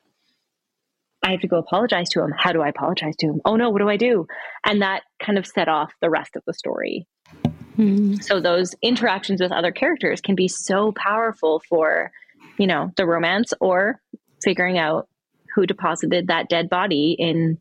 I 1.23 1.31
have 1.31 1.41
to 1.41 1.47
go 1.47 1.57
apologize 1.57 2.09
to 2.09 2.21
him. 2.21 2.31
How 2.37 2.53
do 2.53 2.61
I 2.61 2.69
apologize 2.69 3.15
to 3.19 3.27
him? 3.27 3.41
Oh 3.43 3.55
no, 3.55 3.69
what 3.69 3.79
do 3.79 3.89
I 3.89 3.97
do? 3.97 4.27
And 4.65 4.81
that 4.81 5.01
kind 5.21 5.37
of 5.37 5.45
set 5.45 5.67
off 5.67 5.91
the 5.99 6.09
rest 6.09 6.35
of 6.35 6.43
the 6.45 6.53
story. 6.53 7.07
Mm-hmm. 7.77 8.15
So 8.15 8.39
those 8.39 8.75
interactions 8.81 9.41
with 9.41 9.51
other 9.51 9.71
characters 9.71 10.21
can 10.21 10.35
be 10.35 10.47
so 10.47 10.93
powerful 10.93 11.61
for, 11.67 12.11
you 12.57 12.67
know, 12.67 12.91
the 12.95 13.05
romance 13.05 13.53
or 13.59 13.99
figuring 14.43 14.77
out 14.77 15.09
who 15.55 15.65
deposited 15.65 16.27
that 16.27 16.49
dead 16.49 16.69
body 16.69 17.15
in 17.17 17.57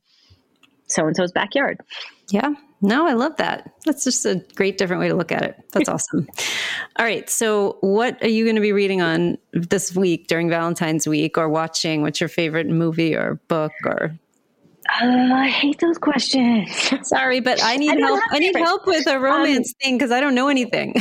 so 0.86 1.06
and 1.06 1.16
so's 1.16 1.32
backyard. 1.32 1.80
Yeah. 2.30 2.54
No, 2.82 3.06
I 3.06 3.14
love 3.14 3.36
that. 3.36 3.72
That's 3.86 4.04
just 4.04 4.26
a 4.26 4.44
great 4.54 4.76
different 4.76 5.00
way 5.00 5.08
to 5.08 5.14
look 5.14 5.32
at 5.32 5.42
it. 5.42 5.56
That's 5.72 5.88
awesome. 5.88 6.28
All 6.96 7.06
right. 7.06 7.28
So, 7.30 7.78
what 7.80 8.22
are 8.22 8.28
you 8.28 8.44
going 8.44 8.56
to 8.56 8.62
be 8.62 8.72
reading 8.72 9.00
on 9.00 9.38
this 9.52 9.94
week 9.96 10.26
during 10.26 10.50
Valentine's 10.50 11.06
week 11.06 11.38
or 11.38 11.48
watching? 11.48 12.02
What's 12.02 12.20
your 12.20 12.28
favorite 12.28 12.66
movie 12.68 13.14
or 13.14 13.40
book 13.48 13.72
or 13.84 14.18
uh, 14.88 15.34
I 15.34 15.48
hate 15.48 15.80
those 15.80 15.98
questions. 15.98 16.70
Sorry, 17.08 17.40
but 17.40 17.62
I 17.62 17.76
need 17.76 17.90
I 17.90 17.98
help. 17.98 18.20
I 18.30 18.38
need 18.38 18.54
help 18.56 18.86
with 18.86 19.06
a 19.08 19.18
romance 19.18 19.70
um, 19.70 19.74
thing 19.82 19.98
because 19.98 20.12
I 20.12 20.20
don't 20.20 20.34
know 20.34 20.48
anything. 20.48 20.94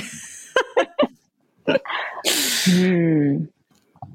hmm. 2.66 3.46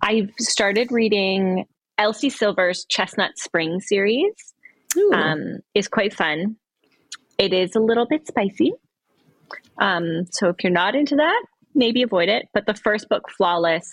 I've 0.02 0.30
started 0.38 0.90
reading 0.90 1.66
Elsie 1.98 2.30
Silver's 2.30 2.84
Chestnut 2.88 3.38
Spring 3.38 3.80
series. 3.80 4.32
Um, 5.12 5.58
is 5.74 5.88
quite 5.88 6.14
fun. 6.14 6.56
It 7.38 7.52
is 7.52 7.74
a 7.76 7.80
little 7.80 8.06
bit 8.06 8.26
spicy. 8.26 8.72
Um, 9.80 10.26
so 10.30 10.48
if 10.48 10.56
you're 10.62 10.72
not 10.72 10.94
into 10.94 11.16
that, 11.16 11.42
maybe 11.74 12.02
avoid 12.02 12.28
it. 12.28 12.46
But 12.52 12.66
the 12.66 12.74
first 12.74 13.08
book, 13.08 13.30
Flawless, 13.30 13.88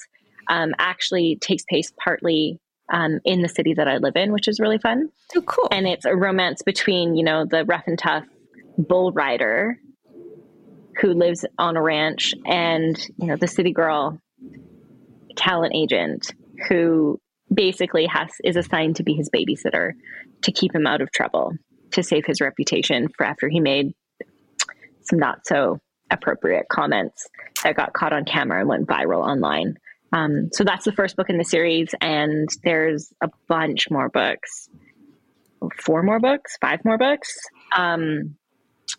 um, 0.50 0.74
actually 0.80 1.38
takes 1.42 1.64
place 1.70 1.92
partly 2.04 2.60
um, 2.92 3.20
in 3.26 3.42
the 3.42 3.50
city 3.50 3.74
that 3.76 3.88
I 3.88 3.98
live 3.98 4.16
in, 4.16 4.32
which 4.32 4.48
is 4.48 4.60
really 4.60 4.78
fun. 4.78 5.10
Oh, 5.36 5.42
cool. 5.42 5.68
And 5.72 5.88
it's 5.88 6.06
a 6.06 6.16
romance 6.16 6.62
between, 6.62 7.16
you 7.16 7.24
know, 7.24 7.46
the 7.46 7.66
rough 7.66 7.84
and 7.88 7.98
tough 7.98 8.26
bull 8.78 9.12
rider 9.12 9.78
who 11.02 11.14
lives 11.14 11.46
on 11.58 11.78
a 11.78 11.82
ranch 11.82 12.34
and, 12.46 12.98
you 13.18 13.28
know, 13.28 13.36
the 13.36 13.48
city 13.48 13.72
girl 13.72 14.20
talent 15.36 15.74
agent 15.76 16.34
who 16.68 17.20
basically 17.54 18.06
has 18.06 18.30
is 18.44 18.56
assigned 18.56 18.96
to 18.98 19.04
be 19.04 19.14
his 19.14 19.30
babysitter 19.30 19.92
to 20.42 20.52
keep 20.52 20.74
him 20.74 20.86
out 20.86 21.02
of 21.02 21.12
trouble 21.12 21.54
to 21.92 22.04
save 22.04 22.26
his 22.26 22.42
reputation 22.42 23.08
for 23.16 23.26
after 23.26 23.48
he 23.48 23.60
made 23.60 23.94
some 25.02 25.20
not 25.20 25.46
so 25.46 25.80
appropriate 26.12 26.68
comments 26.70 27.28
that 27.64 27.76
got 27.76 27.94
caught 27.94 28.14
on 28.14 28.26
camera 28.26 28.60
and 28.60 28.70
went 28.70 28.88
viral 28.88 29.26
online. 29.26 29.78
Um, 30.14 30.50
so 30.54 30.64
that's 30.64 30.86
the 30.86 30.92
first 30.92 31.16
book 31.16 31.30
in 31.30 31.38
the 31.38 31.44
series, 31.44 31.94
and 32.00 32.48
there's 32.64 33.12
a 33.22 33.30
bunch 33.48 33.90
more 33.92 34.10
books, 34.10 34.70
four 35.78 36.02
more 36.02 36.20
books, 36.20 36.58
five 36.62 36.84
more 36.86 36.98
books 36.98 37.38
um, 37.76 38.36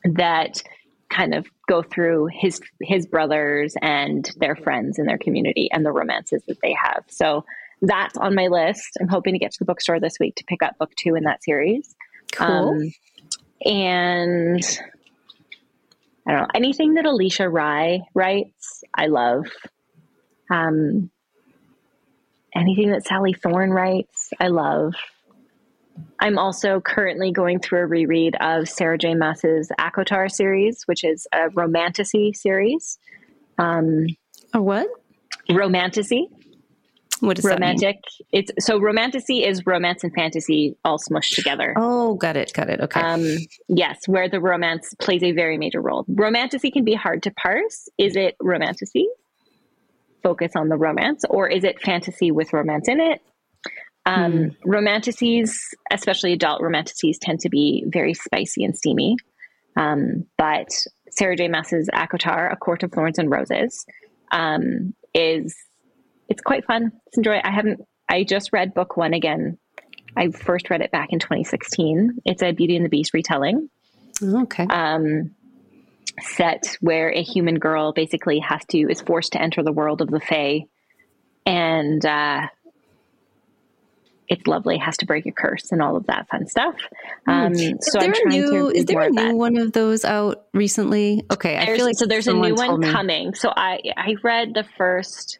that 0.04 0.62
kind 1.08 1.34
of 1.34 1.46
go 1.66 1.82
through 1.82 2.28
his 2.30 2.60
his 2.82 3.06
brothers 3.06 3.74
and 3.80 4.30
their 4.36 4.54
friends 4.54 4.98
in 4.98 5.06
their 5.06 5.16
community 5.16 5.70
and 5.72 5.84
the 5.84 5.92
romances 5.92 6.42
that 6.46 6.58
they 6.62 6.74
have. 6.74 7.04
So 7.08 7.44
that's 7.80 8.16
on 8.16 8.34
my 8.34 8.46
list. 8.48 8.96
I'm 9.00 9.08
hoping 9.08 9.34
to 9.34 9.38
get 9.38 9.52
to 9.52 9.58
the 9.60 9.64
bookstore 9.64 10.00
this 10.00 10.18
week 10.18 10.36
to 10.36 10.44
pick 10.44 10.62
up 10.62 10.78
book 10.78 10.90
two 10.96 11.14
in 11.14 11.24
that 11.24 11.42
series. 11.42 11.94
Cool. 12.32 12.46
Um, 12.46 12.92
and 13.64 14.80
I 16.26 16.32
don't 16.32 16.40
know 16.40 16.48
anything 16.54 16.94
that 16.94 17.04
Alisha 17.04 17.50
Rai 17.50 18.02
writes. 18.14 18.82
I 18.94 19.06
love. 19.06 19.46
Um, 20.50 21.10
anything 22.54 22.90
that 22.90 23.04
Sally 23.04 23.34
Thorne 23.34 23.70
writes, 23.70 24.30
I 24.40 24.48
love. 24.48 24.94
I'm 26.20 26.38
also 26.38 26.80
currently 26.80 27.32
going 27.32 27.60
through 27.60 27.80
a 27.80 27.86
reread 27.86 28.36
of 28.40 28.68
Sarah 28.68 28.98
J. 28.98 29.14
Maas's 29.14 29.70
ACOTAR 29.78 30.30
series, 30.30 30.82
which 30.86 31.04
is 31.04 31.26
a 31.32 31.48
romantasy 31.50 32.32
series. 32.32 32.98
Um, 33.58 34.06
a 34.52 34.62
what? 34.62 34.86
Romantasy. 35.50 36.28
What 37.20 37.36
does 37.36 37.44
romantic? 37.44 37.96
It's 38.32 38.50
so 38.60 38.78
romantasy 38.78 39.44
is 39.44 39.66
romance 39.66 40.04
and 40.04 40.12
fantasy 40.12 40.76
all 40.84 40.98
smushed 40.98 41.34
together. 41.34 41.74
Oh, 41.76 42.14
got 42.14 42.36
it, 42.36 42.52
got 42.52 42.68
it. 42.68 42.80
Okay. 42.80 43.00
Um, 43.00 43.36
yes, 43.68 44.06
where 44.06 44.28
the 44.28 44.40
romance 44.40 44.94
plays 45.00 45.22
a 45.22 45.32
very 45.32 45.58
major 45.58 45.80
role. 45.80 46.04
Romantasy 46.08 46.70
can 46.70 46.84
be 46.84 46.94
hard 46.94 47.22
to 47.24 47.30
parse. 47.30 47.88
Is 47.98 48.16
it 48.16 48.36
romantasy? 48.40 49.08
Focus 50.22 50.52
on 50.56 50.68
the 50.68 50.76
romance, 50.76 51.24
or 51.30 51.48
is 51.48 51.64
it 51.64 51.80
fantasy 51.80 52.30
with 52.30 52.52
romance 52.52 52.88
in 52.88 53.00
it? 53.00 53.20
Um, 54.06 54.32
mm. 54.32 54.56
Romantasies, 54.64 55.58
especially 55.90 56.32
adult 56.32 56.62
romantasies, 56.62 57.18
tend 57.18 57.40
to 57.40 57.48
be 57.48 57.84
very 57.86 58.14
spicy 58.14 58.64
and 58.64 58.76
steamy. 58.76 59.16
Um, 59.76 60.24
but 60.36 60.68
Sarah 61.10 61.36
J. 61.36 61.48
Maas's 61.48 61.88
A 61.92 62.06
Court 62.56 62.82
of 62.82 62.92
Thorns 62.92 63.18
and 63.18 63.30
Roses, 63.30 63.84
um, 64.32 64.94
is 65.14 65.54
it's 66.28 66.42
quite 66.42 66.64
fun. 66.64 66.92
It's 67.06 67.16
enjoy. 67.16 67.40
I 67.42 67.50
haven't. 67.50 67.80
I 68.08 68.24
just 68.24 68.52
read 68.52 68.74
book 68.74 68.96
one 68.96 69.14
again. 69.14 69.58
I 70.16 70.30
first 70.30 70.70
read 70.70 70.80
it 70.80 70.90
back 70.90 71.08
in 71.12 71.18
2016. 71.18 72.18
It's 72.24 72.42
a 72.42 72.52
Beauty 72.52 72.76
and 72.76 72.84
the 72.84 72.88
Beast 72.88 73.12
retelling. 73.14 73.68
Okay. 74.22 74.64
Um, 74.64 75.34
set 76.20 76.76
where 76.80 77.10
a 77.10 77.22
human 77.22 77.58
girl 77.58 77.92
basically 77.92 78.40
has 78.40 78.64
to 78.70 78.78
is 78.90 79.00
forced 79.00 79.32
to 79.32 79.42
enter 79.42 79.62
the 79.62 79.72
world 79.72 80.00
of 80.00 80.08
the 80.08 80.20
Fae, 80.20 80.64
and 81.46 82.04
uh, 82.04 82.48
it's 84.28 84.46
lovely. 84.46 84.76
Has 84.78 84.96
to 84.98 85.06
break 85.06 85.26
a 85.26 85.32
curse 85.32 85.72
and 85.72 85.80
all 85.80 85.96
of 85.96 86.06
that 86.06 86.28
fun 86.28 86.46
stuff. 86.46 86.76
Hmm. 87.26 87.30
Um, 87.30 87.54
so 87.80 88.00
I'm 88.00 88.12
trying 88.12 88.28
new, 88.28 88.50
to. 88.50 88.76
Is 88.76 88.84
there 88.84 89.00
a 89.00 89.10
new 89.10 89.34
one 89.36 89.56
of 89.56 89.72
those 89.72 90.04
out 90.04 90.46
recently? 90.52 91.24
Okay, 91.30 91.56
I 91.56 91.76
feel 91.76 91.86
like 91.86 91.96
so. 91.96 92.06
There's 92.06 92.28
a 92.28 92.34
new 92.34 92.54
one 92.54 92.82
coming. 92.82 93.34
So 93.34 93.52
I 93.56 93.80
I 93.96 94.16
read 94.22 94.54
the 94.54 94.64
first 94.76 95.38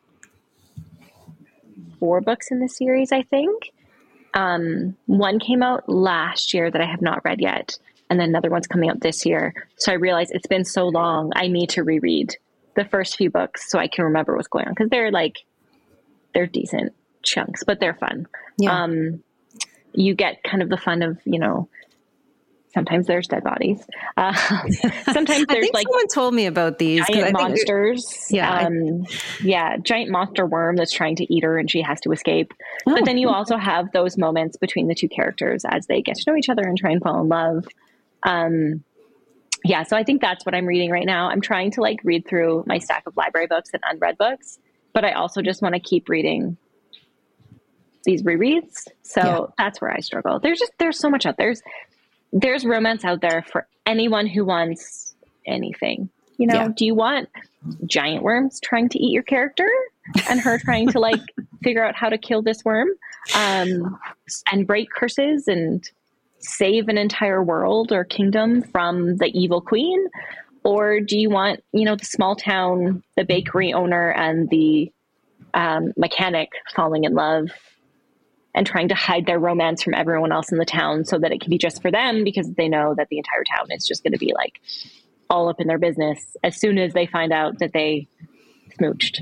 four 1.99 2.21
books 2.21 2.51
in 2.51 2.61
the 2.61 2.69
series, 2.69 3.13
I 3.13 3.23
think. 3.23 3.73
Um, 4.35 4.97
one 5.07 5.39
came 5.39 5.63
out 5.63 5.89
last 5.89 6.55
year 6.55 6.71
that 6.71 6.81
I 6.81 6.87
have 6.87 7.03
not 7.03 7.25
read 7.25 7.41
yet, 7.41 7.79
and 8.11 8.21
then 8.21 8.29
another 8.29 8.51
one's 8.51 8.67
coming 8.67 8.91
out 8.91 9.01
this 9.01 9.25
year. 9.27 9.55
So 9.77 9.93
I 9.93 9.97
realized 9.97 10.33
it's 10.35 10.47
been 10.47 10.65
so 10.65 10.87
long, 10.87 11.33
I 11.35 11.49
need 11.49 11.71
to 11.71 11.83
reread 11.83 12.37
the 12.77 12.85
first 12.85 13.17
few 13.17 13.31
books 13.31 13.71
so 13.71 13.79
I 13.79 13.89
can 13.89 14.05
remember 14.05 14.37
what's 14.37 14.49
going 14.49 14.67
on 14.67 14.73
because 14.73 14.91
they're 14.91 15.11
like 15.11 15.39
they're 16.35 16.47
decent 16.47 16.93
chunks, 17.23 17.65
but 17.65 17.81
they're 17.81 17.95
fun. 17.95 18.27
Yeah. 18.59 18.85
Um, 18.85 19.23
you 19.93 20.15
get 20.15 20.43
kind 20.45 20.63
of 20.63 20.69
the 20.69 20.77
fun 20.77 21.03
of 21.03 21.19
you 21.25 21.39
know 21.39 21.69
Sometimes 22.75 23.07
there's 23.07 23.27
dead 23.27 23.45
bodies. 23.45 23.83
Uh, 24.17 24.35
sometimes 25.13 25.47
there's 25.47 25.71
like 25.73 25.87
someone 25.87 26.09
told 26.13 26.35
me 26.35 26.47
about 26.47 26.79
these 26.79 27.07
giant 27.07 27.33
monsters. 27.33 28.27
Yeah, 28.31 28.67
um, 28.67 29.07
yeah, 29.43 29.79
giant 29.79 30.11
monster 30.11 30.47
worm 30.47 30.77
that's 30.77 30.93
trying 30.93 31.17
to 31.17 31.35
eat 31.35 31.45
her 31.45 31.59
and 31.59 31.71
she 31.71 31.81
has 31.81 32.01
to 32.03 32.13
escape. 32.13 32.53
Oh. 32.87 32.95
But 32.95 33.05
then 33.07 33.17
you 33.17 33.31
also 33.31 33.57
have 33.57 33.91
those 33.93 34.19
moments 34.19 34.57
between 34.59 34.87
the 34.87 34.95
two 34.95 35.09
characters 35.09 35.65
as 35.67 35.87
they 35.87 36.03
get 36.03 36.17
to 36.17 36.31
know 36.31 36.37
each 36.37 36.51
other 36.51 36.63
and 36.63 36.77
try 36.77 36.91
and 36.91 37.03
fall 37.03 37.21
in 37.23 37.29
love. 37.29 37.67
Um, 38.23 38.85
yeah, 39.65 39.83
so 39.83 39.97
I 39.97 40.05
think 40.05 40.21
that's 40.21 40.45
what 40.45 40.55
I'm 40.55 40.67
reading 40.67 40.91
right 40.91 41.07
now. 41.07 41.29
I'm 41.31 41.41
trying 41.41 41.71
to 41.73 41.81
like 41.81 42.01
read 42.05 42.27
through 42.29 42.65
my 42.67 42.79
stack 42.79 43.05
of 43.07 43.17
library 43.17 43.47
books 43.47 43.71
and 43.73 43.83
unread 43.91 44.19
books, 44.19 44.59
but 44.93 45.05
I 45.05 45.13
also 45.13 45.43
just 45.43 45.63
want 45.63 45.75
to 45.75 45.81
keep 45.81 46.09
reading 46.09 46.57
these 48.05 48.23
rereads. 48.23 48.85
So 49.03 49.21
yeah. 49.21 49.41
that's 49.59 49.81
where 49.81 49.91
I 49.91 50.01
struggle. 50.01 50.39
There's 50.41 50.59
just 50.59 50.73
there's 50.79 50.99
so 50.99 51.11
much 51.11 51.27
out 51.27 51.37
there. 51.37 51.49
There's 51.49 51.63
there's 52.33 52.65
romance 52.65 53.05
out 53.05 53.21
there 53.21 53.45
for 53.51 53.67
anyone 53.87 54.27
who 54.27 54.45
wants 54.45 55.15
anything. 55.47 56.09
You 56.37 56.47
know, 56.47 56.55
yeah. 56.55 56.69
do 56.77 56.85
you 56.85 56.95
want 56.95 57.29
giant 57.87 58.23
worms 58.23 58.61
trying 58.61 58.89
to 58.91 58.99
eat 58.99 59.13
your 59.13 59.25
character 59.25 59.69
and 60.29 60.41
her 60.41 60.59
trying 60.59 60.89
to 60.93 61.01
like 61.01 61.21
figure 61.63 61.85
out 61.85 61.97
how 61.97 62.09
to 62.09 62.19
kill 62.19 62.43
this 62.43 62.65
worm 62.65 62.89
um, 63.35 63.99
and 64.53 64.67
break 64.67 64.89
curses 64.91 65.49
and 65.49 65.89
save 66.39 66.89
an 66.89 66.97
entire 66.97 67.43
world 67.43 67.93
or 67.93 68.05
kingdom 68.05 68.63
from 68.63 69.17
the 69.17 69.31
evil 69.35 69.61
queen? 69.61 70.07
Or 70.65 71.01
do 71.01 71.19
you 71.19 71.31
want, 71.31 71.65
you 71.73 71.85
know, 71.85 71.97
the 71.97 72.05
small 72.05 72.37
town, 72.37 73.03
the 73.17 73.25
bakery 73.25 73.73
owner 73.73 74.11
and 74.11 74.49
the 74.51 74.93
um, 75.55 75.93
mechanic 75.97 76.51
falling 76.75 77.05
in 77.05 77.15
love 77.15 77.49
and 78.55 78.67
trying 78.67 78.89
to 78.89 78.95
hide 78.95 79.27
their 79.27 79.39
romance 79.39 79.83
from 79.83 79.95
everyone 79.95 80.33
else 80.33 80.51
in 80.51 80.59
the 80.59 80.65
town 80.65 81.05
so 81.05 81.19
that 81.19 81.33
it 81.33 81.41
can 81.41 81.51
be 81.51 81.59
just 81.59 81.83
for 81.83 81.91
them 81.91 82.25
because 82.25 82.51
they 82.55 82.69
know 82.69 82.95
that 82.95 83.09
the 83.09 83.19
entire 83.19 83.45
town 83.45 83.67
is 83.71 83.87
just 83.87 84.03
going 84.03 84.13
to 84.13 84.19
be 84.19 84.33
like 84.35 84.61
all 85.31 85.49
up 85.49 85.61
in 85.61 85.67
their 85.67 85.79
business 85.79 86.37
as 86.43 86.59
soon 86.59 86.79
as 86.79 86.93
they 86.95 87.07
find 87.07 87.33
out 87.33 87.59
that 87.59 87.73
they 87.73 88.09
smooched. 88.79 89.21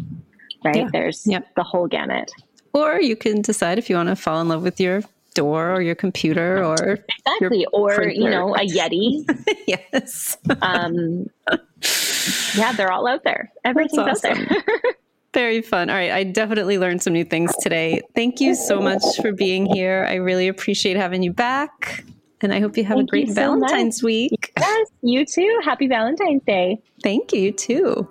Right? 0.65 0.77
Yeah. 0.77 0.89
There's 0.93 1.27
yep. 1.27 1.55
the 1.55 1.63
whole 1.63 1.87
gamut. 1.87 2.31
Or 2.73 3.01
you 3.01 3.17
can 3.17 3.43
decide 3.43 3.79
if 3.79 3.89
you 3.91 3.97
want 3.97 4.09
to 4.09 4.17
fall 4.17 4.41
in 4.41 4.49
love 4.49 4.63
with 4.63 4.81
your 4.81 5.03
door 5.37 5.73
or 5.73 5.83
your 5.83 5.95
computer 5.95 6.65
or 6.65 6.99
exactly 7.27 7.67
or 7.73 7.95
printer. 7.95 8.11
you 8.11 8.31
know 8.31 8.55
a 8.55 8.61
yeti 8.61 9.23
yes 9.67 10.39
um 10.63 11.29
yeah 12.55 12.73
they're 12.73 12.91
all 12.91 13.07
out 13.07 13.23
there 13.23 13.53
everything's 13.63 13.99
awesome. 13.99 14.33
out 14.33 14.49
there 14.49 14.83
Very 15.37 15.61
fun. 15.61 15.91
All 15.91 15.97
right. 15.97 16.13
I 16.13 16.25
definitely 16.25 16.79
learned 16.79 17.03
some 17.03 17.13
new 17.13 17.23
things 17.23 17.55
today. 17.61 18.01
Thank 18.15 18.41
you 18.41 18.55
so 18.55 18.81
much 18.81 19.03
for 19.21 19.33
being 19.33 19.67
here. 19.67 20.07
I 20.09 20.15
really 20.15 20.49
appreciate 20.49 20.97
having 20.97 21.23
you 21.23 21.31
back. 21.31 22.05
And 22.41 22.55
I 22.55 22.61
hope 22.61 22.75
you 22.79 22.85
have 22.85 22.97
Thank 22.97 23.09
a 23.09 23.11
great 23.11 23.29
Valentine's 23.29 24.01
so 24.01 24.07
week. 24.07 24.51
Yes, 24.59 24.89
you 25.03 25.27
too. 25.27 25.61
Happy 25.63 25.89
Valentine's 25.89 26.43
Day. 26.47 26.81
Thank 27.03 27.35
you, 27.35 27.53
too. 27.53 28.09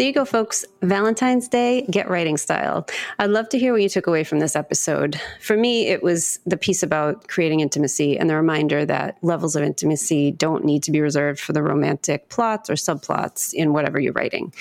There 0.00 0.06
you 0.06 0.14
go, 0.14 0.24
folks. 0.24 0.64
Valentine's 0.80 1.46
Day, 1.46 1.82
get 1.90 2.08
writing 2.08 2.38
style. 2.38 2.86
I'd 3.18 3.28
love 3.28 3.50
to 3.50 3.58
hear 3.58 3.74
what 3.74 3.82
you 3.82 3.90
took 3.90 4.06
away 4.06 4.24
from 4.24 4.38
this 4.38 4.56
episode. 4.56 5.20
For 5.42 5.58
me, 5.58 5.88
it 5.88 6.02
was 6.02 6.38
the 6.46 6.56
piece 6.56 6.82
about 6.82 7.28
creating 7.28 7.60
intimacy 7.60 8.18
and 8.18 8.30
the 8.30 8.34
reminder 8.34 8.86
that 8.86 9.18
levels 9.20 9.56
of 9.56 9.62
intimacy 9.62 10.30
don't 10.30 10.64
need 10.64 10.82
to 10.84 10.90
be 10.90 11.02
reserved 11.02 11.38
for 11.38 11.52
the 11.52 11.62
romantic 11.62 12.30
plots 12.30 12.70
or 12.70 12.76
subplots 12.76 13.52
in 13.52 13.74
whatever 13.74 14.00
you're 14.00 14.14
writing. 14.14 14.54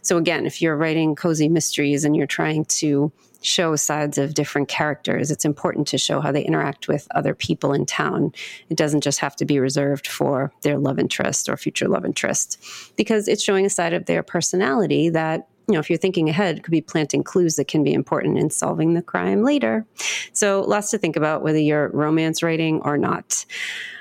So, 0.00 0.16
again, 0.16 0.46
if 0.46 0.62
you're 0.62 0.78
writing 0.78 1.14
cozy 1.14 1.50
mysteries 1.50 2.06
and 2.06 2.16
you're 2.16 2.26
trying 2.26 2.64
to 2.64 3.12
show 3.46 3.76
sides 3.76 4.18
of 4.18 4.34
different 4.34 4.68
characters. 4.68 5.30
It's 5.30 5.44
important 5.44 5.86
to 5.88 5.98
show 5.98 6.20
how 6.20 6.32
they 6.32 6.44
interact 6.44 6.88
with 6.88 7.06
other 7.14 7.34
people 7.34 7.72
in 7.72 7.86
town. 7.86 8.32
It 8.68 8.76
doesn't 8.76 9.02
just 9.02 9.20
have 9.20 9.36
to 9.36 9.44
be 9.44 9.58
reserved 9.58 10.06
for 10.06 10.52
their 10.62 10.78
love 10.78 10.98
interest 10.98 11.48
or 11.48 11.56
future 11.56 11.88
love 11.88 12.04
interest, 12.04 12.62
because 12.96 13.28
it's 13.28 13.42
showing 13.42 13.66
a 13.66 13.70
side 13.70 13.92
of 13.92 14.06
their 14.06 14.22
personality 14.22 15.08
that 15.10 15.48
you 15.68 15.72
know, 15.72 15.80
if 15.80 15.90
you're 15.90 15.98
thinking 15.98 16.28
ahead, 16.28 16.62
could 16.62 16.70
be 16.70 16.80
planting 16.80 17.24
clues 17.24 17.56
that 17.56 17.66
can 17.66 17.82
be 17.82 17.92
important 17.92 18.38
in 18.38 18.50
solving 18.50 18.94
the 18.94 19.02
crime 19.02 19.42
later. 19.42 19.84
So, 20.32 20.60
lots 20.60 20.90
to 20.92 20.98
think 20.98 21.16
about 21.16 21.42
whether 21.42 21.58
you're 21.58 21.88
romance 21.88 22.42
writing 22.42 22.80
or 22.82 22.96
not. 22.96 23.44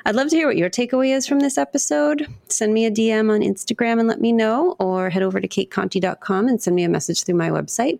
I'd 0.06 0.16
love 0.16 0.30
to 0.30 0.36
hear 0.36 0.48
what 0.48 0.58
your 0.58 0.70
takeaway 0.70 1.16
is 1.16 1.26
from 1.26 1.40
this 1.40 1.58
episode. 1.58 2.28
Send 2.50 2.74
me 2.74 2.86
a 2.86 2.92
DM 2.92 3.32
on 3.32 3.42
Instagram 3.42 4.00
and 4.00 4.08
let 4.08 4.22
me 4.22 4.32
know, 4.32 4.76
or 4.78 5.10
head 5.10 5.24
over 5.24 5.42
to 5.42 5.48
cateconte.com 5.48 6.48
and 6.48 6.62
send 6.62 6.76
me 6.76 6.84
a 6.84 6.90
message 6.90 7.24
through 7.24 7.36
my 7.36 7.50
website. 7.50 8.00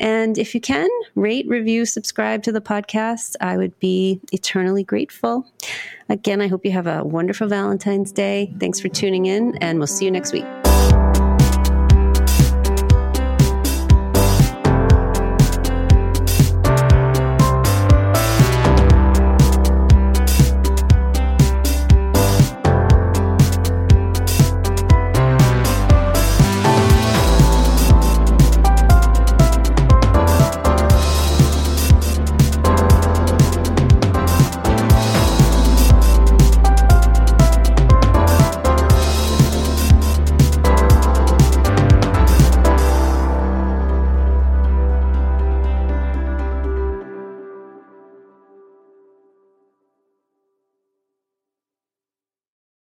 And 0.00 0.38
if 0.38 0.54
you 0.54 0.60
can, 0.60 0.88
rate, 1.14 1.46
review, 1.48 1.84
subscribe 1.84 2.42
to 2.44 2.52
the 2.52 2.60
podcast. 2.60 3.34
I 3.40 3.56
would 3.56 3.78
be 3.80 4.20
eternally 4.32 4.84
grateful. 4.84 5.46
Again, 6.08 6.40
I 6.40 6.48
hope 6.48 6.64
you 6.64 6.72
have 6.72 6.86
a 6.86 7.04
wonderful 7.04 7.48
Valentine's 7.48 8.12
Day. 8.12 8.54
Thanks 8.60 8.80
for 8.80 8.88
tuning 8.88 9.26
in, 9.26 9.56
and 9.56 9.78
we'll 9.78 9.86
see 9.86 10.04
you 10.04 10.10
next 10.10 10.32
week. 10.32 10.67